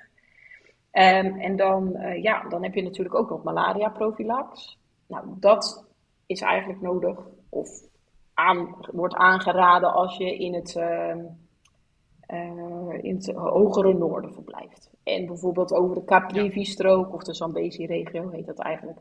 Um, 0.92 1.40
en 1.40 1.57
dan, 1.57 1.96
uh, 1.96 2.22
ja, 2.22 2.48
dan 2.48 2.62
heb 2.62 2.74
je 2.74 2.83
natuurlijk 2.83 3.14
ook 3.14 3.31
nog 3.31 3.42
malaria-profilax. 3.42 4.79
Nou, 5.07 5.24
dat 5.40 5.87
is 6.27 6.40
eigenlijk 6.40 6.81
nodig 6.81 7.18
of 7.48 7.68
wordt 8.92 9.14
aangeraden 9.14 9.92
als 9.92 10.16
je 10.16 10.37
in 10.37 10.55
het, 10.55 10.74
uh, 10.74 11.14
uh, 12.29 13.03
in 13.03 13.14
het 13.14 13.33
hogere 13.35 13.94
noorden 13.94 14.33
verblijft. 14.33 14.90
En 15.03 15.27
bijvoorbeeld 15.27 15.72
over 15.72 15.94
de 15.94 16.05
Caprivi-strook 16.05 17.14
of 17.14 17.22
de 17.22 17.35
Zambezi-regio 17.35 18.31
heet 18.31 18.46
dat 18.46 18.59
eigenlijk 18.59 18.98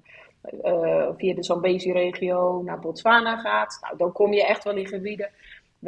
uh, 0.63 1.10
via 1.15 1.34
de 1.34 1.43
Zambezi-regio 1.43 2.62
naar 2.62 2.80
Botswana 2.80 3.38
gaat. 3.38 3.78
Nou, 3.82 3.97
dan 3.97 4.12
kom 4.12 4.34
je 4.34 4.45
echt 4.45 4.63
wel 4.63 4.76
in 4.76 4.88
gebieden 4.88 5.30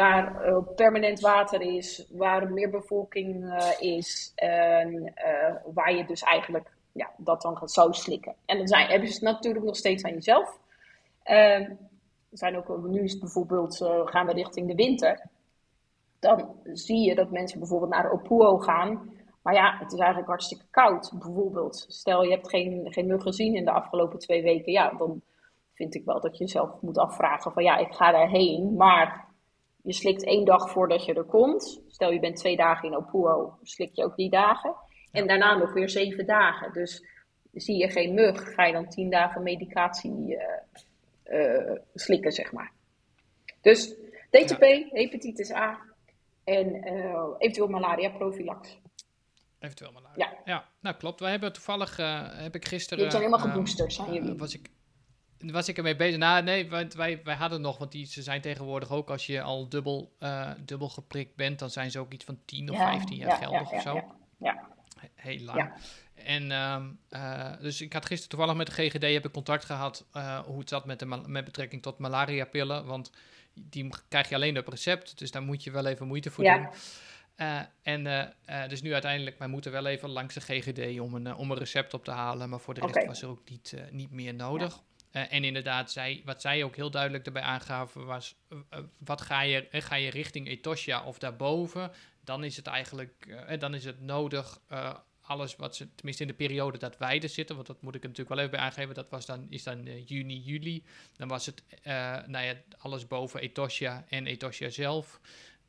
waar 0.02 0.50
uh, 0.50 0.58
permanent 0.76 1.20
water 1.20 1.62
is, 1.62 2.08
waar 2.12 2.52
meer 2.52 2.70
bevolking 2.70 3.44
uh, 3.44 3.72
is, 3.80 4.32
en 4.36 5.14
waar 5.74 5.94
je 5.94 6.06
dus 6.06 6.22
eigenlijk 6.22 6.72
ja, 6.92 7.12
dat 7.18 7.42
dan 7.42 7.58
gaat 7.58 7.72
zo 7.72 7.92
slikken. 7.92 8.36
En 8.46 8.58
dan 8.58 8.68
zijn, 8.68 8.88
hebben 8.88 9.08
ze 9.08 9.14
het 9.14 9.24
natuurlijk 9.24 9.66
nog 9.66 9.76
steeds 9.76 10.04
aan 10.04 10.14
jezelf. 10.14 10.60
Ehm, 11.24 11.74
zijn 12.32 12.58
ook, 12.58 12.88
nu 12.88 13.04
is 13.04 13.12
het 13.12 13.22
bijvoorbeeld, 13.22 13.78
gaan 14.06 14.26
we 14.26 14.34
richting 14.34 14.68
de 14.68 14.76
winter. 14.76 15.22
Dan 16.20 16.56
zie 16.74 17.00
je 17.00 17.16
dat 17.16 17.32
mensen 17.32 17.60
bijvoorbeeld 17.60 17.92
naar 17.92 18.12
Opuo 18.12 18.58
gaan 18.58 19.12
maar 19.42 19.54
ja, 19.54 19.78
het 19.80 19.92
is 19.92 20.00
eigenlijk 20.00 20.30
hartstikke 20.30 20.66
koud, 20.72 21.12
bijvoorbeeld. 21.20 21.86
Stel 21.88 22.24
je 22.24 22.32
hebt 22.32 22.50
geen, 22.50 22.94
geen 22.94 23.08
mug 23.08 23.22
gezien 23.22 23.56
in 23.56 23.66
de 23.66 23.72
afgelopen 23.72 24.20
twee 24.20 24.44
weken. 24.44 24.72
Ja, 24.72 24.90
dan 24.98 25.22
vind 25.74 25.96
ik 25.96 26.06
wel 26.06 26.22
dat 26.22 26.38
je 26.38 26.44
jezelf 26.44 26.82
moet 26.82 26.98
afvragen 26.98 27.52
van 27.52 27.64
ja, 27.64 27.78
ik 27.78 27.94
ga 27.94 28.12
daarheen. 28.12 28.76
Maar 28.76 29.28
je 29.84 29.94
slikt 29.94 30.24
één 30.24 30.46
dag 30.46 30.72
voordat 30.72 31.06
je 31.06 31.14
er 31.14 31.24
komt. 31.24 31.82
Stel 31.88 32.12
je 32.12 32.20
bent 32.20 32.36
twee 32.36 32.56
dagen 32.56 32.90
in 32.90 32.96
Opuo, 32.96 33.58
slik 33.64 33.90
je 33.94 34.04
ook 34.04 34.16
die 34.16 34.30
dagen. 34.30 34.76
En 35.12 35.28
daarna 35.28 35.58
nog 35.58 35.74
weer 35.74 35.90
zeven 35.90 36.26
dagen. 36.26 36.74
Dus 36.74 37.04
zie 37.54 37.78
je 37.78 37.90
geen 37.90 38.14
mug, 38.14 38.54
ga 38.54 38.66
je 38.66 38.74
dan 38.74 38.90
tien 38.90 39.10
dagen 39.10 39.44
medicatie 39.44 40.38
uh, 41.26 41.40
uh, 41.40 41.78
slikken, 41.94 42.32
zeg 42.32 42.52
maar. 42.52 42.72
Dus 43.62 43.96
DTP, 44.30 44.62
hepatitis 44.90 45.52
A 45.52 45.80
en 46.44 46.76
uh, 46.76 47.36
eventueel 47.38 47.68
malaria 47.68 48.10
profilax. 48.10 48.80
Eventueel 49.60 49.92
malaria. 49.92 50.26
Ja. 50.26 50.38
ja, 50.46 50.66
nou 50.80 50.96
klopt. 50.96 51.20
Wij 51.20 51.32
hebben 51.32 51.54
toevallig, 51.54 51.98
heb 52.36 52.56
ik 52.56 52.66
gisteren... 52.66 53.04
Je 53.04 53.10
zijn 53.10 53.24
helemaal 53.24 53.46
ehm, 53.46 53.52
geboosterd, 53.54 53.94
zijn 53.94 54.14
jullie? 54.14 54.38
was 54.38 54.54
ik, 54.54 54.70
was 55.40 55.68
ik 55.68 55.78
ermee 55.78 55.96
bezig? 55.96 56.18
Nou, 56.18 56.44
nee, 56.44 56.70
wij, 56.70 56.88
wij, 56.96 57.22
wij 57.24 57.36
hadden 57.36 57.62
nog, 57.62 57.78
want 57.78 57.92
die, 57.92 58.06
ze 58.06 58.24
zijn 58.24 58.42
tegenwoordig 58.42 58.92
ook, 58.92 59.10
als 59.10 59.26
je 59.26 59.42
al 59.42 59.70
dubbel, 59.70 60.16
uh, 60.20 60.52
dubbel 60.66 60.90
geprikt 60.90 61.36
bent, 61.36 61.60
dan 61.60 61.70
zijn 61.70 61.92
ze 61.92 62.00
ook 62.00 62.14
iets 62.14 62.26
van 62.26 62.40
10 62.46 62.70
of 62.70 62.78
ja, 62.78 62.92
15 62.92 63.18
jaar 63.18 63.38
geldig 63.38 63.72
of 63.72 63.82
zo. 63.82 64.02
Ja, 64.38 64.68
Heel 65.16 65.40
lang. 65.40 65.72
En 66.14 66.52
um, 66.52 67.00
uh, 67.10 67.52
dus 67.60 67.82
ik 67.82 67.94
had 67.94 68.06
gisteren 68.06 68.30
toevallig 68.30 68.56
met 68.56 68.68
de 68.68 68.74
GGD 68.74 69.02
heb 69.02 69.26
ik 69.26 69.32
contact 69.32 69.66
gehad 69.66 70.06
hoe 70.46 70.60
het 70.60 70.70
zat 70.70 70.86
met, 70.86 71.00
de, 71.00 71.06
met 71.06 71.46
betrekking 71.46 71.82
tot 71.82 71.98
malaria-pillen, 71.98 72.86
want 72.86 73.12
die 73.54 73.90
krijg 74.08 74.30
je 74.30 74.36
alleen 74.36 74.58
op 74.58 74.68
recept, 74.68 75.18
dus 75.18 75.32
daar 75.32 75.42
moet 75.42 75.64
je 75.64 75.72
wel 75.72 75.86
even 75.86 76.08
moeite 76.08 76.32
voor 76.32 76.44
doen. 76.44 76.68
Uh, 77.38 77.60
en 77.82 78.06
uh, 78.06 78.68
dus 78.68 78.82
nu 78.82 78.94
uiteindelijk, 78.94 79.40
wij 79.40 79.48
moeten 79.48 79.72
wel 79.72 79.86
even 79.86 80.10
langs 80.10 80.34
de 80.34 80.42
GGD 80.42 81.00
om 81.00 81.14
een, 81.14 81.36
om 81.36 81.52
een 81.52 81.58
recept 81.58 81.94
op 81.94 82.04
te 82.04 82.12
halen. 82.12 82.50
Maar 82.50 82.60
voor 82.60 82.74
de 82.74 82.82
rest 82.86 83.06
was 83.08 83.22
er 83.22 83.30
ook 83.30 83.50
niet, 83.50 83.76
niet 83.92 84.12
meer 84.12 84.34
nodig. 84.34 84.74
Ja. 84.74 84.89
En 85.12 85.44
inderdaad, 85.44 85.92
zij, 85.92 86.22
wat 86.26 86.42
zij 86.42 86.64
ook 86.64 86.76
heel 86.76 86.92
duidelijk 86.92 87.26
erbij 87.26 87.42
aangaven 87.42 88.06
was... 88.06 88.36
wat 88.98 89.22
ga 89.22 89.42
je, 89.42 89.68
ga 89.72 89.96
je 89.96 90.10
richting 90.10 90.48
Etosha 90.48 91.04
of 91.04 91.20
daarboven... 91.20 91.92
dan 92.24 92.44
is 92.44 92.56
het 92.56 92.68
eigenlijk 92.68 93.38
dan 93.60 93.74
is 93.74 93.86
het 93.86 94.02
nodig... 94.02 94.62
alles 95.22 95.56
wat 95.56 95.76
ze, 95.76 95.96
tenminste 95.96 96.24
in 96.24 96.30
de 96.30 96.36
periode 96.36 96.78
dat 96.78 96.98
wij 96.98 97.22
er 97.22 97.30
zitten, 97.30 97.56
want 97.56 97.68
dat 97.68 97.82
moet 97.82 97.96
ik 97.96 98.02
er 98.02 98.08
natuurlijk 98.08 98.36
wel 98.36 98.46
even 98.46 98.58
bij 98.58 98.68
aangeven, 98.68 98.96
dat 98.96 99.10
was 99.10 99.26
dan, 99.26 99.48
is 99.50 99.64
dan 99.64 100.04
juni, 100.06 100.40
juli. 100.40 100.84
Dan 101.18 101.28
was 101.28 101.46
het 101.46 101.64
nou 102.28 102.46
ja, 102.46 102.54
alles 102.78 103.08
boven 103.08 103.42
Etosha 103.42 104.06
en 104.08 104.28
Etosha 104.28 104.70
zelf. 104.70 105.20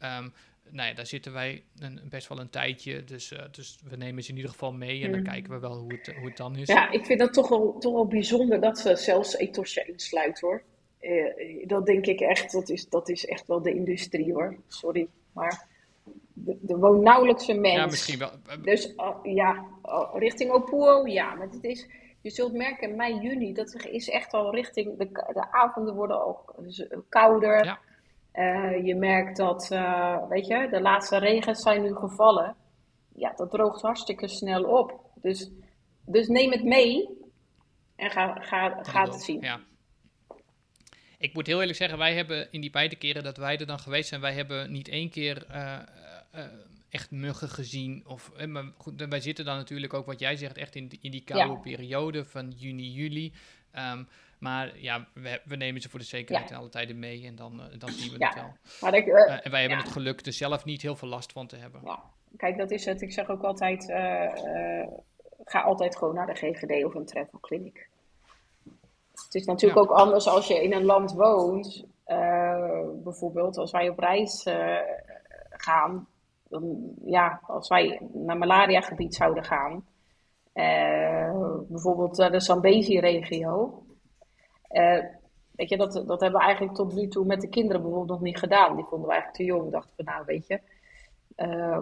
Um, 0.02 0.32
nou 0.72 0.88
ja, 0.88 0.94
daar 0.94 1.06
zitten 1.06 1.32
wij 1.32 1.64
een, 1.78 2.00
best 2.08 2.28
wel 2.28 2.40
een 2.40 2.50
tijdje. 2.50 3.04
Dus, 3.04 3.32
uh, 3.32 3.38
dus 3.50 3.78
we 3.90 3.96
nemen 3.96 4.22
ze 4.22 4.30
in 4.30 4.36
ieder 4.36 4.50
geval 4.50 4.72
mee 4.72 5.04
en 5.04 5.10
dan 5.10 5.20
mm. 5.20 5.26
kijken 5.26 5.52
we 5.52 5.58
wel 5.58 5.78
hoe 5.78 5.92
het, 5.92 6.14
hoe 6.16 6.28
het 6.28 6.36
dan 6.36 6.56
is. 6.56 6.68
Ja, 6.68 6.90
ik 6.90 7.04
vind 7.04 7.18
dat 7.18 7.32
toch 7.32 7.48
wel, 7.48 7.78
toch 7.78 7.92
wel 7.92 8.06
bijzonder 8.06 8.60
dat 8.60 8.78
ze 8.78 8.96
zelfs 8.96 9.36
Etosha 9.36 9.84
insluit 9.86 10.40
hoor. 10.40 10.62
Uh, 11.00 11.66
dat 11.66 11.86
denk 11.86 12.06
ik 12.06 12.20
echt, 12.20 12.52
dat 12.52 12.68
is, 12.68 12.88
dat 12.88 13.08
is 13.08 13.26
echt 13.26 13.46
wel 13.46 13.62
de 13.62 13.74
industrie 13.74 14.32
hoor. 14.32 14.56
Sorry, 14.66 15.08
maar 15.32 15.66
er 16.68 16.78
woont 16.78 17.02
nauwelijks 17.02 17.48
een 17.48 17.60
mens. 17.60 17.76
Ja, 17.76 17.86
misschien 17.86 18.18
wel. 18.18 18.30
Dus 18.62 18.94
uh, 18.96 19.16
ja, 19.22 19.64
richting 20.12 20.50
Opuo, 20.50 21.06
ja. 21.06 21.34
Maar 21.34 21.48
het 21.50 21.64
is, 21.64 21.86
je 22.20 22.30
zult 22.30 22.52
merken, 22.52 22.96
mei, 22.96 23.20
juni, 23.20 23.52
dat 23.52 23.86
is 23.90 24.08
echt 24.08 24.32
al 24.32 24.54
richting, 24.54 24.98
de, 24.98 25.08
de 25.12 25.52
avonden 25.52 25.94
worden 25.94 26.20
al 26.22 26.44
kouder. 27.08 27.64
Ja. 27.64 27.80
Uh, 28.34 28.86
je 28.86 28.94
merkt 28.94 29.36
dat, 29.36 29.70
uh, 29.72 30.28
weet 30.28 30.46
je, 30.46 30.68
de 30.70 30.80
laatste 30.80 31.18
regens 31.18 31.62
zijn 31.62 31.82
nu 31.82 31.94
gevallen. 31.94 32.56
Ja, 33.14 33.32
dat 33.36 33.50
droogt 33.50 33.82
hartstikke 33.82 34.28
snel 34.28 34.62
op. 34.62 35.00
Dus, 35.14 35.50
dus 36.06 36.28
neem 36.28 36.50
het 36.50 36.64
mee 36.64 37.08
en 37.96 38.10
ga, 38.10 38.34
ga, 38.34 38.82
ga 38.82 39.04
het 39.04 39.22
zien. 39.22 39.40
Ja. 39.40 39.60
Ik 41.18 41.34
moet 41.34 41.46
heel 41.46 41.58
eerlijk 41.60 41.78
zeggen, 41.78 41.98
wij 41.98 42.14
hebben 42.14 42.52
in 42.52 42.60
die 42.60 42.70
beide 42.70 42.96
keren 42.96 43.22
dat 43.22 43.36
wij 43.36 43.58
er 43.58 43.66
dan 43.66 43.78
geweest 43.78 44.08
zijn, 44.08 44.20
wij 44.20 44.32
hebben 44.32 44.72
niet 44.72 44.88
één 44.88 45.10
keer 45.10 45.46
uh, 45.50 45.78
echt 46.88 47.10
muggen 47.10 47.48
gezien. 47.48 48.04
Of, 48.06 48.46
maar 48.46 48.64
goed, 48.76 49.06
wij 49.08 49.20
zitten 49.20 49.44
dan 49.44 49.56
natuurlijk 49.56 49.94
ook, 49.94 50.06
wat 50.06 50.20
jij 50.20 50.36
zegt, 50.36 50.56
echt 50.56 50.74
in, 50.74 50.90
in 51.00 51.10
die 51.10 51.24
koude 51.24 51.52
ja. 51.52 51.60
periode 51.60 52.24
van 52.24 52.50
juni, 52.50 52.90
juli. 52.90 53.32
Um, 53.74 54.08
maar 54.40 54.78
ja, 54.78 55.06
we, 55.14 55.40
we, 55.44 55.56
nemen 55.56 55.80
ze 55.80 55.88
voor 55.88 55.98
de 55.98 56.04
zekerheid 56.04 56.48
ja. 56.48 56.56
alle 56.56 56.68
tijden 56.68 56.98
mee 56.98 57.26
en 57.26 57.34
dan, 57.34 57.60
uh, 57.60 57.78
dan 57.78 57.88
zien 57.88 58.12
we 58.12 58.18
ja. 58.18 58.26
het 58.26 58.34
wel. 58.34 58.52
Maar 58.80 58.94
ik, 58.94 59.06
uh, 59.06 59.12
uh, 59.12 59.46
en 59.46 59.50
wij 59.50 59.60
hebben 59.60 59.78
het 59.78 59.88
geluk 59.88 60.26
er 60.26 60.32
zelf 60.32 60.64
niet 60.64 60.82
heel 60.82 60.96
veel 60.96 61.08
last 61.08 61.32
van 61.32 61.46
te 61.46 61.56
hebben. 61.56 61.80
Ja. 61.84 62.02
Kijk, 62.36 62.56
dat 62.56 62.70
is 62.70 62.84
het. 62.84 63.02
Ik 63.02 63.12
zeg 63.12 63.28
ook 63.28 63.42
altijd, 63.42 63.84
ga 65.44 65.60
altijd 65.60 65.96
gewoon 65.96 66.14
naar 66.14 66.26
de 66.26 66.34
GGD 66.34 66.84
of 66.84 66.94
een 66.94 67.06
travelkliniek. 67.06 67.88
Het 69.12 69.34
is 69.34 69.44
natuurlijk 69.44 69.80
ook 69.80 69.90
anders 69.90 70.26
als 70.26 70.46
je 70.46 70.62
in 70.62 70.72
een 70.72 70.84
land 70.84 71.12
woont. 71.12 71.84
bijvoorbeeld 73.04 73.56
als 73.56 73.70
wij 73.70 73.88
op 73.88 73.98
reis 73.98 74.46
gaan. 75.50 76.08
Dan, 76.48 76.94
ja, 77.04 77.40
als 77.46 77.68
wij 77.68 78.00
naar 78.12 78.38
malaria 78.38 78.80
gebied 78.80 79.14
zouden 79.14 79.44
gaan. 79.44 79.84
bijvoorbeeld 81.68 82.16
de 82.16 82.40
Zambezi-regio 82.40 83.82
uh, 84.70 85.04
weet 85.50 85.68
je, 85.68 85.76
dat, 85.76 85.92
dat 85.92 86.20
hebben 86.20 86.40
we 86.40 86.46
eigenlijk 86.46 86.74
tot 86.74 86.94
nu 86.94 87.08
toe 87.08 87.24
met 87.24 87.40
de 87.40 87.48
kinderen 87.48 87.82
bijvoorbeeld 87.82 88.10
nog 88.10 88.20
niet 88.20 88.38
gedaan. 88.38 88.76
Die 88.76 88.84
vonden 88.84 89.08
we 89.08 89.12
eigenlijk 89.14 89.42
te 89.42 89.44
jong. 89.44 89.64
We 89.64 89.70
dachten 89.70 89.92
van, 89.96 90.04
nou 90.04 90.24
weet 90.26 90.46
je, 90.46 90.60
uh, 91.36 91.78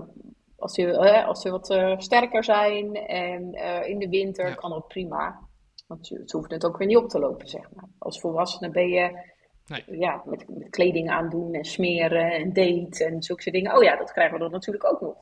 als 0.59 0.75
ze, 0.75 0.83
uh, 0.83 1.27
als 1.27 1.41
ze 1.41 1.51
wat 1.51 1.67
sterker 2.03 2.45
zijn 2.45 2.95
en 2.95 3.55
in 3.87 3.99
de 3.99 4.09
winter 4.09 4.55
kan 4.55 4.71
dat 4.71 4.89
prima. 4.89 5.39
Want 5.87 6.07
ze 6.07 6.37
hoeft 6.37 6.51
het 6.51 6.65
ook 6.65 6.77
weer 6.77 6.87
niet 6.87 6.97
op 6.97 7.09
te 7.09 7.19
lopen, 7.19 7.49
zeg 7.49 7.71
maar. 7.75 7.89
Als 7.99 8.21
volwassene 8.21 8.71
ben 8.71 8.89
je 8.89 9.31
nee. 9.67 9.99
ja, 9.99 10.23
met, 10.25 10.45
kleding 10.71 11.11
aandoen 11.11 11.55
en 11.55 11.65
smeren 11.65 12.33
en 12.33 12.53
date 12.53 13.05
en 13.05 13.23
zulke 13.23 13.51
dingen. 13.51 13.77
Oh 13.77 13.83
ja, 13.83 13.97
dat 13.97 14.13
krijgen 14.13 14.35
we 14.35 14.41
dan 14.41 14.51
natuurlijk 14.51 14.85
ook 14.85 15.01
nog. 15.01 15.17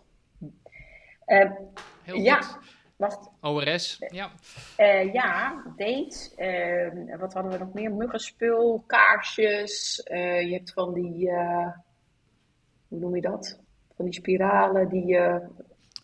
Uh, 1.27 1.51
Heel 2.03 2.17
ja, 2.17 2.41
goed. 2.41 2.76
Wacht. 2.97 3.30
ORS, 3.40 4.03
ja. 4.11 4.30
Uh, 4.78 5.12
ja, 5.12 5.62
date. 5.76 6.32
Uh, 7.09 7.18
wat 7.18 7.32
hadden 7.32 7.53
we 7.53 7.59
nog 7.59 7.72
meer? 7.72 7.92
Muggenspul, 7.92 8.84
kaarsjes. 8.86 10.01
je 10.05 10.51
hebt 10.53 10.72
van 10.72 10.92
die, 10.94 11.30
hoe 12.88 12.99
noem 12.99 13.14
je 13.14 13.20
dat? 13.20 13.61
Van 13.94 14.05
die 14.05 14.14
spiralen 14.14 14.88
die 14.88 15.07
je 15.07 15.49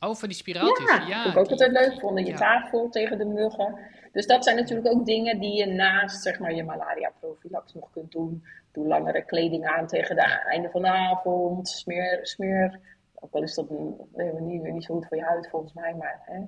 Oh, 0.05 0.15
van 0.15 0.29
die 0.29 0.37
spiraaltjes. 0.37 0.91
Ja, 0.91 1.07
ja 1.07 1.31
ik 1.31 1.37
ook 1.37 1.51
altijd 1.51 1.73
leuk 1.73 2.01
vonden. 2.01 2.25
Je 2.25 2.35
tafel 2.35 2.89
tegen 2.89 3.19
de 3.19 3.25
muggen. 3.25 3.79
Dus 4.13 4.27
dat 4.27 4.45
zijn 4.45 4.57
natuurlijk 4.57 4.95
ook 4.95 5.07
dingen 5.07 5.41
die 5.41 5.55
je 5.57 5.67
naast 5.67 6.23
zeg 6.23 6.39
maar, 6.39 6.55
je 6.55 6.65
malaria-profilax 6.65 7.75
nog 7.75 7.91
kunt 7.91 8.13
doen. 8.13 8.45
Doe 8.73 8.87
langere 8.87 9.25
kleding 9.25 9.67
aan 9.67 9.87
tegen 9.87 10.19
het 10.19 10.45
einde 10.47 10.71
van 10.71 10.83
de 10.83 10.89
avond. 10.89 11.69
Smeer, 11.69 12.19
smeer. 12.23 12.81
Ook 13.15 13.33
al 13.33 13.43
is 13.43 13.55
dat 13.55 13.71
een, 13.71 14.47
niet, 14.47 14.63
niet 14.63 14.85
zo 14.85 14.95
goed 14.95 15.07
voor 15.07 15.17
je 15.17 15.25
huid 15.25 15.49
volgens 15.49 15.73
mij, 15.73 15.95
maar 15.95 16.21
hè. 16.25 16.41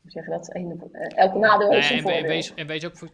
Hoe 0.00 0.10
zeg 0.10 0.24
je 0.24 0.30
dat? 0.30 0.52
Eh, 0.52 1.18
elke 1.18 1.38
nadeel 1.38 1.70
heeft 1.70 1.86
zijn 1.86 2.02
voordeel. 2.02 2.22
En 2.22 2.28
wees, 2.28 2.54
en 2.54 2.66
wees 2.66 2.84
ook 2.84 2.96
voor... 2.96 3.10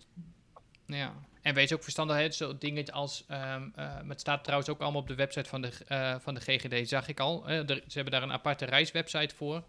Ja, 0.87 1.13
en 1.43 1.55
wees 1.55 1.73
ook 1.73 1.83
verstandig, 1.83 2.17
hè, 2.17 2.31
zo 2.31 2.59
dingen 2.59 2.85
als, 2.91 3.27
um, 3.31 3.73
het 4.09 4.21
staat 4.21 4.45
trouwens 4.45 4.71
ook 4.71 4.81
allemaal 4.81 5.01
op 5.01 5.09
de 5.09 5.15
website 5.15 5.49
van 5.49 5.63
de, 5.63 5.73
uh, 5.89 6.15
van 6.19 6.35
de 6.35 6.41
GGD, 6.41 6.89
zag 6.89 7.09
ik 7.09 7.21
al. 7.21 7.43
ze 7.47 7.83
hebben 7.87 8.13
daar 8.13 8.23
een 8.23 8.33
aparte 8.33 8.65
reiswebsite 8.65 9.35
voor. 9.35 9.63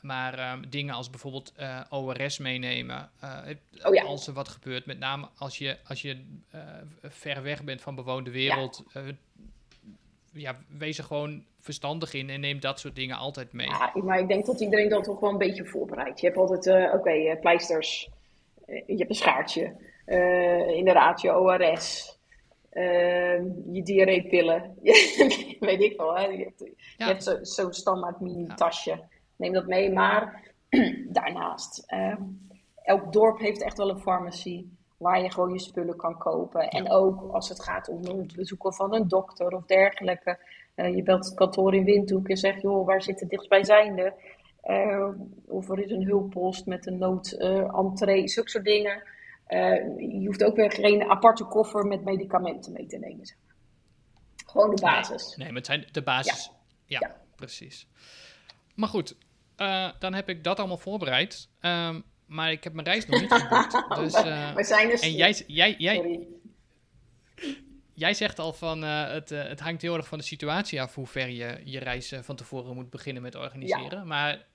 Maar 0.00 0.52
um, 0.52 0.70
dingen 0.70 0.94
als 0.94 1.10
bijvoorbeeld 1.10 1.52
ORS 1.88 2.38
meenemen, 2.38 3.10
oh 3.82 3.94
ja. 3.94 4.02
als 4.02 4.26
er 4.26 4.32
wat 4.32 4.48
gebeurt, 4.48 4.86
met 4.86 4.98
name 4.98 5.28
als 5.36 5.58
je, 5.58 5.78
als 5.84 6.02
je 6.02 6.38
ver 7.02 7.42
weg 7.42 7.64
bent 7.64 7.80
van 7.80 7.94
bewoonde 7.94 8.30
wereld, 8.30 8.84
ja. 8.92 9.02
Ja. 10.40 10.58
wees 10.78 10.98
er 10.98 11.04
gewoon 11.04 11.44
verstandig 11.60 12.14
in 12.14 12.30
en 12.30 12.40
neem 12.40 12.60
dat 12.60 12.80
soort 12.80 12.94
dingen 12.94 13.16
altijd 13.16 13.52
mee. 13.52 13.66
Ja, 13.66 13.92
maar 13.94 14.18
ik 14.18 14.28
denk 14.28 14.46
dat 14.46 14.60
iedereen 14.60 14.88
dat 14.88 15.04
toch 15.04 15.20
wel 15.20 15.30
een 15.30 15.38
beetje 15.38 15.64
voorbereidt. 15.64 16.20
Je 16.20 16.26
hebt 16.26 16.38
altijd, 16.38 16.92
oké, 16.94 17.36
pleisters, 17.40 18.10
je 18.66 18.96
hebt 18.96 19.10
een 19.10 19.16
schaartje. 19.16 19.76
Inderdaad, 20.66 21.20
je 21.20 21.38
ORS, 21.38 22.18
ehm, 22.70 23.44
je 23.72 23.82
diarreepillen. 23.82 24.74
weet 25.60 25.82
ik 25.82 25.96
wel, 25.96 26.16
hè? 26.16 26.26
je 26.26 26.52
hebt, 26.96 27.24
zo'n 27.24 27.44
zo 27.44 27.70
standaard 27.70 28.20
mini-tasje. 28.20 29.00
Neem 29.36 29.52
dat 29.52 29.66
mee, 29.66 29.92
maar 29.92 30.42
daarnaast, 31.18 31.84
uh, 31.92 32.16
elk 32.82 33.12
dorp 33.12 33.38
heeft 33.38 33.62
echt 33.62 33.76
wel 33.76 33.90
een 33.90 34.00
farmacie 34.00 34.77
waar 34.98 35.22
je 35.22 35.32
gewoon 35.32 35.52
je 35.52 35.58
spullen 35.58 35.96
kan 35.96 36.18
kopen. 36.18 36.68
En 36.68 36.90
ook 36.90 37.32
als 37.32 37.48
het 37.48 37.62
gaat 37.62 37.88
om 37.88 38.04
het 38.04 38.36
bezoeken 38.36 38.74
van 38.74 38.94
een 38.94 39.08
dokter 39.08 39.48
of 39.54 39.64
dergelijke. 39.64 40.38
Uh, 40.76 40.94
je 40.94 41.02
belt 41.02 41.24
het 41.24 41.34
kantoor 41.34 41.74
in 41.74 41.84
Windhoek 41.84 42.28
en 42.28 42.36
zegt, 42.36 42.62
joh, 42.62 42.86
waar 42.86 43.02
zit 43.02 43.20
het 43.20 43.30
dichtstbijzijnde? 43.30 44.14
Uh, 44.64 45.08
of 45.46 45.70
er 45.70 45.78
is 45.78 45.90
een 45.90 46.06
hulppost 46.06 46.66
met 46.66 46.86
een 46.86 46.98
noodentree, 46.98 48.28
zulke 48.28 48.50
soort 48.50 48.64
dingen. 48.64 49.02
Uh, 49.48 49.98
je 50.20 50.26
hoeft 50.26 50.44
ook 50.44 50.56
weer 50.56 50.72
geen 50.72 51.10
aparte 51.10 51.44
koffer 51.44 51.86
met 51.86 52.04
medicamenten 52.04 52.72
mee 52.72 52.86
te 52.86 52.98
nemen. 52.98 53.26
Zeg. 53.26 53.36
Gewoon 54.46 54.74
de 54.74 54.80
basis. 54.80 55.26
Nee, 55.26 55.36
nee, 55.36 55.46
maar 55.46 55.56
het 55.56 55.66
zijn 55.66 55.86
de 55.92 56.02
basis. 56.02 56.52
Ja, 56.84 56.98
ja, 57.00 57.16
precies. 57.36 57.88
Maar 58.74 58.88
goed, 58.88 59.16
uh, 59.56 59.90
dan 59.98 60.14
heb 60.14 60.28
ik 60.28 60.44
dat 60.44 60.58
allemaal 60.58 60.76
voorbereid. 60.76 61.48
Um, 61.60 62.04
maar 62.28 62.52
ik 62.52 62.64
heb 62.64 62.72
mijn 62.72 62.86
reis 62.86 63.06
nog 63.06 63.20
niet 63.20 63.32
geboekt. 63.32 63.72
dus, 64.00 64.24
uh, 64.24 64.54
we 64.54 64.64
zijn 64.64 64.88
dus... 64.88 65.00
En 65.00 65.12
jij, 65.12 65.42
jij, 65.46 65.74
jij, 65.78 66.26
jij 67.94 68.14
zegt 68.14 68.38
al 68.38 68.52
van 68.52 68.82
het, 68.82 69.28
het 69.28 69.60
hangt 69.60 69.82
heel 69.82 69.96
erg 69.96 70.08
van 70.08 70.18
de 70.18 70.24
situatie 70.24 70.82
af 70.82 70.94
hoe 70.94 71.06
ver 71.06 71.28
je 71.28 71.60
je 71.64 71.78
reis 71.78 72.14
van 72.22 72.36
tevoren 72.36 72.74
moet 72.74 72.90
beginnen 72.90 73.22
met 73.22 73.34
organiseren. 73.34 74.06
Maar 74.06 74.46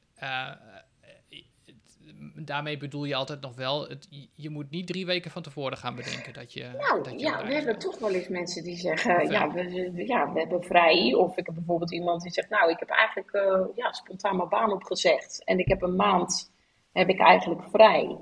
daarmee 2.36 2.78
bedoel 2.78 3.05
je 3.05 3.15
altijd 3.15 3.41
nog 3.41 3.55
wel, 3.55 3.89
het, 3.89 4.07
je 4.36 4.49
moet 4.49 4.69
niet 4.69 4.88
drie 4.88 5.05
weken 5.05 5.32
van 5.32 5.41
tevoren 5.41 5.78
gaan 5.78 5.95
bedenken 5.95 6.34
dat 6.34 6.53
je. 6.53 6.69
Nou 6.78 7.03
dat 7.03 7.19
je 7.19 7.26
ja, 7.26 7.45
we 7.45 7.53
hebben 7.53 7.80
toch 7.80 7.99
wel 7.99 8.11
eens 8.11 8.28
mensen 8.28 8.63
die 8.63 8.78
zeggen, 8.78 9.32
ja 9.32 9.51
we, 9.51 9.93
ja, 10.07 10.34
we 10.34 10.39
hebben 10.39 10.63
vrij. 10.63 11.13
Of 11.13 11.38
ik 11.38 11.45
heb 11.45 11.55
bijvoorbeeld 11.55 11.93
iemand 11.93 12.21
die 12.21 12.32
zegt, 12.32 12.49
nou, 12.49 12.71
ik 12.71 12.80
heb 12.80 12.89
eigenlijk 12.89 13.34
uh, 13.34 13.65
ja, 13.76 13.91
spontaan 13.91 14.38
mijn 14.38 14.49
baan 14.49 14.71
opgezegd. 14.71 15.43
En 15.43 15.59
ik 15.59 15.67
heb 15.67 15.82
een 15.82 15.95
maand, 15.95 16.53
heb 16.94 17.10
ik 17.10 17.20
eigenlijk 17.20 17.64
vrij. 17.64 18.18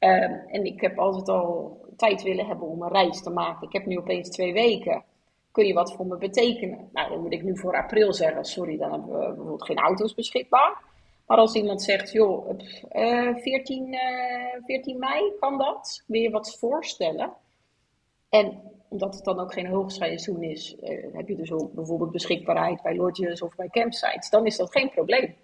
Uh, 0.00 0.54
en 0.54 0.64
ik 0.64 0.80
heb 0.80 0.98
altijd 0.98 1.28
al 1.28 1.78
tijd 1.96 2.22
willen 2.22 2.46
hebben 2.46 2.68
om 2.68 2.82
een 2.82 2.92
reis 2.92 3.22
te 3.22 3.30
maken. 3.30 3.66
Ik 3.66 3.72
heb 3.72 3.86
nu 3.86 3.98
opeens 3.98 4.28
twee 4.28 4.52
weken. 4.52 5.04
Kun 5.52 5.66
je 5.66 5.74
wat 5.74 5.92
voor 5.92 6.06
me 6.06 6.16
betekenen? 6.16 6.88
Nou, 6.92 7.10
dan 7.10 7.20
moet 7.20 7.32
ik 7.32 7.42
nu 7.42 7.58
voor 7.58 7.76
april 7.76 8.12
zeggen, 8.12 8.44
sorry, 8.44 8.76
dan 8.76 8.90
hebben 8.90 9.18
we 9.18 9.26
bijvoorbeeld 9.26 9.64
geen 9.64 9.78
auto's 9.78 10.14
beschikbaar. 10.14 10.82
Maar 11.26 11.38
als 11.38 11.54
iemand 11.54 11.82
zegt, 11.82 12.12
joh, 12.12 12.48
uh, 12.92 13.36
14, 13.36 13.92
uh, 13.92 14.64
14 14.64 14.98
mei 14.98 15.32
kan 15.40 15.58
dat, 15.58 16.04
wil 16.06 16.20
je 16.20 16.30
wat 16.30 16.58
voorstellen? 16.58 17.32
En 18.28 18.62
omdat 18.88 19.14
het 19.14 19.24
dan 19.24 19.40
ook 19.40 19.52
geen 19.52 19.66
hoogseizoen 19.66 20.42
is, 20.42 20.76
uh, 20.82 21.14
heb 21.14 21.28
je 21.28 21.36
dus 21.36 21.52
ook 21.52 21.72
bijvoorbeeld 21.72 22.10
beschikbaarheid 22.10 22.82
bij 22.82 22.96
lodges 22.96 23.42
of 23.42 23.54
bij 23.54 23.68
campsites, 23.68 24.30
dan 24.30 24.46
is 24.46 24.56
dat 24.56 24.72
geen 24.72 24.90
probleem. 24.90 25.34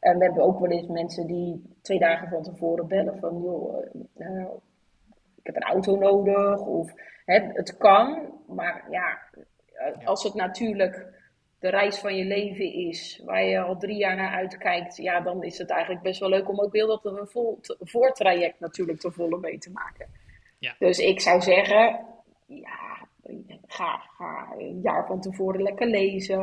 En 0.00 0.18
we 0.18 0.24
hebben 0.24 0.44
ook 0.44 0.58
wel 0.58 0.70
eens 0.70 0.86
mensen 0.86 1.26
die 1.26 1.76
twee 1.82 1.98
dagen 1.98 2.28
van 2.28 2.42
tevoren 2.42 2.88
bellen 2.88 3.18
van, 3.18 3.42
joh, 3.42 3.84
uh, 4.16 4.46
ik 5.36 5.46
heb 5.46 5.56
een 5.56 5.62
auto 5.62 5.96
nodig. 5.96 6.60
Of 6.60 6.92
hè, 7.24 7.40
het 7.52 7.76
kan, 7.76 8.32
maar 8.46 8.86
ja, 8.90 9.18
als 10.04 10.22
het 10.22 10.34
natuurlijk 10.34 11.18
de 11.58 11.68
reis 11.68 11.98
van 11.98 12.16
je 12.16 12.24
leven 12.24 12.72
is, 12.72 13.22
waar 13.24 13.44
je 13.44 13.60
al 13.60 13.76
drie 13.76 13.96
jaar 13.96 14.16
naar 14.16 14.34
uitkijkt, 14.34 14.96
ja, 14.96 15.20
dan 15.20 15.42
is 15.42 15.58
het 15.58 15.70
eigenlijk 15.70 16.02
best 16.02 16.20
wel 16.20 16.28
leuk 16.28 16.48
om 16.48 16.60
ook 16.60 16.74
heel 16.74 16.86
dat 16.86 17.04
een 17.04 17.26
vol 17.26 17.58
voortraject 17.80 18.60
natuurlijk 18.60 18.98
te 18.98 19.12
volle 19.12 19.38
mee 19.38 19.58
te 19.58 19.70
maken. 19.70 20.06
Ja. 20.58 20.74
Dus 20.78 20.98
ik 20.98 21.20
zou 21.20 21.40
zeggen, 21.40 22.06
ja, 22.46 23.06
ga, 23.66 23.96
ga 23.96 24.54
een 24.58 24.80
jaar 24.80 25.06
van 25.06 25.20
tevoren 25.20 25.62
lekker 25.62 25.86
lezen. 25.86 26.38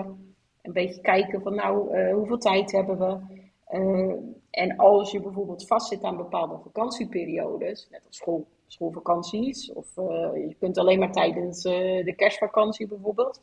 Een 0.61 0.73
beetje 0.73 1.01
kijken 1.01 1.41
van 1.41 1.55
nou, 1.55 1.97
uh, 1.97 2.13
hoeveel 2.13 2.37
tijd 2.37 2.71
hebben 2.71 2.97
we. 2.97 3.36
Uh, 3.71 4.13
en 4.49 4.75
als 4.75 5.11
je 5.11 5.21
bijvoorbeeld 5.21 5.67
vastzit 5.67 6.03
aan 6.03 6.17
bepaalde 6.17 6.57
vakantieperiodes, 6.63 7.87
net 7.89 8.01
als 8.05 8.17
school, 8.17 8.47
schoolvakanties, 8.67 9.73
of 9.73 9.97
uh, 9.97 10.05
je 10.47 10.55
kunt 10.59 10.77
alleen 10.77 10.99
maar 10.99 11.11
tijdens 11.11 11.61
de 11.61 12.13
kerstvakantie 12.15 12.87
bijvoorbeeld 12.87 13.41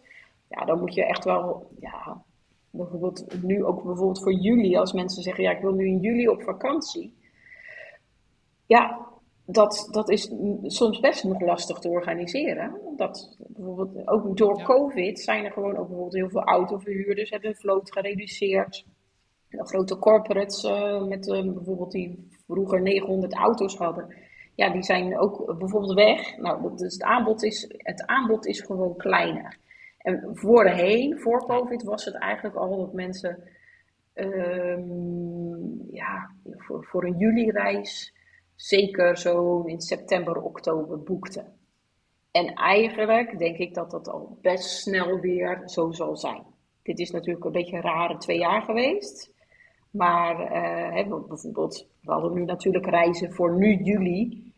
ja, 0.49 0.65
dan 0.65 0.79
moet 0.79 0.95
je 0.95 1.05
echt 1.05 1.25
wel, 1.25 1.71
ja, 1.81 2.25
bijvoorbeeld 2.71 3.43
nu 3.43 3.65
ook 3.65 3.83
bijvoorbeeld 3.83 4.23
voor 4.23 4.33
juli, 4.33 4.77
als 4.77 4.93
mensen 4.93 5.23
zeggen, 5.23 5.45
ja, 5.45 5.51
ik 5.51 5.61
wil 5.61 5.73
nu 5.73 5.87
in 5.87 6.01
juli 6.01 6.29
op 6.29 6.43
vakantie. 6.43 7.15
Ja, 8.67 9.09
dat, 9.47 9.89
dat 9.91 10.11
is 10.11 10.33
soms 10.63 11.01
best 11.01 11.25
nog 11.25 11.41
lastig 11.41 11.79
te 11.79 11.89
organiseren. 11.89 12.81
Dat 12.97 13.37
bijvoorbeeld 13.39 14.09
ook 14.09 14.37
door 14.37 14.63
COVID 14.63 15.21
zijn 15.21 15.45
er 15.45 15.53
gewoon 15.53 15.77
ook 15.77 15.87
bijvoorbeeld 15.87 16.15
heel 16.15 16.31
veel 16.31 16.45
autoverhuurders 16.45 17.31
hebben 17.31 17.51
hun 17.51 17.59
vloot 17.59 17.93
gereduceerd. 17.93 18.87
Grote 19.59 19.99
corporates 19.99 20.65
uh, 20.65 21.05
met 21.05 21.27
uh, 21.27 21.53
bijvoorbeeld 21.53 21.93
die 21.93 22.29
vroeger 22.47 22.83
900 22.83 23.35
auto's 23.35 23.77
hadden. 23.77 24.15
Ja, 24.55 24.73
die 24.73 24.83
zijn 24.83 25.19
ook 25.19 25.59
bijvoorbeeld 25.59 25.95
weg. 25.95 26.37
Nou, 26.39 26.77
dus 26.77 26.93
het 26.93 27.03
aanbod 27.03 27.43
is, 27.43 27.75
het 27.77 28.07
aanbod 28.07 28.47
is 28.47 28.61
gewoon 28.61 28.97
kleiner. 28.97 29.57
En 29.99 30.31
voorheen, 30.33 31.19
voor 31.19 31.47
COVID, 31.47 31.83
was 31.83 32.05
het 32.05 32.15
eigenlijk 32.15 32.57
al 32.57 32.77
dat 32.77 32.93
mensen 32.93 33.49
um, 34.15 35.87
ja, 35.91 36.31
voor, 36.45 36.85
voor 36.85 37.05
een 37.05 37.17
juli-reis 37.17 38.15
zeker 38.57 39.19
zo 39.19 39.63
in 39.63 39.81
september, 39.81 40.43
oktober 40.43 41.03
boekten. 41.03 41.53
En 42.31 42.55
eigenlijk 42.55 43.39
denk 43.39 43.57
ik 43.57 43.75
dat 43.75 43.91
dat 43.91 44.09
al 44.09 44.39
best 44.43 44.65
snel 44.65 45.21
weer 45.21 45.63
zo 45.65 45.93
zal 45.93 46.17
zijn. 46.17 46.43
Dit 46.83 46.99
is 46.99 47.11
natuurlijk 47.11 47.45
een 47.45 47.53
beetje 47.53 47.77
een 47.77 47.83
rare 47.83 48.17
twee 48.17 48.39
jaar 48.39 48.63
geweest. 48.63 49.33
Maar 49.97 50.41
uh, 50.41 51.27
bijvoorbeeld, 51.29 51.87
we 52.01 52.13
hadden 52.13 52.33
nu 52.33 52.45
natuurlijk 52.45 52.87
reizen 52.87 53.33
voor 53.33 53.57
nu 53.57 53.75
juli. 53.75 54.53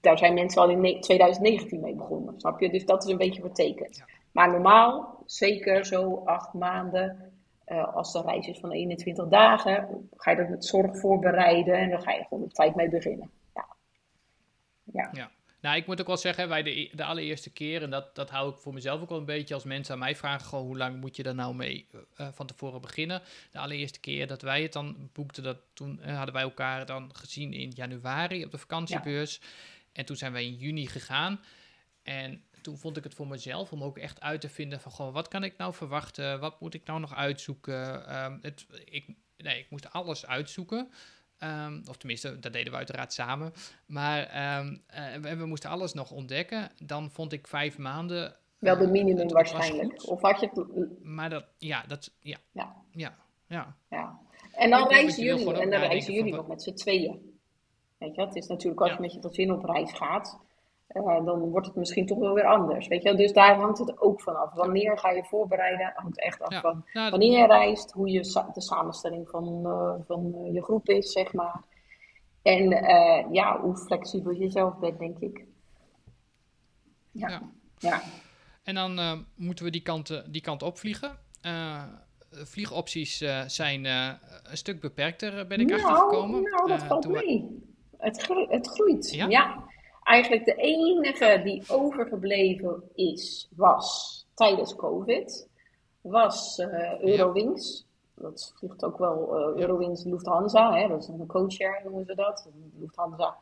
Daar 0.00 0.18
zijn 0.18 0.34
mensen 0.34 0.62
al 0.62 0.70
in 0.70 1.00
2019 1.00 1.80
mee 1.80 1.94
begonnen, 1.94 2.40
snap 2.40 2.60
je? 2.60 2.70
Dus 2.70 2.84
dat 2.84 3.04
is 3.04 3.10
een 3.10 3.18
beetje 3.18 3.42
betekend. 3.42 4.04
Maar 4.32 4.50
normaal, 4.50 5.22
zeker 5.26 5.84
zo 5.84 6.22
acht 6.24 6.52
maanden, 6.52 7.32
uh, 7.66 7.94
als 7.94 8.12
de 8.12 8.22
reis 8.22 8.48
is 8.48 8.58
van 8.58 8.70
21 8.70 9.28
dagen, 9.28 10.08
ga 10.16 10.30
je 10.30 10.36
er 10.36 10.50
met 10.50 10.64
zorg 10.64 10.98
voorbereiden 10.98 11.74
en 11.74 11.90
dan 11.90 12.02
ga 12.02 12.12
je 12.12 12.24
gewoon 12.28 12.44
op 12.44 12.52
tijd 12.52 12.74
mee 12.74 12.88
beginnen. 12.88 13.30
Ja. 13.54 13.66
ja. 14.84 15.08
ja. 15.12 15.30
Nou, 15.62 15.76
ik 15.76 15.86
moet 15.86 16.00
ook 16.00 16.06
wel 16.06 16.16
zeggen, 16.16 16.48
bij 16.48 16.62
de, 16.62 16.90
de 16.92 17.04
allereerste 17.04 17.50
keer, 17.50 17.82
en 17.82 17.90
dat, 17.90 18.14
dat 18.14 18.30
hou 18.30 18.52
ik 18.52 18.58
voor 18.58 18.74
mezelf 18.74 19.00
ook 19.00 19.08
wel 19.08 19.18
een 19.18 19.24
beetje 19.24 19.54
als 19.54 19.64
mensen 19.64 19.94
aan 19.94 20.00
mij 20.00 20.16
vragen, 20.16 20.46
gewoon 20.46 20.64
hoe 20.64 20.76
lang 20.76 21.00
moet 21.00 21.16
je 21.16 21.22
daar 21.22 21.34
nou 21.34 21.54
mee 21.54 21.86
uh, 21.92 22.28
van 22.32 22.46
tevoren 22.46 22.80
beginnen. 22.80 23.22
De 23.50 23.58
allereerste 23.58 24.00
keer 24.00 24.26
dat 24.26 24.42
wij 24.42 24.62
het 24.62 24.72
dan 24.72 25.10
boekten, 25.12 25.42
dat, 25.42 25.58
toen 25.72 26.00
uh, 26.02 26.16
hadden 26.16 26.34
wij 26.34 26.42
elkaar 26.42 26.86
dan 26.86 27.10
gezien 27.12 27.52
in 27.52 27.70
januari 27.70 28.44
op 28.44 28.50
de 28.50 28.58
vakantiebeurs. 28.58 29.38
Ja. 29.40 29.48
En 29.92 30.04
toen 30.04 30.16
zijn 30.16 30.32
wij 30.32 30.44
in 30.44 30.56
juni 30.56 30.86
gegaan. 30.86 31.40
En 32.02 32.44
toen 32.62 32.78
vond 32.78 32.96
ik 32.96 33.04
het 33.04 33.14
voor 33.14 33.26
mezelf 33.26 33.72
om 33.72 33.82
ook 33.82 33.98
echt 33.98 34.20
uit 34.20 34.40
te 34.40 34.48
vinden 34.48 34.80
van, 34.80 34.92
gewoon, 34.92 35.12
wat 35.12 35.28
kan 35.28 35.44
ik 35.44 35.56
nou 35.56 35.74
verwachten? 35.74 36.40
Wat 36.40 36.60
moet 36.60 36.74
ik 36.74 36.84
nou 36.84 37.00
nog 37.00 37.14
uitzoeken? 37.14 38.14
Um, 38.24 38.38
het, 38.42 38.66
ik, 38.84 39.06
nee, 39.36 39.58
ik 39.58 39.70
moest 39.70 39.92
alles 39.92 40.26
uitzoeken. 40.26 40.92
Um, 41.44 41.82
of 41.88 41.96
tenminste, 41.96 42.38
dat 42.38 42.52
deden 42.52 42.72
we 42.72 42.78
uiteraard 42.78 43.12
samen. 43.12 43.52
Maar 43.86 44.58
um, 44.58 44.82
uh, 45.22 45.36
we, 45.36 45.46
moesten 45.46 45.70
alles 45.70 45.92
nog 45.92 46.10
ontdekken. 46.10 46.70
Dan 46.78 47.10
vond 47.10 47.32
ik 47.32 47.46
vijf 47.46 47.78
maanden. 47.78 48.36
Wel 48.58 48.78
de 48.78 48.86
minimum 48.86 49.26
uh, 49.26 49.32
waarschijnlijk. 49.32 50.08
Of 50.08 50.20
had 50.20 50.40
je 50.40 50.48
het. 50.52 51.04
Maar 51.04 51.30
dat, 51.30 51.44
ja, 51.58 51.84
dat, 51.88 52.10
ja. 52.20 52.38
Ja. 52.52 52.74
Ja. 52.90 53.14
ja. 53.46 53.76
ja. 53.90 54.18
En 54.52 54.70
dan 54.70 54.88
reizen 54.88 55.24
jullie, 55.24 55.52
en 55.52 55.70
dan 55.70 55.80
reizen 55.80 56.14
jullie 56.14 56.34
nog 56.34 56.46
met 56.46 56.62
z'n 56.62 56.74
tweeën. 56.74 57.38
Weet 57.98 58.14
je, 58.14 58.20
het 58.20 58.36
is 58.36 58.46
natuurlijk 58.46 58.80
als 58.80 58.92
je 58.92 59.00
met 59.00 59.12
je 59.12 59.20
gezin 59.20 59.52
op 59.52 59.64
reis 59.64 59.92
gaat, 59.92 60.38
uh, 60.94 61.24
dan 61.24 61.50
wordt 61.50 61.66
het 61.66 61.76
misschien 61.76 62.06
toch 62.06 62.18
wel 62.18 62.34
weer 62.34 62.46
anders. 62.46 62.88
Weet 62.88 63.02
je? 63.02 63.14
Dus 63.14 63.32
daar 63.32 63.56
hangt 63.56 63.78
het 63.78 64.00
ook 64.00 64.20
van 64.20 64.36
af. 64.36 64.54
Wanneer 64.54 64.98
ga 64.98 65.10
je 65.10 65.24
voorbereiden? 65.24 65.92
Hangt 65.94 66.20
echt 66.20 66.42
af 66.42 66.52
ja. 66.52 66.60
van 66.60 66.84
nou, 66.92 67.10
wanneer 67.10 67.38
je 67.38 67.46
reist, 67.46 67.92
hoe 67.92 68.10
je 68.10 68.24
sa 68.24 68.50
de 68.54 68.60
samenstelling 68.60 69.28
van, 69.28 69.62
uh, 69.66 69.94
van 70.06 70.34
uh, 70.34 70.54
je 70.54 70.62
groep 70.62 70.88
is, 70.88 71.12
zeg 71.12 71.32
maar. 71.32 71.62
En 72.42 72.68
ja, 73.32 73.60
hoe 73.60 73.76
flexibel 73.76 74.32
je 74.32 74.50
zelf 74.50 74.78
bent, 74.78 74.98
denk 74.98 75.18
ik. 75.18 75.44
Ja. 77.10 77.28
ja. 77.28 77.42
ja. 77.78 78.02
En 78.62 78.74
dan 78.74 79.24
moeten 79.36 79.64
we 79.64 79.70
die 79.70 79.82
kant, 79.82 80.22
die 80.32 80.40
kant 80.40 80.62
opvliegen. 80.62 81.18
vliegopties 82.30 83.24
zijn 83.46 83.84
een 83.84 84.56
stuk 84.56 84.80
beperkter, 84.80 85.46
ben 85.46 85.60
ik 85.60 85.68
nou, 85.68 85.82
achtergekomen. 85.82 86.42
Nou, 86.42 86.68
dat 86.68 86.82
valt 86.82 87.08
mee. 87.08 87.62
Het, 87.96 88.28
het 88.48 88.68
groeit. 88.68 89.10
ja. 89.10 89.70
Eigenlijk 90.12 90.44
de 90.44 90.54
enige 90.54 91.40
die 91.44 91.62
overgebleven 91.68 92.82
is, 92.94 93.48
was 93.56 94.26
tijdens 94.34 94.76
COVID, 94.76 95.48
was 96.00 96.58
uh, 96.58 97.00
Eurowings. 97.00 97.86
Dat 98.14 98.52
vliegt 98.56 98.84
ook 98.84 98.98
wel 98.98 99.38
uh, 99.38 99.60
Eurowings 99.60 100.04
Lufthansa, 100.04 100.76
hè? 100.76 100.88
dat 100.88 101.02
is 101.02 101.08
een 101.08 101.26
co-share 101.26 101.80
noemen 101.84 102.04
ze 102.04 102.14
dat. 102.14 102.48
Lufthansa. 102.78 103.36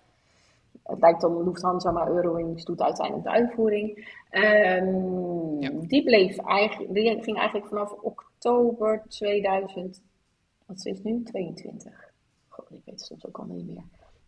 Het 0.83 1.01
lijkt 1.01 1.21
dan 1.21 1.45
Lufthansa, 1.45 1.91
maar 1.91 2.09
Eurowings 2.09 2.65
doet 2.65 2.81
uiteindelijk 2.81 3.27
de 3.27 3.33
uitvoering. 3.33 4.17
Um, 4.31 5.61
ja. 5.61 5.71
Die 5.71 6.05
bleef 6.05 6.39
eigenlijk, 6.39 6.95
die 6.95 7.23
ging 7.23 7.37
eigenlijk 7.39 7.69
vanaf 7.69 7.93
oktober 7.93 9.03
2000, 9.09 10.03
wat 10.67 10.77
is 10.77 10.85
het 10.85 11.05
nu? 11.05 11.23
22. 11.23 12.13
God, 12.49 12.71
ik 12.71 12.77
weet 12.85 12.95
het 12.95 13.01
soms 13.01 13.27
ook 13.27 13.39
al 13.39 13.45
niet 13.45 13.67
meer. 13.67 13.85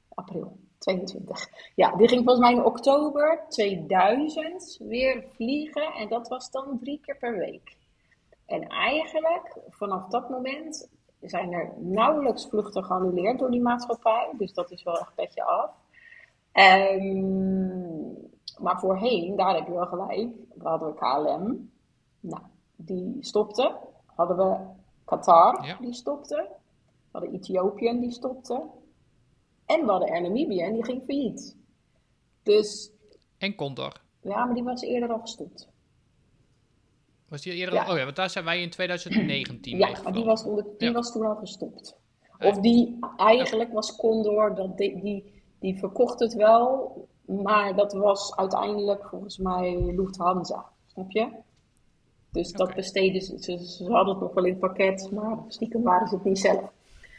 April. 0.09 0.51
22. 0.82 1.48
Ja, 1.74 1.96
die 1.96 2.08
ging 2.08 2.24
volgens 2.24 2.46
mij 2.46 2.54
in 2.54 2.64
oktober 2.64 3.44
2000 3.48 4.78
weer 4.78 5.24
vliegen. 5.34 5.92
En 5.92 6.08
dat 6.08 6.28
was 6.28 6.50
dan 6.50 6.78
drie 6.80 7.00
keer 7.00 7.16
per 7.16 7.38
week. 7.38 7.76
En 8.46 8.68
eigenlijk, 8.68 9.56
vanaf 9.68 10.08
dat 10.08 10.28
moment 10.28 10.88
zijn 11.20 11.52
er 11.52 11.72
nauwelijks 11.78 12.46
vluchten 12.48 12.84
geannuleerd 12.84 13.38
door 13.38 13.50
die 13.50 13.62
maatschappij. 13.62 14.30
Dus 14.38 14.52
dat 14.52 14.70
is 14.70 14.82
wel 14.82 14.98
echt 14.98 15.14
petje 15.14 15.44
af. 15.44 15.70
Um, 16.52 18.30
maar 18.60 18.78
voorheen, 18.78 19.36
daar 19.36 19.54
heb 19.54 19.66
je 19.66 19.72
wel 19.72 19.86
gelijk, 19.86 20.34
we 20.54 20.68
hadden 20.68 20.88
we 20.88 20.94
KLM. 20.94 21.70
Nou, 22.20 22.42
die 22.76 23.16
stopte. 23.20 23.76
Hadden 24.14 24.36
we 24.36 24.56
Qatar, 25.04 25.66
ja. 25.66 25.76
die 25.80 25.92
stopte. 25.92 26.48
We 27.10 27.18
hadden 27.18 27.32
Ethiopië, 27.32 28.00
die 28.00 28.10
stopte. 28.10 28.62
En 29.72 29.84
we 29.84 29.90
hadden 29.90 30.10
Air 30.10 30.22
Namibia 30.22 30.66
en 30.66 30.72
die 30.72 30.84
ging 30.84 31.02
failliet. 31.04 31.56
Dus... 32.42 32.90
En 33.38 33.54
Condor. 33.54 33.92
Ja, 34.20 34.44
maar 34.44 34.54
die 34.54 34.62
was 34.62 34.82
eerder 34.82 35.12
al 35.12 35.20
gestopt. 35.20 35.68
Was 37.28 37.42
die 37.42 37.52
eerder 37.52 37.74
ja. 37.74 37.84
al... 37.84 37.92
Oh 37.92 37.98
ja, 37.98 38.04
want 38.04 38.16
daar 38.16 38.30
zijn 38.30 38.44
wij 38.44 38.62
in 38.62 38.70
2019 38.70 39.78
Ja, 39.78 40.02
maar 40.02 40.12
die, 40.12 40.24
was, 40.24 40.44
onder, 40.44 40.64
die 40.78 40.88
ja. 40.88 40.94
was 40.94 41.12
toen 41.12 41.26
al 41.26 41.36
gestopt. 41.36 41.96
Of 42.38 42.58
die, 42.58 42.98
eigenlijk 43.16 43.72
was 43.72 43.96
Condor, 43.96 44.54
dat 44.54 44.78
die, 44.78 45.00
die, 45.00 45.42
die 45.58 45.78
verkocht 45.78 46.20
het 46.20 46.34
wel, 46.34 47.08
maar 47.24 47.76
dat 47.76 47.92
was 47.92 48.36
uiteindelijk 48.36 49.04
volgens 49.04 49.38
mij 49.38 49.92
Lufthansa. 49.96 50.66
Snap 50.86 51.10
je? 51.10 51.28
Dus 52.30 52.52
dat 52.52 52.74
besteden 52.74 53.22
ze, 53.22 53.42
ze, 53.42 53.66
ze, 53.66 53.84
hadden 53.84 54.14
het 54.14 54.22
nog 54.22 54.34
wel 54.34 54.44
in 54.44 54.50
het 54.50 54.60
pakket, 54.60 55.10
maar 55.12 55.38
stiekem 55.48 55.82
waren 55.82 56.08
ze 56.08 56.14
het 56.14 56.24
niet 56.24 56.38
zelf. 56.38 56.70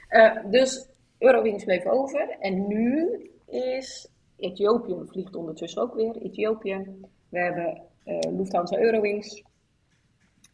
Uh, 0.09 0.37
dus 0.51 0.87
Eurowings 1.23 1.63
bleef 1.63 1.85
over. 1.85 2.29
En 2.39 2.67
nu 2.67 3.19
is 3.47 4.07
Ethiopië 4.37 4.95
vliegt 5.05 5.35
ondertussen 5.35 5.81
ook 5.81 5.93
weer. 5.93 6.15
Ethiopië. 6.15 6.85
We 7.29 7.39
hebben 7.39 7.81
uh, 8.05 8.37
Lufthansa 8.37 8.77
Eurowings. 8.77 9.43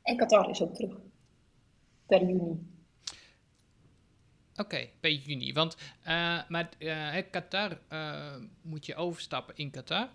En 0.01 0.17
Qatar 0.17 0.49
is 0.49 0.61
ook 0.61 0.73
terug. 0.73 0.97
Per 2.05 2.25
juni. 2.25 2.67
Oké, 4.51 4.61
okay, 4.61 4.93
per 4.99 5.11
juni. 5.11 5.53
Want 5.53 5.77
uh, 6.01 6.41
maar 6.47 6.69
uh, 6.79 7.17
Qatar 7.31 7.77
moet 8.61 8.85
je 8.85 8.95
overstappen 8.95 9.55
in 9.55 9.71
Qatar. 9.71 10.09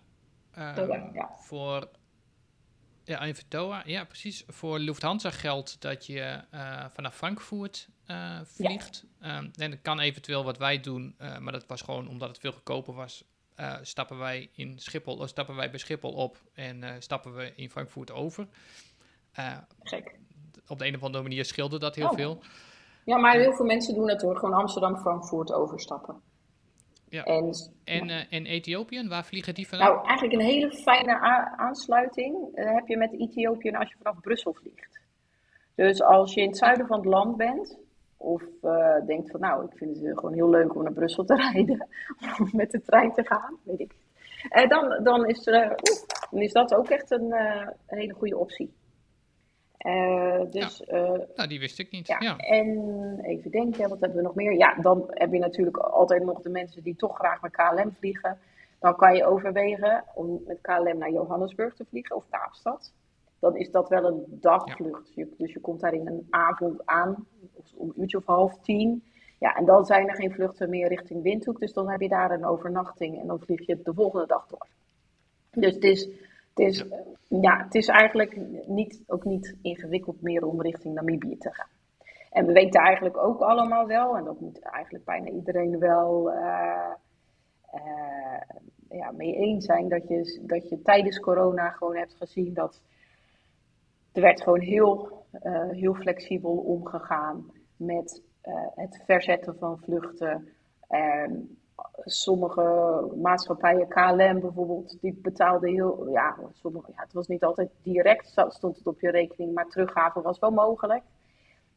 ja. 0.54 1.30
Voor 1.38 1.88
ja, 3.04 3.20
in 3.20 3.34
Doha, 3.48 3.82
ja 3.86 4.04
precies. 4.04 4.44
Voor 4.46 4.78
Lufthansa 4.78 5.30
geldt 5.30 5.80
dat 5.80 6.06
je 6.06 6.40
uh, 6.54 6.84
vanaf 6.92 7.16
Frankfurt 7.16 7.88
uh, 8.06 8.40
vliegt. 8.44 9.04
Ja. 9.20 9.38
Um, 9.38 9.50
en 9.56 9.70
dat 9.70 9.82
kan 9.82 10.00
eventueel 10.00 10.44
wat 10.44 10.58
wij 10.58 10.80
doen, 10.80 11.14
uh, 11.20 11.38
maar 11.38 11.52
dat 11.52 11.66
was 11.66 11.82
gewoon 11.82 12.08
omdat 12.08 12.28
het 12.28 12.38
veel 12.38 12.52
goedkoper 12.52 12.94
was. 12.94 13.24
stappen 13.82 14.18
wij 14.18 14.50
in 14.52 14.78
Schiphol, 14.78 15.16
of 15.16 15.28
stappen 15.28 15.56
wij 15.56 15.70
bij 15.70 15.78
Schiphol 15.78 16.12
op 16.12 16.42
en 16.54 17.02
stappen 17.02 17.34
we 17.34 17.52
in 17.56 17.70
Frankfurt 17.70 18.12
over. 18.12 18.46
Gek. 19.82 20.18
Op 20.68 20.78
de 20.78 20.86
een 20.86 20.94
of 20.94 21.02
andere 21.02 21.22
manier 21.22 21.44
scheelde 21.44 21.78
dat 21.78 21.94
heel 21.94 22.08
oh. 22.08 22.14
veel. 22.14 22.42
Ja, 23.04 23.16
maar 23.16 23.36
heel 23.36 23.54
veel 23.54 23.66
mensen 23.66 23.94
doen 23.94 24.08
het 24.08 24.22
hoor. 24.22 24.36
Gewoon 24.36 24.54
Amsterdam-Frankfurt 24.54 25.52
overstappen. 25.52 26.20
Ja. 27.08 27.24
En, 27.24 27.54
en, 27.84 28.08
en 28.30 28.46
Ethiopië, 28.46 29.08
waar 29.08 29.24
vliegen 29.24 29.54
die 29.54 29.68
vandaan? 29.68 29.88
Nou, 29.88 30.06
eigenlijk 30.06 30.40
een 30.40 30.46
hele 30.46 30.72
fijne 30.72 31.20
aansluiting 31.56 32.50
heb 32.54 32.86
je 32.86 32.96
met 32.96 33.12
Ethiopië 33.20 33.70
als 33.70 33.88
je 33.88 33.96
vanaf 34.02 34.20
Brussel 34.20 34.54
vliegt. 34.54 35.00
Dus 35.74 36.02
als 36.02 36.34
je 36.34 36.40
in 36.40 36.48
het 36.48 36.56
zuiden 36.56 36.86
van 36.86 36.96
het 36.96 37.06
land 37.06 37.36
bent, 37.36 37.78
of 38.24 38.42
uh, 38.62 39.06
denkt 39.06 39.30
van 39.30 39.40
nou, 39.40 39.64
ik 39.64 39.76
vind 39.76 40.00
het 40.00 40.18
gewoon 40.18 40.34
heel 40.34 40.50
leuk 40.50 40.74
om 40.74 40.82
naar 40.82 40.92
Brussel 40.92 41.24
te 41.24 41.34
rijden, 41.52 41.88
of 42.40 42.52
met 42.52 42.70
de 42.70 42.80
trein 42.82 43.12
te 43.12 43.24
gaan, 43.24 43.58
weet 43.62 43.80
ik. 43.80 43.94
dan, 44.68 45.02
dan, 45.02 45.26
is, 45.26 45.44
dan 45.44 46.40
is 46.40 46.52
dat 46.52 46.74
ook 46.74 46.88
echt 46.88 47.10
een, 47.10 47.32
een 47.32 47.98
hele 47.98 48.14
goede 48.14 48.38
optie. 48.38 48.72
Uh, 49.86 50.40
dus, 50.50 50.82
ja. 50.86 51.26
nou, 51.34 51.48
die 51.48 51.60
wist 51.60 51.78
ik 51.78 51.90
niet. 51.90 52.06
Ja. 52.06 52.16
ja. 52.18 52.36
En 52.36 53.18
even 53.22 53.50
denken, 53.50 53.88
wat 53.88 54.00
hebben 54.00 54.18
we 54.18 54.24
nog 54.24 54.34
meer? 54.34 54.52
Ja, 54.52 54.74
dan 54.74 55.04
heb 55.08 55.32
je 55.32 55.38
natuurlijk 55.38 55.76
altijd 55.76 56.24
nog 56.24 56.40
de 56.40 56.50
mensen 56.50 56.82
die 56.82 56.96
toch 56.96 57.16
graag 57.16 57.42
met 57.42 57.52
KLM 57.52 57.92
vliegen. 57.98 58.38
Dan 58.78 58.96
kan 58.96 59.14
je 59.14 59.26
overwegen 59.26 60.04
om 60.14 60.42
met 60.46 60.58
KLM 60.60 60.98
naar 60.98 61.10
Johannesburg 61.10 61.74
te 61.74 61.84
vliegen 61.88 62.16
of 62.16 62.24
Kaapstad. 62.30 62.92
Dan 63.44 63.56
is 63.56 63.70
dat 63.70 63.88
wel 63.88 64.04
een 64.04 64.24
dagvlucht. 64.40 65.14
Ja. 65.14 65.26
Dus 65.36 65.52
je 65.52 65.60
komt 65.60 65.80
daar 65.80 65.94
in 65.94 66.06
een 66.06 66.26
avond 66.30 66.86
aan, 66.86 67.26
om 67.76 67.88
een 67.88 68.00
uurtje 68.00 68.16
of 68.16 68.26
half 68.26 68.58
tien. 68.58 69.02
Ja, 69.38 69.54
en 69.54 69.64
dan 69.64 69.84
zijn 69.84 70.08
er 70.08 70.14
geen 70.14 70.32
vluchten 70.32 70.70
meer 70.70 70.88
richting 70.88 71.22
Windhoek. 71.22 71.60
Dus 71.60 71.72
dan 71.72 71.90
heb 71.90 72.00
je 72.00 72.08
daar 72.08 72.30
een 72.30 72.46
overnachting 72.46 73.20
en 73.20 73.26
dan 73.26 73.40
vlieg 73.40 73.66
je 73.66 73.80
de 73.82 73.94
volgende 73.94 74.26
dag 74.26 74.46
door. 74.46 74.66
Dus 75.50 75.74
het 75.74 75.84
is 75.84 76.08
het 76.54 76.66
is, 76.66 76.84
ja, 77.28 77.64
het 77.64 77.74
is 77.74 77.88
eigenlijk 77.88 78.36
niet, 78.66 79.02
ook 79.06 79.24
niet 79.24 79.56
ingewikkeld 79.62 80.22
meer 80.22 80.44
om 80.44 80.60
richting 80.60 80.94
Namibië 80.94 81.36
te 81.38 81.52
gaan. 81.52 81.68
En 82.30 82.46
we 82.46 82.52
weten 82.52 82.80
eigenlijk 82.80 83.16
ook 83.16 83.40
allemaal 83.40 83.86
wel, 83.86 84.16
en 84.16 84.24
dat 84.24 84.40
moet 84.40 84.58
eigenlijk 84.58 85.04
bijna 85.04 85.28
iedereen 85.28 85.78
wel 85.78 86.32
uh, 86.32 86.92
uh, 87.74 88.40
ja, 88.88 89.10
mee 89.10 89.34
eens 89.34 89.64
zijn, 89.64 89.88
dat 89.88 90.08
je, 90.08 90.40
dat 90.46 90.68
je 90.68 90.82
tijdens 90.82 91.20
corona 91.20 91.70
gewoon 91.70 91.96
hebt 91.96 92.14
gezien 92.14 92.54
dat 92.54 92.82
er 94.14 94.22
werd 94.22 94.42
gewoon 94.42 94.60
heel, 94.60 95.24
uh, 95.42 95.70
heel 95.70 95.94
flexibel 95.94 96.56
omgegaan 96.56 97.52
met 97.76 98.22
het 98.74 99.02
verzetten 99.06 99.56
van 99.58 99.78
vluchten 99.78 100.48
sommige 102.04 102.62
maatschappijen, 103.16 103.88
KLM 103.88 104.40
bijvoorbeeld, 104.40 104.98
die 105.00 105.18
betaalden 105.22 105.70
heel, 105.70 106.08
ja, 106.10 106.36
sommige, 106.52 106.92
ja, 106.96 107.02
het 107.02 107.12
was 107.12 107.26
niet 107.26 107.44
altijd 107.44 107.70
direct, 107.82 108.44
stond 108.48 108.76
het 108.76 108.86
op 108.86 109.00
je 109.00 109.10
rekening, 109.10 109.54
maar 109.54 109.68
teruggave 109.68 110.22
was 110.22 110.38
wel 110.38 110.50
mogelijk. 110.50 111.02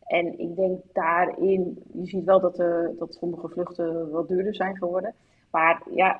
En 0.03 0.39
ik 0.39 0.55
denk 0.55 0.81
daarin, 0.93 1.83
je 1.93 2.05
ziet 2.05 2.23
wel 2.23 2.39
dat, 2.39 2.55
de, 2.55 2.95
dat 2.99 3.13
sommige 3.13 3.49
vluchten 3.49 4.09
wat 4.09 4.27
duurder 4.27 4.55
zijn 4.55 4.77
geworden. 4.77 5.13
Maar 5.51 5.83
ja, 5.91 6.19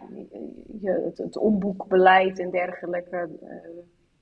je, 0.82 1.12
het, 1.16 1.38
omboekbeleid 1.38 2.40
en 2.40 2.50
dergelijke, 2.50 3.30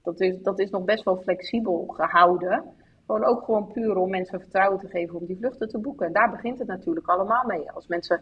dat, 0.05 0.19
is, 0.21 0.41
dat 0.41 0.59
is 0.59 0.69
nog 0.69 0.83
best 0.83 1.03
wel 1.03 1.17
flexibel 1.17 1.85
gehouden. 1.87 2.63
Gewoon 3.05 3.23
ook 3.23 3.43
gewoon 3.43 3.71
puur 3.71 3.95
om 3.97 4.09
mensen 4.09 4.39
vertrouwen 4.39 4.79
te 4.79 4.87
geven 4.87 5.19
om 5.19 5.25
die 5.25 5.37
vluchten 5.37 5.69
te 5.69 5.77
boeken. 5.77 6.05
En 6.05 6.13
daar 6.13 6.31
begint 6.31 6.59
het 6.59 6.67
natuurlijk 6.67 7.07
allemaal 7.07 7.43
mee. 7.45 7.71
Als 7.71 7.87
mensen, 7.87 8.21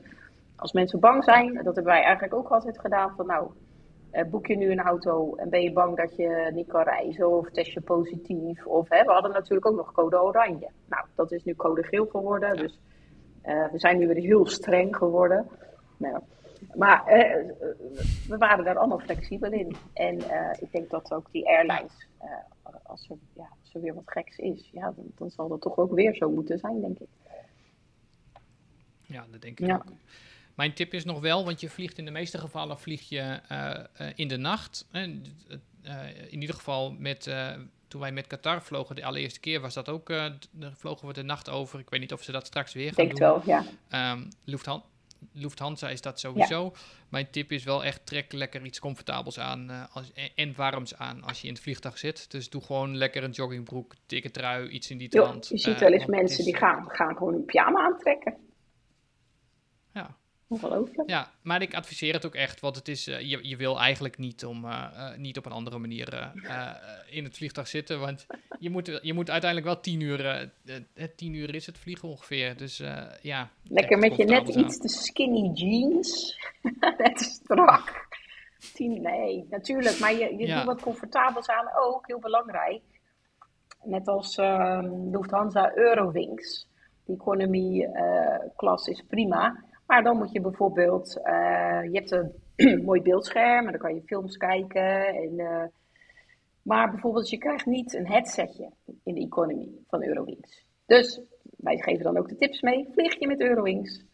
als 0.56 0.72
mensen 0.72 1.00
bang 1.00 1.24
zijn, 1.24 1.54
dat 1.54 1.76
hebben 1.76 1.94
wij 1.94 2.04
eigenlijk 2.04 2.34
ook 2.34 2.50
altijd 2.50 2.80
gedaan, 2.80 3.14
van 3.16 3.26
nou, 3.26 3.52
eh, 4.12 4.26
boek 4.26 4.48
je 4.48 4.58
nu 4.58 4.72
een 4.72 4.82
auto 4.82 5.36
en 5.36 5.50
ben 5.50 5.62
je 5.62 5.74
bang 5.74 5.98
dat 5.98 6.16
je 6.16 6.50
niet 6.54 6.68
kan 6.68 6.84
reizen 6.84 7.38
of 7.38 7.50
test 7.50 7.72
je 7.72 7.82
positief? 7.82 8.66
Of 8.66 8.90
hè, 8.90 9.04
we 9.04 9.12
hadden 9.12 9.32
natuurlijk 9.32 9.66
ook 9.66 9.76
nog 9.76 9.92
code 9.92 10.24
oranje. 10.24 10.70
Nou, 10.90 11.06
dat 11.16 11.32
is 11.32 11.44
nu 11.44 11.56
code 11.56 11.84
geel 11.84 12.06
geworden. 12.06 12.58
Dus 12.58 12.80
uh, 13.46 13.72
we 13.72 13.80
zijn 13.80 13.98
nu 13.98 14.08
weer 14.08 14.24
heel 14.24 14.48
streng 14.48 14.96
geworden. 14.96 15.48
Nou, 15.98 16.20
maar 16.76 17.04
uh, 17.08 17.52
we 18.28 18.38
waren 18.38 18.66
daar 18.66 18.78
allemaal 18.78 19.00
flexibel 19.00 19.52
in. 19.52 19.76
En 19.94 20.18
ik 20.60 20.72
denk 20.72 20.90
dat 20.90 21.14
ook 21.14 21.32
die 21.32 21.48
airlines, 21.48 22.08
als, 22.84 23.10
er, 23.10 23.16
ja, 23.34 23.50
als 23.62 23.74
er 23.74 23.82
weer 23.82 23.94
wat 23.94 24.04
geks 24.06 24.38
is, 24.38 24.70
ja, 24.72 24.92
dan, 24.96 25.06
dan, 25.16 25.32
zal 25.32 25.48
dat 25.48 25.62
toch 25.62 25.78
ook 25.78 25.94
weer 25.94 26.16
zo 26.16 26.30
moeten 26.30 26.60
zijn, 26.60 26.82
denk 26.82 27.00
ik. 27.00 27.08
Ja, 29.06 29.26
dat 29.32 29.42
denk 29.42 29.60
ik 29.60 29.68
ja. 29.68 29.76
ook. 29.76 29.84
Mijn 30.56 30.74
tip 30.74 30.94
is 30.94 31.06
nog 31.06 31.20
wel, 31.20 31.46
want 31.46 31.62
je 31.62 31.70
vliegt 31.70 31.98
in 31.98 32.06
de 32.06 32.12
meeste 32.12 32.38
gevallen 32.38 32.80
vlieg 32.80 33.10
je 33.10 33.40
in 34.16 34.28
de 34.28 34.38
nacht. 34.38 34.88
Uh, 34.92 35.02
in 36.30 36.42
ieder 36.42 36.56
geval 36.56 36.92
met, 36.92 37.36
toen 37.88 38.02
wij 38.02 38.12
met 38.12 38.28
Qatar 38.28 38.62
vlogen, 38.62 38.96
de 38.96 39.06
allereerste 39.06 39.40
keer 39.40 39.62
was 39.62 39.74
dat 39.74 39.90
ook, 39.90 40.14
vlogen 40.74 41.08
we 41.08 41.14
de 41.14 41.24
nacht 41.24 41.50
over. 41.50 41.80
Ik 41.80 41.90
weet 41.90 42.00
niet 42.00 42.14
of 42.14 42.24
ze 42.24 42.32
dat 42.32 42.46
straks 42.46 42.74
weer 42.74 42.94
gaan 42.94 43.06
Denk 43.06 43.10
doen. 43.18 43.20
wel, 43.20 43.42
ja. 43.46 44.12
Um, 44.14 44.28
Lufthansa, 44.44 44.86
Lufthansa 45.32 45.90
is 45.90 46.02
dat 46.02 46.20
sowieso. 46.20 46.64
Ja. 46.64 46.80
Mijn 47.10 47.30
tip 47.30 47.52
is 47.52 47.64
wel 47.64 47.84
echt 47.84 48.06
trek 48.06 48.32
lekker 48.32 48.66
iets 48.66 48.80
comfortabels 48.80 49.40
aan 49.40 49.90
als, 49.92 50.12
en, 50.36 50.54
warms 50.56 50.98
aan 50.98 51.24
als 51.24 51.42
je 51.42 51.48
in 51.48 51.54
het 51.54 51.62
vliegtuig 51.62 51.98
zit. 51.98 52.32
Dus 52.32 52.50
doe 52.50 52.62
gewoon 52.62 52.98
lekker 52.98 53.24
een 53.24 53.32
joggingbroek, 53.32 53.94
dikke 54.06 54.32
trui, 54.32 54.68
iets 54.68 54.90
in 54.90 54.98
die 54.98 55.10
trant. 55.10 55.48
Je 55.48 55.58
ziet 55.58 55.80
wel 55.80 55.92
eens 55.92 56.06
mensen 56.06 56.40
is, 56.40 56.46
die 56.46 56.56
gaan, 56.56 56.90
gaan 56.90 57.18
gewoon 57.18 57.34
een 57.34 57.46
pyjama 57.46 57.80
aantrekken. 57.80 58.36
Ja, 59.94 60.18
Ongelooflijk. 60.54 61.10
Ja, 61.10 61.32
maar 61.42 61.62
ik 61.62 61.74
adviseer 61.74 62.14
het 62.14 62.26
ook 62.26 62.36
echt, 62.36 62.60
want 62.60 62.76
het 62.76 62.88
is, 62.88 63.08
uh, 63.08 63.20
je, 63.20 63.48
je 63.48 63.56
wil 63.56 63.80
eigenlijk 63.80 64.18
niet, 64.18 64.46
om, 64.46 64.66
uh, 64.66 64.88
uh, 64.94 65.18
niet 65.18 65.38
op 65.38 65.46
een 65.46 65.52
andere 65.52 65.78
manier 65.78 66.32
in 67.10 67.24
het 67.24 67.38
vliegtuig 67.38 67.68
zitten, 67.68 68.00
want 68.00 68.26
je 68.60 68.70
moet, 68.70 69.00
je 69.02 69.14
moet 69.14 69.30
uiteindelijk 69.30 69.72
wel 69.74 69.82
tien 69.82 70.02
uur, 70.02 70.52
tien 71.16 71.34
uur 71.34 71.56
is 71.56 71.66
het 71.66 71.78
vliegen 71.78 72.10
ongeveer, 72.10 72.58
dus 72.58 72.82
ja. 73.22 73.50
Lekker 73.64 73.98
met 73.98 74.16
je 74.16 74.26
net 74.26 74.48
iets 74.48 74.78
te 74.78 74.88
skinny 74.88 75.52
jeans, 75.54 76.40
net 76.98 77.20
strak. 77.20 78.12
Tien, 78.74 79.02
nee, 79.02 79.46
natuurlijk, 79.50 80.00
maar 80.00 80.14
je, 80.14 80.36
je 80.38 80.48
ja. 80.48 80.56
doet 80.56 80.66
wat 80.66 80.82
comfortabels 80.82 81.48
aan, 81.48 81.66
ook 81.76 82.08
heel 82.08 82.20
belangrijk. 82.20 82.82
Net 83.84 84.08
als 84.08 84.38
Lufthansa 85.12 85.72
Eurowings, 85.76 86.68
die 87.06 87.16
economy 87.16 87.90
klas 88.56 88.88
is 88.88 89.04
prima. 89.08 89.72
Maar 89.86 90.04
dan 90.04 90.18
moet 90.18 90.32
je 90.32 90.42
bijvoorbeeld, 90.42 91.18
uh, 91.18 91.84
je 91.92 91.98
hebt 91.98 92.12
een 92.12 92.34
mooi 92.86 93.02
beeldscherm 93.02 93.66
en 93.66 93.72
dan 93.72 93.82
kan 93.82 93.96
je 93.96 94.02
films 94.02 94.38
kijken. 94.38 95.06
En, 95.08 95.40
uh, 95.40 95.64
maar 96.62 96.92
bijvoorbeeld, 96.92 97.30
je 97.30 97.38
krijgt 97.38 97.66
niet 97.66 97.94
een 97.94 98.08
headsetje 98.08 98.72
in 99.04 99.14
de 99.14 99.22
economy 99.22 99.70
van 99.88 100.04
Eurowings. 100.04 100.66
Dus 100.86 101.22
wij 101.58 101.78
geven 101.78 102.04
dan 102.04 102.18
ook 102.18 102.30
de 102.30 102.36
tips 102.36 102.62
mee. 102.62 102.88
Vlieg 102.92 103.20
je 103.20 103.28
met 103.28 103.42
Eurowings 103.42 104.06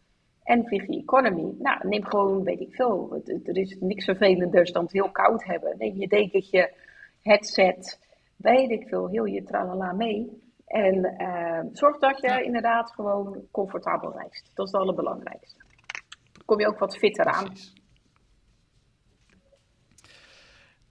en 0.43 0.65
vlieg 0.65 0.87
je 0.87 1.01
economy. 1.01 1.55
Nou, 1.57 1.87
neem 1.87 2.05
gewoon, 2.05 2.43
weet 2.43 2.59
ik 2.59 2.73
veel, 2.75 3.21
er 3.43 3.57
is 3.57 3.77
niks 3.79 4.05
vervelenders 4.05 4.71
dan 4.71 4.83
het 4.83 4.91
heel 4.91 5.11
koud 5.11 5.43
hebben. 5.43 5.77
Neem 5.77 5.95
je 5.95 6.07
dekentje, 6.07 6.73
headset, 7.21 7.99
weet 8.35 8.69
ik 8.69 8.87
veel, 8.87 9.07
heel 9.07 9.25
je 9.25 9.43
tralala 9.43 9.93
mee. 9.93 10.48
En 10.69 11.15
uh, 11.21 11.59
zorg 11.73 11.97
dat 11.97 12.21
je 12.21 12.27
ja. 12.27 12.39
inderdaad 12.39 12.91
gewoon 12.91 13.47
comfortabel 13.51 14.13
reist. 14.13 14.51
Dat 14.53 14.65
is 14.65 14.71
het 14.71 14.81
allerbelangrijkste. 14.81 15.63
Dan 16.33 16.45
kom 16.45 16.59
je 16.59 16.67
ook 16.67 16.79
wat 16.79 16.97
fitter 16.97 17.25
Precies. 17.25 17.73
aan. 17.73 17.77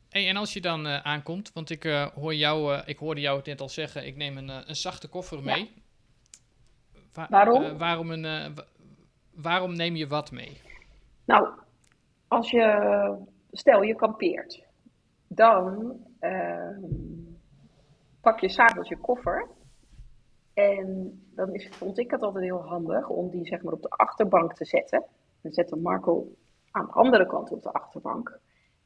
Hey, 0.09 0.29
en 0.29 0.37
als 0.37 0.53
je 0.53 0.61
dan 0.61 0.87
uh, 0.87 1.01
aankomt, 1.03 1.53
want 1.53 1.71
ik, 1.71 1.85
uh, 1.85 2.07
hoor 2.07 2.35
jou, 2.35 2.83
ik 2.85 2.99
hoorde 2.99 3.21
jou 3.21 3.41
net 3.45 3.61
al 3.61 3.69
zeggen, 3.69 4.07
ik 4.07 4.17
neem 4.17 4.37
een, 4.37 4.49
een 4.49 4.77
zachte 4.77 5.09
koffer 5.09 5.43
mee. 5.43 5.73
Ja. 5.75 7.01
Wa 7.13 7.27
waarom? 7.31 7.79
waarom, 7.79 8.11
een, 8.11 8.55
waarom 9.35 9.77
neem 9.77 9.97
je 9.97 10.07
wat 10.07 10.31
mee? 10.31 10.61
Nou, 11.25 11.49
als 12.29 12.51
je, 12.51 13.17
stel 13.51 13.83
je 13.83 13.95
kampeert, 13.95 14.65
dan 15.29 15.93
ehm, 16.19 16.81
pak 18.21 18.41
je 18.41 18.49
s'avonds 18.49 18.89
je 18.89 18.97
koffer 18.97 19.49
en 20.59 21.21
dan 21.35 21.55
is, 21.55 21.69
vond 21.69 21.99
ik 21.99 22.11
het 22.11 22.23
altijd 22.23 22.45
heel 22.45 22.63
handig 22.63 23.09
om 23.09 23.31
die 23.31 23.47
zeg 23.47 23.63
maar 23.63 23.73
op 23.73 23.83
de 23.83 23.89
achterbank 23.89 24.55
te 24.55 24.65
zetten. 24.65 25.05
Dan 25.43 25.53
zet 25.53 25.77
Marco 25.77 26.33
aan 26.71 26.87
de 26.87 26.93
andere 26.93 27.27
kant 27.27 27.53
op 27.53 27.63
de 27.63 27.73
achterbank. 27.73 28.41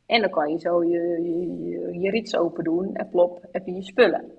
En 0.07 0.21
dan 0.21 0.31
kan 0.31 0.51
je 0.51 0.59
zo 0.59 0.85
je, 0.85 1.01
je, 1.23 1.99
je 1.99 2.11
rits 2.11 2.37
open 2.37 2.65
doen 2.65 2.95
en 2.95 3.09
plop, 3.09 3.49
heb 3.53 3.67
je 3.67 3.73
je 3.73 3.83
spullen. 3.83 4.33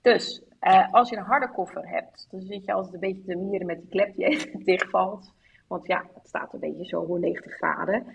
Dus 0.00 0.42
uh, 0.60 0.92
als 0.92 1.08
je 1.08 1.16
een 1.16 1.22
harde 1.22 1.50
koffer 1.50 1.88
hebt, 1.88 2.26
dan 2.30 2.40
zit 2.40 2.64
je 2.64 2.72
altijd 2.72 2.94
een 2.94 3.00
beetje 3.00 3.24
te 3.24 3.36
mieren 3.36 3.66
met 3.66 3.80
die 3.80 3.88
klep 3.88 4.14
die 4.14 4.24
even 4.30 4.64
dichtvalt. 4.64 5.32
Want 5.68 5.86
ja, 5.86 6.04
het 6.14 6.28
staat 6.28 6.52
een 6.52 6.60
beetje 6.60 6.84
zo 6.84 7.16
90 7.16 7.52
graden. 7.52 8.06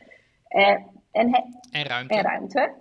Uh, 0.50 0.70
en, 1.12 1.34
en 1.72 1.84
ruimte. 1.84 2.14
En 2.14 2.24
ruimte. 2.24 2.74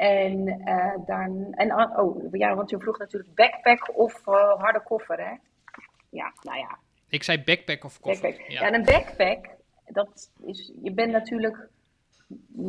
En 0.00 0.48
uh, 0.48 0.94
dan, 1.06 1.52
en 1.52 1.98
oh 1.98 2.32
ja, 2.32 2.54
want 2.54 2.70
je 2.70 2.78
vroeg 2.78 2.98
natuurlijk 2.98 3.34
backpack 3.34 3.98
of 3.98 4.26
uh, 4.26 4.60
harde 4.60 4.82
koffer, 4.82 5.18
hè? 5.18 5.34
Ja, 6.08 6.32
nou 6.42 6.58
ja. 6.58 6.78
Ik 7.08 7.22
zei 7.22 7.42
backpack 7.44 7.84
of 7.84 8.00
koffer. 8.00 8.22
Backpack. 8.22 8.48
Ja. 8.48 8.60
ja, 8.60 8.66
en 8.66 8.74
een 8.74 8.84
backpack, 8.84 9.46
dat 9.86 10.30
is, 10.42 10.72
je 10.82 10.92
bent 10.92 11.12
natuurlijk, 11.12 11.68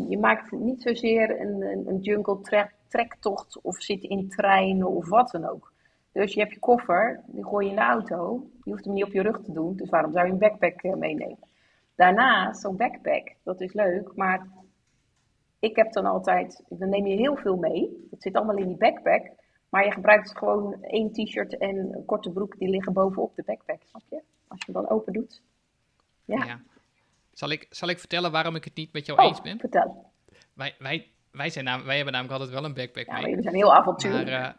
je 0.10 0.18
maakt 0.18 0.52
niet 0.52 0.82
zozeer 0.82 1.42
een, 1.42 1.62
een, 1.62 1.88
een 1.88 2.00
jungle 2.00 2.42
trek, 2.42 2.74
trektocht 2.88 3.62
of 3.62 3.82
zit 3.82 4.04
in 4.04 4.30
treinen 4.30 4.88
of 4.88 5.10
wat 5.10 5.32
dan 5.32 5.46
ook. 5.46 5.74
Dus 6.12 6.34
je 6.34 6.40
hebt 6.40 6.54
je 6.54 6.60
koffer, 6.60 7.22
die 7.26 7.46
gooi 7.46 7.66
je 7.66 7.72
in 7.72 7.78
de 7.78 7.84
auto, 7.84 8.50
je 8.64 8.72
hoeft 8.72 8.86
hem 8.86 8.94
niet 8.94 9.06
op 9.06 9.14
je 9.14 9.22
rug 9.22 9.42
te 9.42 9.52
doen, 9.52 9.76
dus 9.76 9.90
waarom 9.90 10.12
zou 10.12 10.26
je 10.26 10.32
een 10.32 10.40
backpack 10.40 10.84
uh, 10.84 10.94
meenemen? 10.94 11.50
Daarnaast, 11.96 12.62
zo'n 12.62 12.78
backpack, 12.78 13.36
dat 13.44 13.62
is 13.62 13.74
leuk, 13.74 14.16
maar 14.16 14.48
ik 15.62 15.76
heb 15.76 15.92
dan 15.92 16.06
altijd, 16.06 16.64
dan 16.70 16.90
neem 16.90 17.08
je 17.08 17.16
heel 17.16 17.36
veel 17.36 17.56
mee. 17.56 18.08
Dat 18.10 18.22
zit 18.22 18.36
allemaal 18.36 18.58
in 18.58 18.68
die 18.68 18.78
backpack. 18.78 19.32
Maar 19.70 19.86
je 19.86 19.92
gebruikt 19.92 20.38
gewoon 20.38 20.84
één 20.84 21.12
t-shirt 21.12 21.58
en 21.58 21.78
een 21.78 22.06
korte 22.06 22.32
broek 22.32 22.58
die 22.58 22.70
liggen 22.70 22.94
bovenop 22.94 23.36
de 23.36 23.44
backpack. 23.46 23.82
Snap 23.84 24.02
je? 24.10 24.22
Als 24.48 24.60
je 24.66 24.72
hem 24.72 24.82
dan 24.82 24.90
open 24.90 25.14
doet. 25.14 25.42
Ja. 26.26 26.46
ja. 26.46 26.62
Zal, 27.34 27.50
ik, 27.50 27.68
zal 27.70 27.90
ik 27.90 28.00
vertellen 28.00 28.32
waarom 28.32 28.56
ik 28.56 28.64
het 28.64 28.76
niet 28.76 28.94
met 28.94 29.06
jou 29.06 29.20
oh, 29.20 29.26
eens 29.26 29.42
ben? 29.42 29.60
vertel. 29.60 30.12
Wij, 30.54 30.76
wij, 30.80 31.12
wij, 31.32 31.50
zijn 31.50 31.66
wij 31.66 31.96
hebben 31.96 32.14
namelijk 32.14 32.40
altijd 32.40 32.60
wel 32.60 32.66
een 32.66 32.74
backpack 32.74 33.06
ja, 33.06 33.22
mee. 33.22 33.36
We 33.36 33.42
zijn 33.42 33.56
heel 33.56 33.74
avontuurlijk. 33.74 34.30
Maar, 34.30 34.42
uh, 34.42 34.54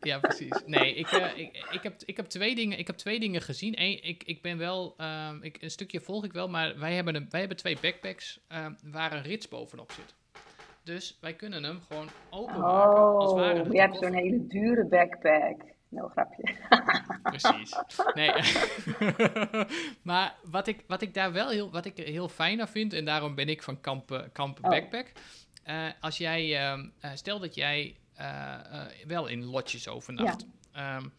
ja, 0.00 0.18
precies. 0.18 0.62
Nee, 0.66 0.94
ik, 0.94 1.12
uh, 1.12 1.38
ik, 1.38 1.66
ik, 1.70 1.82
heb, 1.82 1.94
ik, 2.04 2.16
heb 2.16 2.26
twee 2.26 2.54
dingen, 2.54 2.78
ik 2.78 2.86
heb 2.86 2.96
twee 2.96 3.20
dingen 3.20 3.40
gezien. 3.40 3.74
Eén, 3.80 4.02
ik, 4.02 4.22
ik 4.24 4.42
ben 4.42 4.58
wel, 4.58 4.94
uh, 5.00 5.30
ik, 5.40 5.62
een 5.62 5.70
stukje 5.70 6.00
volg 6.00 6.24
ik 6.24 6.32
wel, 6.32 6.48
maar 6.48 6.78
wij 6.78 6.94
hebben, 6.94 7.14
een, 7.14 7.26
wij 7.30 7.40
hebben 7.40 7.58
twee 7.58 7.78
backpacks 7.80 8.40
uh, 8.52 8.66
waar 8.82 9.12
een 9.12 9.22
rits 9.22 9.48
bovenop 9.48 9.92
zit. 9.92 10.14
Dus 10.82 11.18
wij 11.20 11.34
kunnen 11.34 11.62
hem 11.62 11.80
gewoon 11.88 12.08
openmaken. 12.30 13.02
Oh, 13.02 13.18
als 13.18 13.32
ware 13.32 13.72
je 13.72 13.80
hebt 13.80 13.96
zo'n 13.96 14.14
hele 14.14 14.46
dure 14.46 14.84
backpack. 14.84 15.62
Nou, 15.88 16.10
grapje. 16.10 16.54
Precies. 17.22 17.76
Nee. 18.14 18.32
maar 20.02 20.34
wat 20.50 20.66
ik, 20.66 20.84
wat 20.86 21.02
ik 21.02 21.14
daar 21.14 21.32
wel 21.32 21.48
heel, 21.48 21.70
wat 21.70 21.84
ik 21.84 21.96
heel 21.96 22.28
fijn 22.28 22.60
aan 22.60 22.68
vind, 22.68 22.92
en 22.92 23.04
daarom 23.04 23.34
ben 23.34 23.48
ik 23.48 23.62
van 23.62 23.80
kamp, 23.80 24.28
kamp 24.32 24.58
oh. 24.62 24.70
backpack. 24.70 25.12
als 26.00 26.18
jij, 26.18 26.58
stel 27.14 27.38
dat 27.38 27.54
jij 27.54 27.96
wel 29.06 29.26
in 29.26 29.44
lotjes 29.44 29.88
overnacht. 29.88 30.46
Ja. 30.72 30.96
Um, 30.96 31.12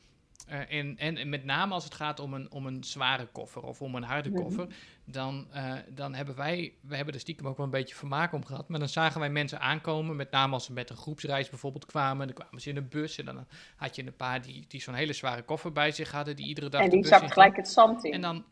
uh, 0.49 0.71
en, 0.71 0.97
en, 0.97 1.29
met 1.29 1.43
name 1.43 1.73
als 1.73 1.83
het 1.83 1.93
gaat 1.93 2.19
om 2.19 2.33
een, 2.33 2.51
om 2.51 2.65
een 2.65 2.83
zware 2.83 3.25
koffer 3.25 3.61
of 3.63 3.81
om 3.81 3.95
een 3.95 4.03
harde 4.03 4.29
Mhm. 4.29 4.41
koffer, 4.41 4.67
dan, 5.05 5.47
dan 5.89 6.13
hebben 6.13 6.35
wij, 6.35 6.73
we 6.81 6.95
hebben 6.95 7.13
er 7.13 7.19
stiekem 7.19 7.47
ook 7.47 7.57
wel 7.57 7.65
een 7.65 7.71
beetje 7.71 7.95
vermaak 7.95 8.33
om 8.33 8.45
gehad, 8.45 8.67
maar 8.69 8.79
dan 8.79 8.89
zagen 8.89 9.19
wij 9.19 9.29
mensen 9.29 9.59
aankomen, 9.59 10.15
met 10.15 10.31
name 10.31 10.53
als 10.53 10.65
ze 10.65 10.73
met 10.73 10.89
een 10.89 10.97
groepsreis 10.97 11.49
bijvoorbeeld 11.49 11.85
kwamen, 11.85 12.27
dan 12.27 12.35
kwamen 12.35 12.61
ze 12.61 12.69
in 12.69 12.77
een 12.77 12.87
bus 12.89 13.17
en 13.17 13.25
dan 13.25 13.47
had 13.75 13.95
je 13.95 14.05
een 14.05 14.15
paar 14.15 14.41
die, 14.41 14.65
die 14.67 14.81
zo'n 14.81 14.93
hele 14.93 15.13
zware 15.13 15.41
koffer 15.43 15.71
bij 15.71 15.91
zich 15.91 16.11
hadden, 16.11 16.35
die 16.35 16.47
iedere 16.47 16.69
dag 16.69 16.81
En 16.81 16.89
die 16.89 17.21
in 17.21 17.31
gelijk 17.31 17.55
het 17.55 17.69
zand 17.69 18.03
in. 18.03 18.13
En 18.13 18.21
dan, 18.21 18.45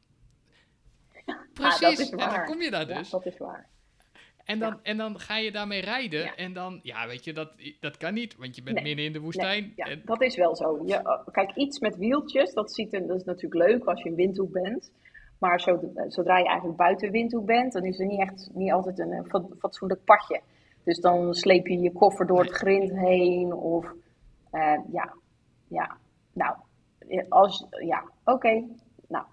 ja, 1.26 1.46
precies, 1.54 1.80
dat 1.98 2.00
is 2.00 2.10
en 2.10 2.18
waar. 2.18 2.36
dan 2.38 2.46
kom 2.46 2.62
je 2.62 2.72
daar 2.72 2.88
Ja, 2.88 2.98
dus. 2.98 3.10
dat 3.10 3.26
is 3.26 3.38
waar. 3.38 3.68
En 4.48 4.60
dan, 4.60 4.70
Ja. 4.70 4.80
en 4.84 4.98
dan 4.98 5.20
ga 5.20 5.38
je 5.38 5.52
daarmee 5.52 5.82
rijden. 5.82 6.24
Ja. 6.24 6.36
En 6.36 6.54
dan, 6.54 6.80
ja, 6.84 7.08
weet 7.08 7.24
je, 7.24 7.34
dat, 7.34 7.52
dat 7.80 7.98
kan 7.98 8.14
niet, 8.14 8.36
want 8.38 8.56
je 8.56 8.64
bent 8.64 8.76
Nee. 8.76 8.86
midden 8.86 9.06
in 9.06 9.14
de 9.14 9.20
woestijn. 9.20 9.62
Nee, 9.62 9.74
ja, 9.76 9.86
en, 9.86 10.02
dat 10.06 10.22
is 10.22 10.36
wel 10.36 10.56
zo. 10.56 10.82
Je, 10.86 10.94
uh, 10.94 11.28
kijk, 11.32 11.56
iets 11.56 11.80
met 11.80 11.98
wieltjes, 11.98 12.54
dat, 12.54 12.74
ziet 12.74 12.94
er, 12.94 13.08
dat 13.08 13.18
is 13.18 13.24
natuurlijk 13.24 13.70
leuk 13.70 13.86
als 13.86 14.02
je 14.02 14.10
in 14.10 14.16
Windhoek 14.16 14.52
bent. 14.52 14.92
Maar 15.40 15.60
zodra 16.08 16.38
je 16.38 16.46
eigenlijk 16.46 16.78
buiten 16.78 17.12
windhoek 17.12 17.46
bent, 17.46 17.74
dan 17.74 17.86
is 17.86 18.00
er 18.00 18.06
niet 18.06 18.20
echt 18.20 18.50
niet 18.54 18.72
altijd 18.72 19.00
een, 19.00 19.26
fatsoenlijk 19.60 20.04
padje. 20.04 20.42
Dus 20.84 21.00
dan 21.00 21.34
sleep 21.34 21.68
je 21.68 21.80
je 21.80 21.92
koffer 21.92 22.28
door 22.28 22.40
het 22.40 22.52
grind 22.52 22.92
heen. 22.92 23.54
Of 23.54 23.86
uh, 24.52 24.80
ja, 24.92 25.14
ja, 25.68 25.98
nou, 26.34 26.56
als, 27.30 27.68
ja, 27.70 28.04
oké. 28.24 28.64
Nou, 29.08 29.26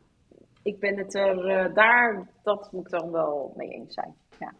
ik 0.62 0.78
ben 0.78 0.98
het 0.98 1.14
er 1.14 1.66
uh, 1.68 1.74
daar, 1.74 2.28
dat 2.42 2.72
moet 2.72 2.84
ik 2.84 2.90
dan 2.90 3.10
wel 3.10 3.52
mee 3.56 3.68
eens 3.68 3.94
zijn. 3.94 4.14
Ja. 4.38 4.54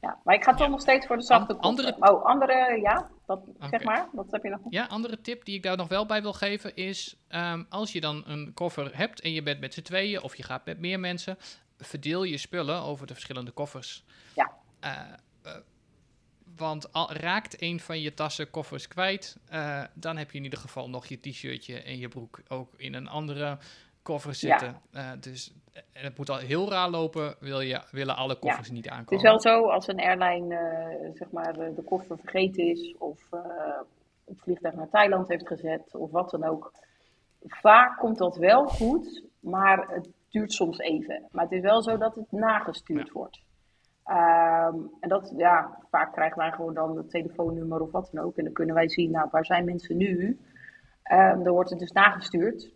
Ja, 0.00 0.20
maar 0.24 0.34
ik 0.34 0.44
ga 0.44 0.54
toch 0.54 0.68
nog 0.68 0.80
steeds 0.80 1.06
voor 1.06 1.16
de 1.16 1.22
zachte. 1.22 1.56
Andere... 1.56 1.96
Oh, 2.00 2.24
andere, 2.24 2.80
ja, 2.80 3.10
dat, 3.26 3.40
zeg 3.70 3.84
maar. 3.84 4.08
Wat 4.12 4.30
heb 4.30 4.42
je 4.42 4.48
nog? 4.48 4.60
Ja, 4.68 4.86
andere 4.86 5.20
tip 5.20 5.44
die 5.44 5.56
ik 5.56 5.62
daar 5.62 5.76
nog 5.76 5.88
wel 5.88 6.06
bij 6.06 6.22
wil 6.22 6.32
geven 6.32 6.76
is... 6.76 7.16
Um, 7.28 7.66
als 7.68 7.92
je 7.92 8.00
dan 8.00 8.22
een 8.26 8.54
koffer 8.54 8.96
hebt 8.96 9.20
en 9.20 9.32
je 9.32 9.42
bent 9.42 9.60
met 9.60 9.74
z'n 9.74 9.82
tweeën... 9.82 10.22
of 10.22 10.36
je 10.36 10.42
gaat 10.42 10.64
met 10.64 10.78
meer 10.78 11.00
mensen... 11.00 11.38
verdeel 11.78 12.22
je 12.22 12.36
spullen 12.36 12.82
over 12.82 13.06
de 13.06 13.12
verschillende 13.12 13.50
koffers. 13.50 14.04
Ja. 14.34 14.52
Uh, 14.84 15.00
want 16.56 16.92
al, 16.92 17.12
raakt 17.12 17.62
een 17.62 17.80
van 17.80 18.00
je 18.00 18.14
tassen 18.14 18.50
koffers 18.50 18.88
kwijt, 18.88 19.36
uh, 19.52 19.84
dan 19.94 20.16
heb 20.16 20.30
je 20.30 20.38
in 20.38 20.44
ieder 20.44 20.58
geval 20.58 20.88
nog 20.88 21.06
je 21.06 21.20
t-shirtje 21.20 21.82
en 21.82 21.98
je 21.98 22.08
broek 22.08 22.40
ook 22.48 22.74
in 22.76 22.94
een 22.94 23.08
andere 23.08 23.58
koffer 24.02 24.34
zitten. 24.34 24.80
Ja. 24.90 25.16
Dus 25.16 25.52
en 25.92 26.04
het 26.04 26.18
moet 26.18 26.30
al 26.30 26.38
heel 26.38 26.70
raar 26.70 26.90
lopen, 26.90 27.34
wil 27.40 27.60
je, 27.60 27.80
willen 27.90 28.16
alle 28.16 28.38
koffers 28.38 28.70
niet 28.70 28.88
aankomen. 28.88 29.14
Het 29.14 29.24
is 29.24 29.30
wel 29.30 29.40
zo, 29.40 29.68
als 29.68 29.88
een 29.88 30.00
airline 30.00 30.54
uh, 30.54 31.10
zeg 31.14 31.30
maar, 31.30 31.52
de 31.52 31.82
koffer 31.84 32.18
vergeten 32.18 32.64
is 32.64 32.94
of 32.98 33.28
het 34.24 34.40
vliegtuig 34.40 34.74
naar 34.74 34.88
Thailand 34.88 35.28
heeft 35.28 35.46
gezet 35.46 35.94
of 35.94 36.10
wat 36.10 36.30
dan 36.30 36.44
ook. 36.44 36.72
Vaak 37.46 37.98
komt 37.98 38.18
dat 38.18 38.36
wel 38.36 38.66
goed, 38.66 39.24
maar 39.40 39.88
het 39.88 40.08
duurt 40.28 40.52
soms 40.52 40.78
even. 40.78 41.28
Maar 41.30 41.44
het 41.44 41.52
is 41.52 41.60
wel 41.60 41.82
zo 41.82 41.96
dat 41.96 42.14
het 42.14 42.32
nagestuurd 42.32 43.06
ja. 43.06 43.12
wordt. 43.12 43.44
Um, 44.08 44.90
en 45.00 45.08
dat, 45.08 45.32
ja, 45.36 45.78
vaak 45.90 46.12
krijgen 46.12 46.38
wij 46.38 46.50
gewoon 46.50 46.74
dan 46.74 46.96
het 46.96 47.10
telefoonnummer 47.10 47.80
of 47.80 47.90
wat 47.90 48.08
dan 48.12 48.24
ook. 48.24 48.36
En 48.36 48.44
dan 48.44 48.52
kunnen 48.52 48.74
wij 48.74 48.88
zien, 48.88 49.10
nou, 49.10 49.28
waar 49.30 49.44
zijn 49.44 49.64
mensen 49.64 49.96
nu? 49.96 50.38
Um, 51.12 51.42
dan 51.42 51.52
wordt 51.52 51.70
het 51.70 51.78
dus 51.78 51.92
nagestuurd. 51.92 52.74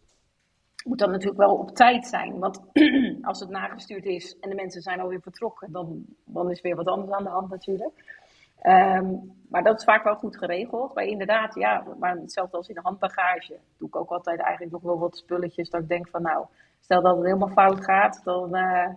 Moet 0.85 0.99
dan 0.99 1.11
natuurlijk 1.11 1.39
wel 1.39 1.57
op 1.57 1.71
tijd 1.71 2.07
zijn. 2.07 2.39
Want 2.39 2.61
als 3.23 3.41
het 3.41 3.49
nagestuurd 3.49 4.05
is 4.05 4.39
en 4.41 4.49
de 4.49 4.55
mensen 4.55 4.83
zijn 4.83 5.01
alweer 5.01 5.21
vertrokken, 5.21 5.73
dan, 5.73 6.05
dan 6.25 6.51
is 6.51 6.61
weer 6.61 6.77
wat 6.77 6.87
anders 6.87 7.13
aan 7.13 7.25
de 7.25 7.31
hand 7.31 7.51
natuurlijk. 7.51 8.19
Um, 8.63 9.39
maar 9.49 9.63
dat 9.63 9.79
is 9.79 9.85
vaak 9.85 10.05
wel 10.05 10.17
goed 10.17 10.37
geregeld. 10.37 10.95
Maar 10.95 11.05
inderdaad, 11.05 11.55
ja, 11.55 11.85
maar 11.99 12.17
hetzelfde 12.17 12.57
als 12.57 12.69
in 12.69 12.75
de 12.75 12.81
handbagage. 12.81 13.59
Doe 13.79 13.89
ik 13.89 13.97
ook 13.97 14.11
altijd 14.11 14.41
eigenlijk 14.41 14.73
nog 14.73 14.83
wel 14.83 14.99
wat 14.99 15.17
spulletjes 15.17 15.71
dat 15.71 15.81
ik 15.81 15.89
denk 15.89 16.09
van 16.09 16.23
nou, 16.23 16.47
stel 16.81 17.03
dat 17.03 17.17
het 17.17 17.25
helemaal 17.25 17.49
fout 17.49 17.85
gaat, 17.85 18.21
dan... 18.25 18.57
Uh, 18.57 18.89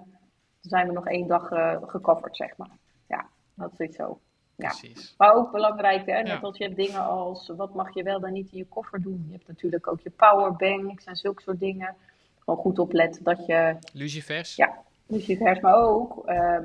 zijn 0.67 0.88
we 0.88 0.93
nog 0.93 1.07
één 1.07 1.27
dag 1.27 1.51
uh, 1.51 1.77
gecoverd, 1.81 2.36
zeg 2.36 2.57
maar. 2.57 2.77
Ja, 3.07 3.27
dat 3.55 3.79
is 3.79 3.95
zo. 3.95 4.19
Ja. 4.55 4.67
Precies. 4.67 5.13
Maar 5.17 5.33
ook 5.33 5.51
belangrijk, 5.51 6.05
hè, 6.05 6.21
net 6.21 6.43
als 6.43 6.57
je 6.57 6.63
hebt 6.63 6.75
dingen 6.75 7.03
als 7.03 7.47
wat 7.57 7.73
mag 7.73 7.93
je 7.93 8.03
wel 8.03 8.19
dan 8.19 8.31
niet 8.31 8.51
in 8.51 8.57
je 8.57 8.67
koffer 8.67 9.01
doen. 9.01 9.23
Je 9.27 9.33
hebt 9.33 9.47
natuurlijk 9.47 9.87
ook 9.87 9.99
je 9.99 10.09
powerbanks 10.09 11.03
en 11.03 11.15
zulke 11.15 11.41
soort 11.41 11.59
dingen. 11.59 11.95
Gewoon 12.39 12.59
goed 12.59 12.79
opletten 12.79 13.23
dat 13.23 13.45
je... 13.45 13.77
Lucifers? 13.93 14.55
Ja, 14.55 14.77
lucifers, 15.07 15.59
maar 15.59 15.75
ook... 15.75 16.29
Uh, 16.29 16.59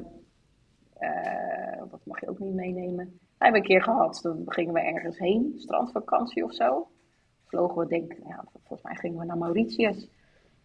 uh, 1.01 1.82
wat 1.91 2.01
mag 2.05 2.20
je 2.20 2.28
ook 2.28 2.39
niet 2.39 2.55
meenemen? 2.55 3.05
Dat 3.05 3.49
hebben 3.49 3.61
we 3.61 3.66
een 3.68 3.74
keer 3.74 3.82
gehad, 3.82 4.22
toen 4.22 4.43
gingen 4.47 4.74
we 4.74 4.80
ergens 4.80 5.18
heen, 5.18 5.55
strandvakantie 5.57 6.45
of 6.45 6.55
zo. 6.55 6.89
Vlogen 7.47 7.78
we, 7.78 7.86
denk 7.86 8.12
ja, 8.26 8.45
volgens 8.53 8.82
mij 8.82 8.95
gingen 8.95 9.18
we 9.18 9.24
naar 9.24 9.39
Mauritius. 9.39 10.09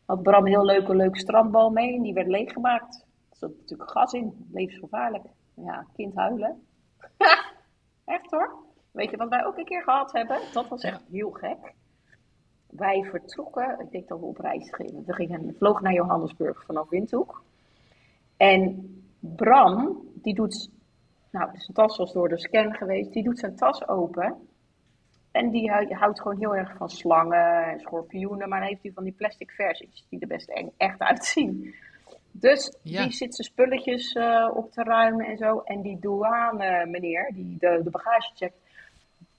Had 0.05 0.24
Bram 0.24 0.45
heel 0.45 0.65
leuk 0.65 0.88
een 0.88 0.95
leuk 0.95 1.17
strandbal 1.17 1.69
mee 1.69 1.95
en 1.95 2.01
die 2.01 2.13
werd 2.13 2.28
leeggemaakt 2.28 3.05
zat 3.43 3.57
natuurlijk 3.59 3.89
gas 3.89 4.13
in. 4.13 4.47
Levensgevaarlijk. 4.51 5.26
Ja, 5.53 5.88
kind 5.93 6.15
huilen. 6.15 6.67
echt 8.06 8.32
hoor. 8.32 8.56
Weet 8.91 9.10
je 9.10 9.18
wat 9.18 9.30
wij 9.30 9.45
ook 9.45 9.58
een 9.58 9.66
keer 9.66 9.84
gehad 9.84 10.12
hebben? 10.12 10.39
Dat 10.54 10.68
was 10.68 10.84
echt 10.84 11.04
heel 11.12 11.32
gek. 11.32 11.74
Wij 12.70 13.04
vertrokken, 13.04 13.80
ik 13.80 13.91
denk 13.91 14.08
dat 14.08 14.20
we 14.20 14.26
op 14.26 14.38
reis 14.38 14.74
gingen. 14.74 15.04
We 15.06 15.14
gingen, 15.14 15.56
vlogen 15.58 15.84
naar 15.84 15.93
Johannesburg 15.93 16.66
vanaf 16.66 16.89
Windhoek. 16.89 17.43
En 18.38 18.88
Bram, 19.20 20.01
die 20.14 20.34
doet, 20.34 20.70
nou, 21.32 21.49
zijn 21.54 21.74
tas 21.74 21.97
was 21.97 22.14
door 22.14 22.30
de 22.30 22.39
scan 22.39 22.74
geweest, 22.74 23.14
die 23.14 23.24
doet 23.24 23.39
zijn 23.39 23.56
tas 23.56 23.88
open. 23.88 24.47
En 25.32 25.49
die 25.49 25.72
houdt 25.72 26.22
gewoon 26.22 26.38
heel 26.38 26.56
erg 26.56 26.78
van 26.78 26.89
slangen 26.89 27.66
en 27.66 27.80
schorpioenen, 27.80 28.49
maar 28.49 28.60
dan 28.60 28.68
heeft 28.68 28.84
hij 28.84 28.91
van 28.91 29.04
die 29.04 29.14
plastic 29.14 29.51
versies 29.51 30.06
die 30.10 30.20
er 30.20 30.28
best 30.28 30.49
echt 30.78 30.99
uitzien. 30.99 31.76
Dus 32.36 32.78
die 32.82 33.12
zit 33.12 33.36
zijn 33.36 33.48
spulletjes 33.48 34.16
uh, 34.16 34.50
op 34.54 34.72
te 34.72 34.84
ruimen 34.84 35.26
en 35.26 35.38
zo. 35.38 35.60
En 35.60 35.82
die 35.82 36.00
douane 36.00 36.86
meneer, 36.86 37.32
die 37.34 37.58
de, 37.60 37.82
de 37.84 37.90
bagage 37.90 38.32
checkt, 38.36 38.58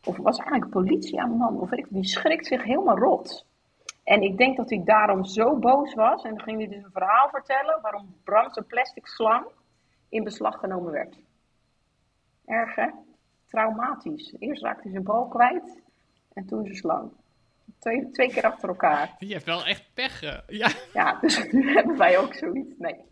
of 0.05 0.17
was 0.17 0.39
eigenlijk 0.39 0.71
politie 0.71 1.21
aan 1.21 1.37
man, 1.37 1.61
of 1.61 1.73
ik, 1.73 1.87
die 1.89 2.05
schrikt 2.05 2.47
zich 2.47 2.63
helemaal 2.63 2.99
rot. 2.99 3.47
En 4.05 4.23
ik 4.23 4.37
denk 4.37 4.57
dat 4.57 4.71
hij 4.71 4.83
daarom 4.85 5.25
zo 5.25 5.57
boos 5.57 5.95
was. 5.95 6.23
En 6.23 6.31
dan 6.31 6.43
ging 6.43 6.59
hij 6.59 6.69
dus 6.69 6.85
een 6.85 6.91
verhaal 6.93 7.29
vertellen 7.29 7.81
waarom 7.83 8.15
Bram 8.25 8.53
zijn 8.53 8.67
plastic 8.67 9.07
slang 9.07 9.47
in 10.09 10.25
beslag 10.25 10.59
genomen 10.59 10.93
werd. 10.93 11.17
Erg 12.47 12.75
hè? 12.75 12.89
Traumatisch. 13.47 14.35
Eerst 14.39 14.63
raakte 14.63 14.83
hij 14.83 14.91
zijn 14.91 15.05
bal 15.05 15.29
kwijt 15.29 15.83
en 16.33 16.47
toen 16.47 16.65
zijn 16.65 16.77
slang. 16.77 17.11
Twee, 17.85 18.11
twee 18.11 18.29
keer 18.29 18.43
achter 18.43 18.69
elkaar. 18.69 19.15
Je 19.19 19.33
hebt 19.33 19.45
wel 19.45 19.65
echt 19.65 19.91
pech. 19.95 20.21
Ja, 20.47 20.71
ja 20.93 21.19
dus 21.21 21.45
nu 21.53 21.73
hebben 21.73 21.97
wij 21.99 22.19
ook 22.19 22.35
zoiets. 22.35 22.75
Nee. 22.79 23.05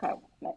Nou, 0.00 0.18
nee. 0.38 0.52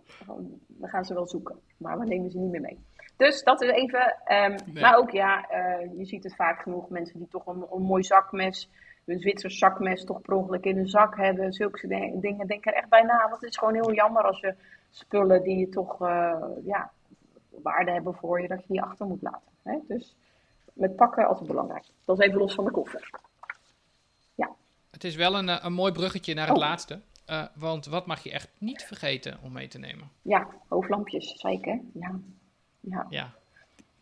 We 0.67 0.87
gaan 0.87 1.05
ze 1.05 1.13
wel 1.13 1.27
zoeken. 1.27 1.59
Maar 1.77 1.99
we 1.99 2.05
nemen 2.05 2.31
ze 2.31 2.37
niet 2.37 2.51
meer 2.51 2.61
mee. 2.61 2.79
Dus 3.17 3.43
dat 3.43 3.61
is 3.61 3.69
even. 3.69 4.15
Um, 4.27 4.55
Maar 4.81 4.97
ook 4.97 5.11
ja, 5.11 5.47
uh, 5.51 5.97
je 5.97 6.05
ziet 6.05 6.23
het 6.23 6.35
vaak 6.35 6.61
genoeg. 6.61 6.89
Mensen 6.89 7.19
die 7.19 7.27
toch 7.27 7.45
een, 7.45 7.65
een 7.71 7.81
mooi 7.81 8.03
zakmes, 8.03 8.69
een 9.05 9.19
Zwitser 9.19 9.51
zakmes, 9.51 10.05
toch 10.05 10.21
per 10.21 10.35
ongeluk 10.35 10.65
in 10.65 10.75
hun 10.75 10.89
zak 10.89 11.17
hebben. 11.17 11.53
Zulke 11.53 11.87
dingen. 12.19 12.47
Denk 12.47 12.65
er 12.65 12.73
echt 12.73 12.89
bij 12.89 13.01
na. 13.01 13.29
Want 13.29 13.41
het 13.41 13.49
is 13.49 13.57
gewoon 13.57 13.73
heel 13.73 13.93
jammer 13.93 14.23
als 14.23 14.39
je 14.39 14.55
spullen 14.89 15.43
die 15.43 15.57
je 15.57 15.69
toch 15.69 16.01
uh, 16.01 16.43
ja, 16.63 16.91
waarde 17.49 17.91
hebben 17.91 18.15
voor 18.15 18.41
je, 18.41 18.47
dat 18.47 18.61
je 18.61 18.73
die 18.73 18.81
achter 18.81 19.05
moet 19.05 19.21
laten. 19.21 19.51
Hè? 19.63 19.77
Dus 19.87 20.15
met 20.81 20.95
pakken 20.95 21.27
altijd 21.27 21.47
belangrijk. 21.47 21.85
Dat 22.05 22.19
is 22.19 22.25
even 22.25 22.39
los 22.39 22.53
van 22.53 22.65
de 22.65 22.71
koffer. 22.71 23.09
Ja. 24.35 24.49
Het 24.91 25.03
is 25.03 25.15
wel 25.15 25.35
een, 25.37 25.49
eh, 25.49 25.59
een 25.61 25.73
mooi 25.73 25.91
bruggetje 25.91 26.33
naar 26.33 26.47
het 26.47 26.57
oh. 26.57 26.63
laatste. 26.63 26.99
Uh, 27.29 27.43
want 27.55 27.85
wat 27.85 28.05
mag 28.05 28.23
je 28.23 28.31
echt 28.31 28.49
niet 28.57 28.83
vergeten 28.83 29.37
om 29.43 29.51
mee 29.51 29.67
te 29.67 29.79
nemen? 29.79 30.09
Ja, 30.21 30.47
hoofdlampjes, 30.67 31.39
zeker. 31.39 31.81
Ja. 31.93 32.19
Ja. 32.79 33.05
ja. 33.09 33.33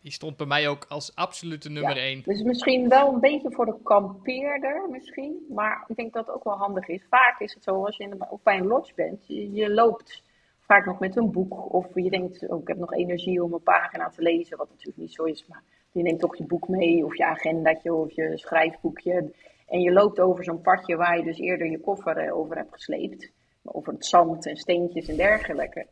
Die 0.00 0.12
stond 0.12 0.36
bij 0.36 0.46
mij 0.46 0.68
ook 0.68 0.86
als 0.88 1.14
absolute 1.14 1.70
nummer 1.70 1.96
ja. 1.96 2.02
één. 2.02 2.22
Dus 2.24 2.42
misschien 2.42 2.88
wel 2.88 3.12
een 3.12 3.20
beetje 3.20 3.50
voor 3.50 3.66
de 3.66 3.76
kampeerder, 3.82 4.88
misschien. 4.90 5.46
Maar 5.48 5.84
ik 5.86 5.96
denk 5.96 6.12
dat 6.12 6.26
het 6.26 6.34
ook 6.34 6.44
wel 6.44 6.56
handig 6.56 6.88
is. 6.88 7.06
Vaak 7.10 7.40
is 7.40 7.54
het 7.54 7.62
zo, 7.62 7.84
als 7.84 7.96
je 7.96 8.02
in 8.04 8.10
de, 8.10 8.26
of 8.30 8.42
bij 8.42 8.58
een 8.58 8.66
lodge 8.66 8.92
bent, 8.94 9.26
je, 9.26 9.52
je, 9.52 9.70
loopt 9.70 10.22
vaak 10.60 10.86
nog 10.86 10.98
met 10.98 11.16
een 11.16 11.30
boek. 11.30 11.72
Of 11.72 11.86
je 11.94 12.10
denkt, 12.10 12.48
oh, 12.48 12.60
ik 12.60 12.68
heb 12.68 12.76
nog 12.76 12.92
energie 12.92 13.42
om 13.42 13.52
een 13.52 13.62
pagina 13.62 14.08
te 14.08 14.22
lezen. 14.22 14.56
Wat 14.56 14.70
natuurlijk 14.70 14.98
niet 14.98 15.12
zo 15.12 15.24
is, 15.24 15.46
maar 15.46 15.62
je 15.92 16.02
neemt 16.02 16.20
toch 16.20 16.36
je 16.36 16.44
boek 16.44 16.68
mee 16.68 17.04
of 17.04 17.16
je 17.16 17.24
agendaatje 17.24 17.94
of 17.94 18.12
je 18.12 18.38
schrijfboekje. 18.38 19.34
En 19.66 19.80
je 19.80 19.92
loopt 19.92 20.20
over 20.20 20.44
zo'n 20.44 20.60
padje 20.60 20.96
waar 20.96 21.16
je 21.16 21.24
dus 21.24 21.38
eerder 21.38 21.70
je 21.70 21.80
koffer 21.80 22.16
eh, 22.16 22.36
over 22.36 22.56
hebt 22.56 22.72
gesleept. 22.72 23.32
Over 23.62 23.92
het 23.92 24.06
zand 24.06 24.46
en 24.46 24.56
steentjes 24.56 25.08
en 25.08 25.16
dergelijke. 25.16 25.86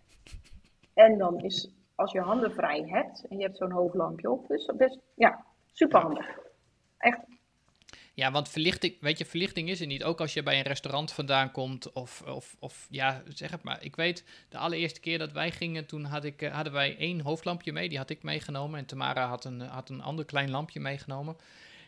En 0.94 1.18
dan 1.18 1.38
is, 1.40 1.72
als 1.94 2.12
je 2.12 2.20
handen 2.20 2.52
vrij 2.52 2.82
hebt 2.86 3.26
en 3.28 3.36
je 3.36 3.42
hebt 3.42 3.56
zo'n 3.56 3.70
hoofdlampje 3.70 4.30
op, 4.30 4.46
dus 4.46 4.72
best, 4.76 4.98
ja, 5.14 5.44
super 5.72 6.00
handig. 6.00 6.38
Echt 6.98 7.20
ja, 8.18 8.30
want 8.30 8.48
verlichting, 8.48 8.96
weet 9.00 9.18
je, 9.18 9.24
verlichting 9.24 9.68
is 9.68 9.80
er 9.80 9.86
niet. 9.86 10.04
Ook 10.04 10.20
als 10.20 10.32
je 10.32 10.42
bij 10.42 10.56
een 10.56 10.62
restaurant 10.62 11.12
vandaan 11.12 11.50
komt 11.50 11.92
of, 11.92 12.22
of, 12.22 12.56
of 12.58 12.86
ja, 12.90 13.22
zeg 13.28 13.50
het 13.50 13.62
maar. 13.62 13.84
Ik 13.84 13.96
weet, 13.96 14.24
de 14.48 14.58
allereerste 14.58 15.00
keer 15.00 15.18
dat 15.18 15.32
wij 15.32 15.50
gingen, 15.50 15.86
toen 15.86 16.04
had 16.04 16.24
ik, 16.24 16.42
eh, 16.42 16.54
hadden 16.54 16.72
wij 16.72 16.96
één 16.96 17.20
hoofdlampje 17.20 17.72
mee. 17.72 17.88
Die 17.88 17.98
had 17.98 18.10
ik 18.10 18.22
meegenomen 18.22 18.78
en 18.78 18.86
Tamara 18.86 19.26
had 19.26 19.44
een, 19.44 19.60
had 19.60 19.88
een 19.88 20.02
ander 20.02 20.24
klein 20.24 20.50
lampje 20.50 20.80
meegenomen. 20.80 21.36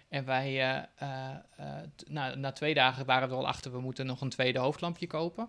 En 0.08 0.24
wij, 0.24 0.52
uh, 1.02 1.36
na, 2.08 2.34
na 2.34 2.52
twee 2.52 2.74
dagen 2.74 3.06
waren 3.06 3.28
we 3.28 3.34
al 3.34 3.46
achter, 3.46 3.72
we 3.72 3.80
moeten 3.80 4.06
nog 4.06 4.20
een 4.20 4.28
tweede 4.28 4.58
hoofdlampje 4.58 5.06
kopen. 5.06 5.48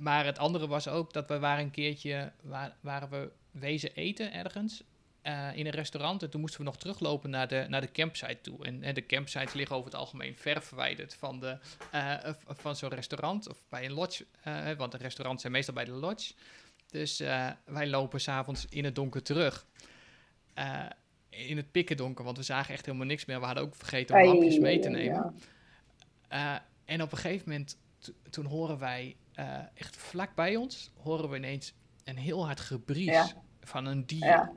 maar 0.00 0.24
het 0.24 0.38
andere 0.38 0.66
was 0.66 0.88
ook 0.88 1.12
dat 1.12 1.28
we 1.28 1.38
waren 1.38 1.64
een 1.64 1.70
keertje, 1.70 2.32
waar, 2.42 2.76
waren 2.80 3.10
we 3.10 3.30
wezen 3.50 3.94
eten 3.94 4.32
ergens. 4.32 4.82
Uh, 5.26 5.56
in 5.56 5.66
een 5.66 5.72
restaurant. 5.72 6.22
En 6.22 6.30
toen 6.30 6.40
moesten 6.40 6.60
we 6.60 6.66
nog 6.66 6.76
teruglopen 6.76 7.30
naar 7.30 7.48
de, 7.48 7.66
naar 7.68 7.80
de 7.80 7.90
campsite 7.92 8.40
toe. 8.40 8.64
En, 8.64 8.82
en 8.82 8.94
de 8.94 9.06
campsites 9.06 9.52
liggen 9.52 9.76
over 9.76 9.90
het 9.90 10.00
algemeen 10.00 10.36
ver 10.36 10.62
verwijderd 10.62 11.14
van, 11.14 11.40
de, 11.40 11.58
uh, 11.94 12.32
van 12.46 12.76
zo'n 12.76 12.90
restaurant. 12.90 13.48
Of 13.48 13.62
bij 13.68 13.84
een 13.84 13.92
lodge. 13.92 14.26
Uh, 14.48 14.70
want 14.72 14.92
de 14.92 14.98
restaurants 14.98 15.40
zijn 15.40 15.52
meestal 15.52 15.74
bij 15.74 15.84
de 15.84 15.90
lodge. 15.90 16.34
Dus 16.90 17.18
wij 17.64 17.86
lopen 17.86 18.20
s'avonds 18.20 18.66
in 18.68 18.84
het 18.84 18.94
donker 18.94 19.22
terug. 19.22 19.66
in 21.28 21.56
het 21.56 21.70
pikken 21.70 21.96
donker, 21.96 22.24
want 22.24 22.36
we 22.36 22.42
zagen 22.42 22.74
echt 22.74 22.86
helemaal 22.86 23.06
niks 23.06 23.24
meer. 23.24 23.40
We 23.40 23.46
hadden 23.46 23.64
ook 23.64 23.74
vergeten 23.74 24.16
om 24.16 24.24
lampjes 24.24 24.58
mee 24.58 24.78
te 24.78 24.88
nemen. 24.88 25.34
en 26.84 27.02
op 27.02 27.12
een 27.12 27.18
gegeven 27.18 27.48
moment 27.48 27.78
toen 28.30 28.44
horen 28.44 28.78
wij 28.78 29.16
echt 29.74 29.96
vlak 29.96 30.34
bij 30.34 30.56
ons, 30.56 30.90
horen 31.02 31.30
we 31.30 31.36
ineens 31.36 31.72
een 32.04 32.16
heel 32.16 32.46
hard 32.46 32.60
gebries 32.60 33.04
Ja. 33.04 33.28
van 33.60 33.86
een 33.86 34.06
dier. 34.06 34.26
Ja. 34.26 34.52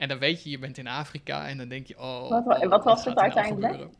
En 0.00 0.08
dan 0.08 0.18
weet 0.18 0.42
je, 0.42 0.50
je 0.50 0.58
bent 0.58 0.78
in 0.78 0.86
Afrika 0.86 1.46
en 1.48 1.56
dan 1.58 1.68
denk 1.68 1.86
je, 1.86 1.98
oh. 1.98 2.28
Wat 2.28 2.44
wa- 2.44 2.68
wat 2.68 2.84
was 2.84 3.04
het 3.04 3.14
nou 3.14 3.32
uiteindelijk? 3.32 3.90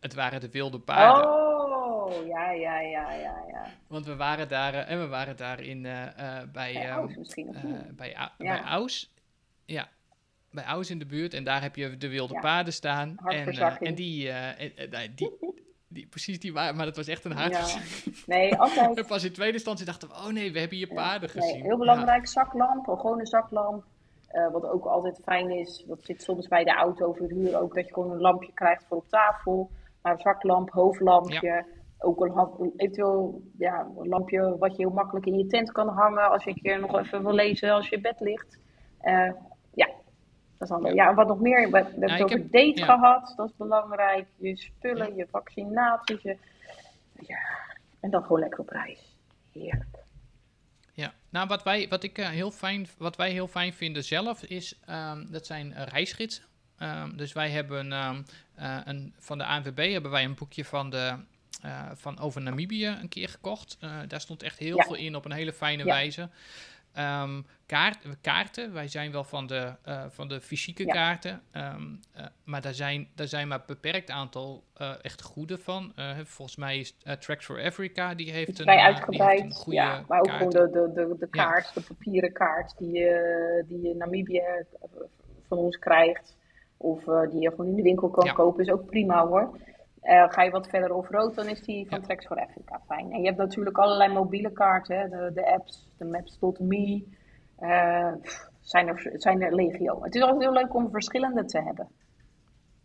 Het 0.00 0.14
waren 0.14 0.40
de 0.40 0.50
wilde 0.50 0.78
paarden. 0.78 1.30
Oh, 1.30 2.26
ja, 2.26 2.50
ja, 2.50 2.80
ja, 2.80 3.12
ja, 3.12 3.44
ja. 3.50 3.66
Want 3.86 4.06
we 4.06 4.16
waren 4.16 4.48
daar, 4.48 4.74
eh, 4.74 4.90
en 4.90 5.00
we 5.00 5.06
waren 5.06 5.36
daar 5.36 5.60
in, 5.60 5.86
eh, 5.86 6.02
eh, 6.02 6.12
bij, 6.52 6.72
Bij 6.72 6.74
ehm, 6.88 6.98
Aus 6.98 7.16
misschien, 7.16 7.48
of 7.48 7.56
bij, 7.96 8.10
Ja. 8.10 8.32
bij 8.38 8.62
Aus. 8.62 9.12
Ja, 9.64 9.88
bij 10.50 10.64
Aus 10.64 10.90
in 10.90 10.98
de 10.98 11.06
buurt. 11.06 11.34
En 11.34 11.44
daar 11.44 11.62
heb 11.62 11.76
je 11.76 11.96
de 11.96 12.08
wilde 12.08 12.34
Ja. 12.34 12.40
paarden 12.40 12.72
staan. 12.72 13.16
En, 13.24 13.48
en 13.80 13.94
die, 13.94 14.30
en- 14.30 15.14
die, 15.14 15.30
die, 15.88 16.06
precies 16.06 16.40
die 16.40 16.52
waren, 16.52 16.76
maar 16.76 16.86
dat 16.86 16.96
was 16.96 17.06
echt 17.06 17.24
een 17.24 17.30
Ja. 17.30 17.36
hart. 17.36 17.78
Nee, 18.26 18.54
altijd. 18.56 18.96
En 18.98 19.06
pas 19.14 19.24
in 19.24 19.32
tweede 19.32 19.52
instantie 19.54 19.86
dachten 19.86 20.08
we, 20.08 20.14
oh 20.14 20.26
nee, 20.26 20.52
we 20.52 20.58
hebben 20.58 20.76
hier 20.78 20.92
paarden 20.94 21.28
gezien. 21.28 21.52
Nee, 21.52 21.62
heel 21.62 21.78
belangrijk, 21.78 22.26
zaklamp, 22.26 22.86
een 22.88 22.96
gewone 22.98 23.26
zaklamp. 23.26 23.84
Eh, 24.26 24.50
wat 24.50 24.66
ook 24.66 24.84
altijd 24.84 25.20
fijn 25.22 25.50
is, 25.50 25.84
dat 25.86 26.04
zit 26.04 26.22
soms 26.22 26.48
bij 26.48 26.64
de 26.64 26.74
auto 26.74 27.12
verhuur 27.12 27.60
ook, 27.60 27.74
dat 27.74 27.86
je 27.86 27.94
gewoon 27.94 28.10
een 28.10 28.20
lampje 28.20 28.52
krijgt 28.52 28.84
voor 28.86 28.96
op 28.96 29.08
tafel. 29.08 29.70
Maar 30.02 30.12
een 30.12 30.20
zaklamp, 30.20 30.70
hoofdlampje, 30.70 31.64
ook 31.98 32.20
een, 32.20 32.72
eventueel 32.76 33.42
ja, 33.58 33.88
een 33.98 34.08
lampje 34.08 34.58
wat 34.58 34.76
je 34.76 34.82
heel 34.82 34.94
makkelijk 34.94 35.26
in 35.26 35.38
je 35.38 35.46
tent 35.46 35.72
kan 35.72 35.88
hangen 35.88 36.30
als 36.30 36.44
je 36.44 36.50
een 36.50 36.62
keer 36.62 36.80
nog 36.80 36.98
even 36.98 37.22
wil 37.22 37.32
lezen 37.32 37.70
als 37.70 37.88
je 37.88 37.96
in 37.96 38.02
bed 38.02 38.20
ligt. 38.20 38.58
Eh, 39.00 39.30
ja, 39.74 39.86
dat 40.58 40.60
is 40.60 40.68
dan, 40.68 40.94
ja. 40.94 41.08
en 41.08 41.14
wat 41.14 41.26
nog 41.26 41.40
meer, 41.40 41.70
we, 41.70 41.76
hebben 41.76 42.10
het 42.10 42.20
ik 42.20 42.24
over 42.24 42.50
date 42.50 42.72
ja. 42.74 42.84
gehad, 42.84 43.32
dat 43.36 43.48
is 43.48 43.56
belangrijk. 43.56 44.26
Je 44.36 44.56
spullen, 44.56 45.14
je 45.14 45.26
vaccinaties, 45.30 46.22
je, 46.22 46.36
ja, 47.20 47.38
en 48.00 48.10
dan 48.10 48.22
gewoon 48.22 48.40
lekker 48.40 48.60
op 48.60 48.68
reis. 48.68 49.16
Heerlijk. 49.52 49.95
Nou 51.36 51.48
wat 51.48 51.62
wij, 51.62 51.88
wat 51.88 52.02
ik, 52.02 52.18
eh, 52.18 52.28
heel 52.28 52.50
fijn, 52.50 52.88
wat 52.98 53.16
wij 53.16 53.30
heel 53.30 53.48
fijn 53.48 53.72
vinden 53.74 54.04
zelf 54.04 54.42
is, 54.42 54.74
ehm, 54.86 55.26
dat 55.28 55.46
zijn 55.46 55.72
eh, 55.72 55.86
reisgidsen. 55.86 56.44
Ehm, 56.78 57.16
dus 57.16 57.32
wij 57.32 57.50
hebben 57.50 57.92
ehm, 57.92 58.22
eh, 58.54 58.78
een, 58.84 59.14
van 59.18 59.38
de 59.38 59.44
ANWB 59.44 59.92
hebben 59.92 60.10
wij 60.10 60.24
een 60.24 60.34
boekje 60.34 60.64
van, 60.64 60.90
de, 60.90 61.16
van 61.94 62.18
over 62.18 62.40
Namibië 62.40 62.86
een 62.86 63.08
keer 63.08 63.28
gekocht. 63.28 63.76
Daar 64.08 64.20
stond 64.20 64.42
echt 64.42 64.58
heel 64.58 64.76
Ja. 64.76 64.82
veel 64.84 64.94
in 64.94 65.16
op 65.16 65.24
een 65.24 65.32
hele 65.32 65.52
fijne 65.52 65.84
Ja. 65.84 65.92
wijze. 65.92 66.28
Ehm, 66.96 67.42
kaart, 67.66 67.98
kaarten, 68.20 68.72
wij 68.72 68.88
zijn 68.88 69.12
wel 69.12 69.24
van 69.24 69.46
de, 69.46 69.72
eh, 69.82 70.04
van 70.08 70.28
de 70.28 70.40
fysieke 70.40 70.86
Ja. 70.86 70.92
kaarten, 70.92 71.42
ehm, 71.50 71.82
eh, 72.12 72.26
maar 72.44 72.60
daar 72.60 72.74
zijn, 72.74 73.08
daar 73.14 73.26
zijn 73.26 73.48
maar 73.48 73.58
een 73.58 73.64
beperkt 73.66 74.10
aantal 74.10 74.64
eh, 74.74 74.92
echt 75.02 75.22
goede 75.22 75.58
van. 75.58 75.92
Volgens 76.24 76.56
mij 76.56 76.78
is 76.78 76.96
Tracks 77.18 77.44
for 77.44 77.64
Africa, 77.64 78.14
die 78.14 78.30
heeft 78.30 78.58
een, 78.58 78.66
die 78.66 79.22
heeft 79.22 79.40
een 79.42 79.52
goede 79.52 79.78
ja, 79.78 80.04
maar 80.08 80.20
ook 80.20 80.30
gewoon 80.30 80.50
de, 80.50 80.70
de, 80.70 80.92
de, 80.94 81.16
de 81.18 81.28
Ja. 81.30 81.44
kaart, 81.44 81.74
de 81.74 81.80
papieren 81.80 82.32
kaart 82.32 82.78
die 82.78 82.92
je, 82.92 83.64
die 83.68 83.80
je 83.80 83.88
in 83.88 83.96
Namibië 83.96 84.42
van 85.48 85.58
ons 85.58 85.78
krijgt. 85.78 86.36
Of 86.76 87.04
die 87.04 87.40
je 87.40 87.50
gewoon 87.50 87.66
in 87.66 87.76
de 87.76 87.82
winkel 87.82 88.10
kan 88.10 88.34
kopen, 88.34 88.64
is 88.64 88.70
ook 88.70 88.86
prima 88.86 89.26
hoor. 89.26 89.58
Eh, 90.06 90.24
ga 90.28 90.42
je 90.42 90.50
wat 90.50 90.68
verder 90.68 90.92
off-road, 90.94 91.34
dan 91.34 91.48
is 91.48 91.62
die 91.62 91.88
van. 91.88 92.02
Tracks 92.02 92.26
for 92.26 92.40
Africa 92.40 92.80
fijn. 92.86 93.12
En 93.12 93.20
je 93.20 93.26
hebt 93.26 93.38
natuurlijk 93.38 93.78
allerlei 93.78 94.12
mobiele 94.12 94.52
kaarten, 94.52 94.98
hè, 94.98 95.08
de, 95.08 95.30
de 95.34 95.46
apps, 95.52 95.88
de 95.98 96.04
Maps.me. 96.04 97.04
eh 97.58 98.12
pff, 98.22 98.48
zijn, 98.60 98.88
er, 98.88 99.10
zijn 99.14 99.42
er 99.42 99.54
legio. 99.54 100.02
Het 100.02 100.14
is 100.14 100.22
altijd 100.22 100.42
heel 100.42 100.52
leuk 100.52 100.74
om 100.74 100.90
verschillende 100.90 101.44
te 101.44 101.60
hebben. 101.62 101.88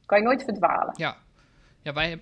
Kan 0.05 0.17
je 0.19 0.23
nooit 0.23 0.43
verdwalen. 0.43 0.93
Ja, 0.97 1.15
ja 1.81 1.93
wij, 1.93 2.21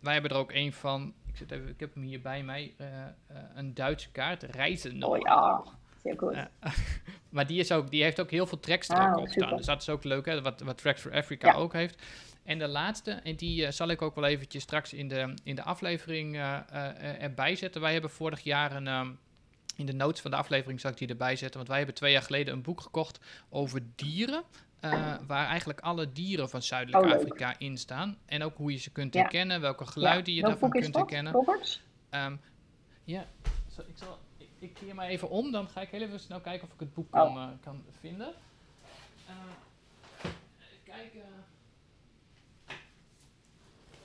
wij 0.00 0.12
hebben 0.12 0.30
er 0.30 0.36
ook 0.36 0.52
een 0.52 0.72
van. 0.72 1.14
Ik, 1.26 1.36
zit 1.36 1.50
even, 1.50 1.68
ik 1.68 1.80
heb 1.80 1.94
hem 1.94 2.02
hier 2.02 2.20
bij 2.22 2.42
mij. 2.42 2.74
eh, 2.78 3.02
eh, 3.02 3.36
een 3.54 3.74
Duitse 3.74 4.10
kaart, 4.12 4.42
Reizen. 4.42 5.04
Oh 5.04 5.18
ja, 5.18 5.62
zeer 6.02 6.18
goed. 6.18 6.32
Eh, 6.32 6.44
maar 7.30 7.46
die, 7.46 7.58
is 7.60 7.72
ook, 7.72 7.90
die 7.90 8.02
heeft 8.02 8.20
ook 8.20 8.30
heel 8.30 8.46
veel 8.46 8.60
tracks 8.60 8.88
er 8.88 8.96
Ah, 8.96 9.12
ook 9.12 9.18
op 9.18 9.28
staan. 9.28 9.56
Dus 9.56 9.66
dat 9.66 9.80
is 9.80 9.88
ook 9.88 10.04
leuk, 10.04 10.26
hè, 10.26 10.42
wat, 10.42 10.60
wat 10.60 10.78
Tracks 10.78 11.00
for 11.00 11.12
Africa 11.12 11.46
Ja. 11.48 11.54
ook 11.54 11.72
heeft. 11.72 12.02
En 12.44 12.58
de 12.58 12.68
laatste, 12.68 13.10
en 13.10 13.36
die 13.36 13.66
eh, 13.66 13.72
zal 13.72 13.88
ik 13.88 14.02
ook 14.02 14.14
wel 14.14 14.24
eventjes 14.24 14.62
straks 14.62 14.92
in 14.92 15.08
de, 15.08 15.34
in 15.44 15.54
de 15.54 15.62
aflevering 15.62 16.36
eh, 16.36 17.22
erbij 17.22 17.54
zetten. 17.56 17.80
Wij 17.80 17.92
hebben 17.92 18.10
vorig 18.10 18.40
jaar 18.40 18.76
een... 18.76 18.86
ehm, 18.86 19.10
in 19.76 19.86
de 19.86 19.92
notes 19.92 20.20
van 20.20 20.30
de 20.30 20.36
aflevering 20.36 20.80
zal 20.80 20.90
ik 20.90 20.96
die 20.98 21.08
erbij 21.08 21.36
zetten. 21.36 21.56
Want 21.56 21.68
wij 21.68 21.76
hebben 21.78 21.94
twee 21.96 22.12
jaar 22.12 22.22
geleden 22.22 22.54
een 22.54 22.62
boek 22.62 22.80
gekocht 22.80 23.20
over 23.48 23.82
dieren. 23.94 24.42
waar 25.26 25.46
eigenlijk 25.46 25.80
alle 25.80 26.12
dieren 26.12 26.50
van 26.50 26.62
Zuidelijk 26.62 27.04
Oh. 27.04 27.12
Afrika 27.12 27.54
in 27.58 27.78
staan. 27.78 28.18
En 28.26 28.42
ook 28.42 28.56
hoe 28.56 28.72
je 28.72 28.78
ze 28.78 28.90
kunt 28.90 29.14
Ja. 29.14 29.20
herkennen, 29.20 29.60
welke 29.60 29.86
geluiden 29.86 30.34
je 30.34 30.42
daarvan 30.42 30.70
kunt 30.70 30.84
dat, 30.84 30.94
herkennen. 30.94 31.32
Roberts? 31.32 31.80
Ehm, 32.10 32.36
ja, 33.04 33.26
zo, 33.74 33.80
ik, 33.80 33.94
zal, 33.94 34.18
ik, 34.38 34.48
ik 34.58 34.74
keer 34.74 34.94
maar 34.94 35.06
even 35.08 35.30
om, 35.30 35.52
dan 35.52 35.68
ga 35.68 35.80
ik 35.80 35.88
heel 35.88 36.00
even 36.02 36.20
snel 36.20 36.40
kijken 36.40 36.66
of 36.68 36.74
ik 36.74 36.80
het 36.80 36.94
boek 36.94 37.14
Oh. 37.14 37.34
kan, 37.34 37.58
kan 37.60 37.84
vinden. 38.00 38.32
Even 40.18 40.82
kijken. 40.84 41.22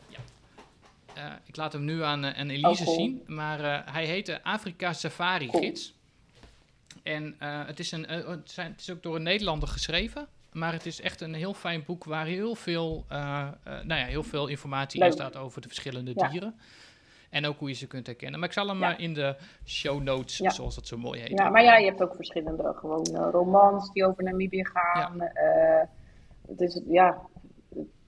Ja. 0.07 0.19
Eh, 1.15 1.23
ik 1.45 1.55
laat 1.55 1.73
hem 1.73 1.83
nu 1.85 2.03
aan, 2.03 2.23
eh, 2.25 2.39
aan 2.39 2.49
Elise 2.49 2.67
Oh, 2.67 2.85
cool. 2.87 2.95
zien, 2.95 3.23
maar 3.27 3.59
eh, 3.59 3.93
hij 3.93 4.05
heet 4.05 4.25
de 4.25 4.43
Afrika 4.43 4.93
Safari 4.93 5.47
Cool. 5.47 5.63
Gids. 5.63 5.93
En 7.03 7.35
het, 7.39 7.79
is 7.79 7.91
een, 7.91 8.03
het, 8.09 8.51
zijn, 8.51 8.71
het 8.71 8.81
is 8.81 8.89
ook 8.91 9.03
door 9.03 9.15
een 9.15 9.23
Nederlander 9.23 9.67
geschreven. 9.67 10.27
Maar 10.51 10.71
het 10.73 10.85
is 10.85 11.01
echt 11.01 11.21
een 11.21 11.33
heel 11.33 11.53
fijn 11.53 11.83
boek 11.85 12.03
waar 12.03 12.25
heel 12.25 12.55
veel, 12.55 13.05
nou 13.09 13.85
ja, 13.87 14.05
heel 14.05 14.23
veel 14.23 14.47
informatie 14.47 15.03
in 15.03 15.11
staat 15.11 15.35
over 15.35 15.61
de 15.61 15.67
verschillende 15.67 16.11
Ja. 16.15 16.27
dieren. 16.29 16.59
En 17.29 17.45
ook 17.45 17.59
hoe 17.59 17.67
je 17.69 17.75
ze 17.75 17.87
kunt 17.87 18.05
herkennen. 18.05 18.39
Maar 18.39 18.47
ik 18.49 18.53
zal 18.55 18.67
hem 18.67 18.79
Ja. 18.79 18.97
eh, 18.97 19.03
in 19.03 19.13
de 19.13 19.35
show 19.65 20.01
notes, 20.01 20.37
Ja. 20.37 20.49
zoals 20.49 20.75
dat 20.75 20.87
zo 20.87 20.97
mooi 20.97 21.19
heet. 21.21 21.37
Ja, 21.39 21.49
maar 21.49 21.63
ja, 21.63 21.77
je 21.77 21.85
hebt 21.85 22.01
ook 22.03 22.15
verschillende 22.15 22.73
gewoon 22.75 23.05
romans 23.15 23.91
die 23.93 24.05
over 24.05 24.23
Namibië 24.23 24.65
gaan. 24.65 25.19
Het, 26.47 26.61
is, 26.61 26.81
ja, 26.87 27.21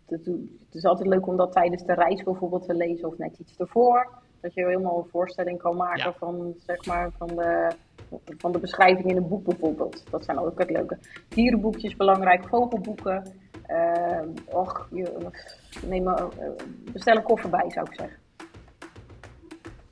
het, 0.08 0.30
is 0.72 0.84
altijd 0.86 1.08
leuk 1.08 1.28
om 1.28 1.38
dat 1.38 1.52
tijdens 1.52 1.84
de 1.86 1.94
reis 1.94 2.24
bijvoorbeeld 2.24 2.66
te 2.66 2.74
lezen 2.74 3.08
of 3.08 3.18
net 3.18 3.38
iets 3.40 3.58
ervoor. 3.58 4.10
Dat 4.42 4.54
je 4.54 4.66
helemaal 4.66 4.98
een 4.98 5.10
voorstelling 5.12 5.58
kan 5.58 5.76
maken 5.76 6.04
Ja. 6.04 6.14
van, 6.18 6.54
zeg 6.66 6.86
maar, 6.86 7.12
van, 7.18 7.28
de, 7.28 7.72
van 8.38 8.52
de 8.52 8.60
beschrijving 8.60 9.10
in 9.10 9.18
een 9.18 9.28
boek 9.28 9.44
bijvoorbeeld. 9.44 10.04
Dat 10.12 10.26
zijn 10.26 10.40
ook 10.40 10.60
het 10.60 10.70
leuke. 10.70 10.98
Dierenboekjes 11.28 11.96
belangrijk, 11.96 12.48
vogelboeken. 12.48 13.34
Eh, 13.66 14.20
och, 14.46 14.88
je, 14.92 15.30
neem, 15.86 16.08
een- 16.08 16.16
eh, 16.40 16.50
bestel 16.92 17.16
een 17.16 17.24
koffer 17.24 17.50
bij 17.50 17.70
zou 17.70 17.86
ik 17.90 17.96
zeggen. 18.00 18.18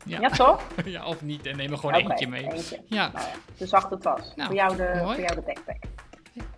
Ja. 0.06 0.20
Ja, 0.20 0.30
toch? 0.30 0.68
Ja, 0.86 1.08
of 1.08 1.22
niet. 1.24 1.46
En 1.46 1.58
neem 1.58 1.72
er 1.72 1.78
gewoon 1.78 1.96
eentje 1.96 2.28
mee. 2.28 2.44
eentje. 2.52 2.80
Ja, 2.86 3.10
Nou 3.14 3.26
ja, 3.26 3.32
de 3.58 3.66
zachte 3.66 3.98
tas. 3.98 4.36
Nou, 4.36 4.48
voor, 4.48 4.58
jou 4.58 4.76
de, 4.76 4.92
mooi. 5.04 5.16
voor 5.16 5.24
jou 5.24 5.36
de 5.36 5.42
backpack. 5.46 5.84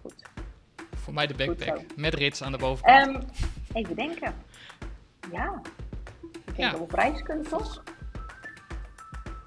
Goed. 0.02 0.17
Voor 1.08 1.16
mij 1.16 1.28
de 1.28 1.34
backpack. 1.34 1.80
Met 1.96 2.14
rits 2.14 2.44
aan 2.44 2.52
de 2.52 2.58
bovenkant. 2.58 3.08
Ehm, 3.16 3.24
even 3.74 3.96
denken. 3.96 4.34
Ja. 5.32 5.62
Ik 6.22 6.46
denk 6.46 6.58
Ja. 6.58 6.70
dat 6.70 6.78
we 6.80 6.84
op 6.84 6.92
reis 6.92 7.22
kunnen, 7.24 7.48
toch? 7.48 7.84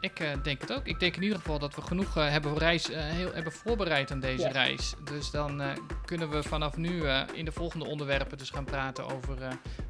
Ik 0.01 0.21
eh, 0.21 0.29
denk 0.43 0.61
het 0.61 0.73
ook. 0.73 0.87
Ik 0.87 1.01
denk 1.01 1.17
in 1.17 1.23
ieder 1.23 1.39
geval 1.39 1.59
dat 1.59 1.75
we 1.75 1.83
genoeg 1.83 2.17
eh, 2.17 2.29
hebben, 2.31 2.59
reis, 2.59 2.91
eh, 2.91 3.03
heel, 3.03 3.33
hebben 3.35 3.53
voorbereid 3.53 4.11
aan 4.11 4.21
deze 4.21 4.49
reis. 4.49 4.95
Dus 5.05 5.31
dan 5.31 5.63
kunnen 6.05 6.31
we 6.31 6.43
vanaf 6.43 6.77
nu 6.77 7.03
in 7.35 7.45
de 7.45 7.53
volgende 7.53 7.87
onderwerpen 7.87 8.39
dus 8.39 8.51
gaan 8.51 8.65
praten 8.65 9.05
over 9.07 9.37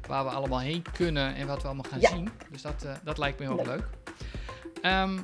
waar 0.07 0.23
we 0.23 0.29
allemaal 0.29 0.59
heen 0.59 0.83
kunnen 0.93 1.35
en 1.35 1.47
wat 1.47 1.61
we 1.61 1.67
allemaal 1.67 1.91
gaan 1.91 1.99
Ja. 1.99 2.09
zien. 2.09 2.29
Dus 2.51 2.61
dat, 2.61 2.85
dat 3.03 3.17
lijkt 3.17 3.39
me 3.39 3.45
heel 3.45 3.55
Leuk. 3.55 3.65
leuk. 3.65 3.83
Ehm, 4.81 5.17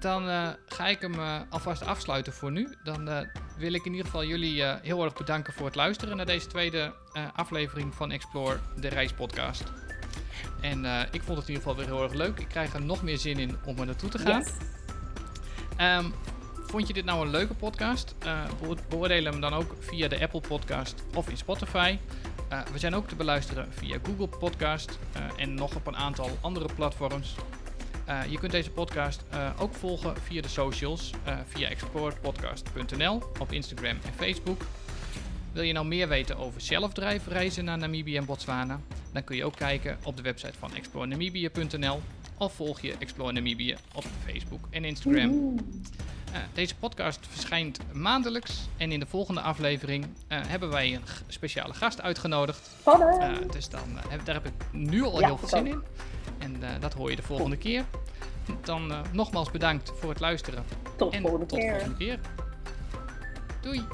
dan 0.00 0.22
ga 0.66 0.86
ik 0.86 1.00
hem 1.00 1.14
alvast 1.50 1.84
afsluiten 1.86 2.32
voor 2.32 2.50
nu. 2.52 2.74
Dan 2.84 3.08
wil 3.56 3.72
ik 3.72 3.84
in 3.84 3.90
ieder 3.90 4.06
geval 4.06 4.24
jullie 4.24 4.62
eh, 4.62 4.74
heel 4.82 5.04
erg 5.04 5.14
bedanken 5.14 5.52
voor 5.52 5.66
het 5.66 5.74
luisteren 5.74 6.16
naar 6.16 6.26
deze 6.26 6.46
tweede 6.46 6.92
eh, 7.12 7.22
aflevering 7.34 7.94
van 7.94 8.10
Explore, 8.10 8.58
de 8.80 8.88
reispodcast. 8.88 9.62
En 10.60 10.84
eh, 10.84 11.00
ik 11.10 11.22
vond 11.22 11.38
het 11.38 11.48
in 11.48 11.54
ieder 11.54 11.68
geval 11.68 11.76
weer 11.76 11.86
heel 11.86 12.02
erg 12.02 12.12
leuk. 12.12 12.38
Ik 12.38 12.48
krijg 12.48 12.74
er 12.74 12.82
nog 12.82 13.02
meer 13.02 13.18
zin 13.18 13.38
in 13.38 13.56
om 13.64 13.78
er 13.78 13.86
naartoe 13.86 14.10
te 14.10 14.18
gaan. 14.18 14.38
Yes. 14.40 14.50
Ehm, 15.76 16.04
vond 16.66 16.86
je 16.86 16.92
dit 16.94 17.04
nou 17.04 17.24
een 17.24 17.30
leuke 17.30 17.54
podcast? 17.54 18.14
Eh, 18.18 18.40
beo- 18.62 18.76
beoordeel 18.88 19.24
hem 19.24 19.40
dan 19.40 19.52
ook 19.54 19.74
via 19.80 20.08
de 20.08 20.20
Apple 20.20 20.40
Podcast 20.40 21.02
of 21.14 21.28
in 21.28 21.36
Spotify. 21.36 21.98
We 22.72 22.78
zijn 22.78 22.94
ook 22.94 23.08
te 23.08 23.16
beluisteren 23.16 23.72
via 23.72 23.98
Google 24.02 24.26
Podcast 24.38 24.98
en 25.36 25.54
nog 25.54 25.74
op 25.74 25.86
een 25.86 25.96
aantal 25.96 26.38
andere 26.40 26.68
platforms. 26.74 27.34
Eh, 28.06 28.20
je 28.28 28.38
kunt 28.38 28.52
deze 28.52 28.70
podcast 28.70 29.24
eh, 29.30 29.50
ook 29.58 29.74
volgen 29.74 30.16
via 30.22 30.42
de 30.42 30.48
socials, 30.48 31.10
eh, 31.24 31.38
via 31.46 31.68
explorepodcast.nl 31.68 33.22
op 33.38 33.52
Instagram 33.52 33.98
en 34.04 34.12
Facebook. 34.16 34.62
Wil 35.52 35.62
je 35.62 35.72
nou 35.72 35.86
meer 35.86 36.08
weten 36.08 36.36
over 36.36 36.60
zelfdrijfreizen 36.60 37.64
naar 37.64 37.78
Namibië 37.78 38.16
en 38.16 38.24
Botswana? 38.24 38.80
Dan 39.12 39.24
kun 39.24 39.36
je 39.36 39.44
ook 39.44 39.56
kijken 39.56 39.98
op 40.02 40.16
de 40.16 40.22
website 40.22 40.58
van 40.58 40.74
explorenamibië.nl 40.74 42.00
of 42.38 42.52
volg 42.54 42.80
je 42.80 42.94
Explore 42.98 43.32
Namibië 43.32 43.76
op 43.94 44.04
Facebook 44.24 44.66
en 44.70 44.84
Instagram. 44.84 45.54
Deze 46.52 46.76
podcast 46.76 47.26
verschijnt 47.28 47.78
maandelijks. 47.92 48.68
En 48.76 48.92
in 48.92 49.00
de 49.00 49.06
volgende 49.06 49.40
aflevering 49.40 50.06
hebben 50.28 50.70
wij 50.70 50.94
een 50.94 51.02
speciale 51.28 51.74
gast 51.74 52.02
uitgenodigd. 52.02 52.70
Spannend! 52.80 53.52
dus 53.52 53.68
dan, 53.68 53.98
daar 54.24 54.34
heb 54.34 54.46
ik 54.46 54.52
nu 54.70 55.02
al 55.02 55.18
heel 55.18 55.38
veel 55.38 55.48
zin 55.48 55.66
in. 55.66 55.82
En 56.38 56.60
dat 56.80 56.92
hoor 56.92 57.10
je 57.10 57.16
de 57.16 57.22
volgende 57.22 57.56
keer. 57.56 57.84
Dan 58.64 58.92
nogmaals 59.12 59.50
bedankt 59.50 59.92
voor 60.00 60.10
het 60.10 60.20
luisteren. 60.20 60.64
Tot, 60.96 61.12
en 61.12 61.20
volgende, 61.20 61.46
tot 61.46 61.58
keer. 61.58 61.70
volgende 61.70 61.96
keer. 61.96 62.18
Doei! 63.60 63.84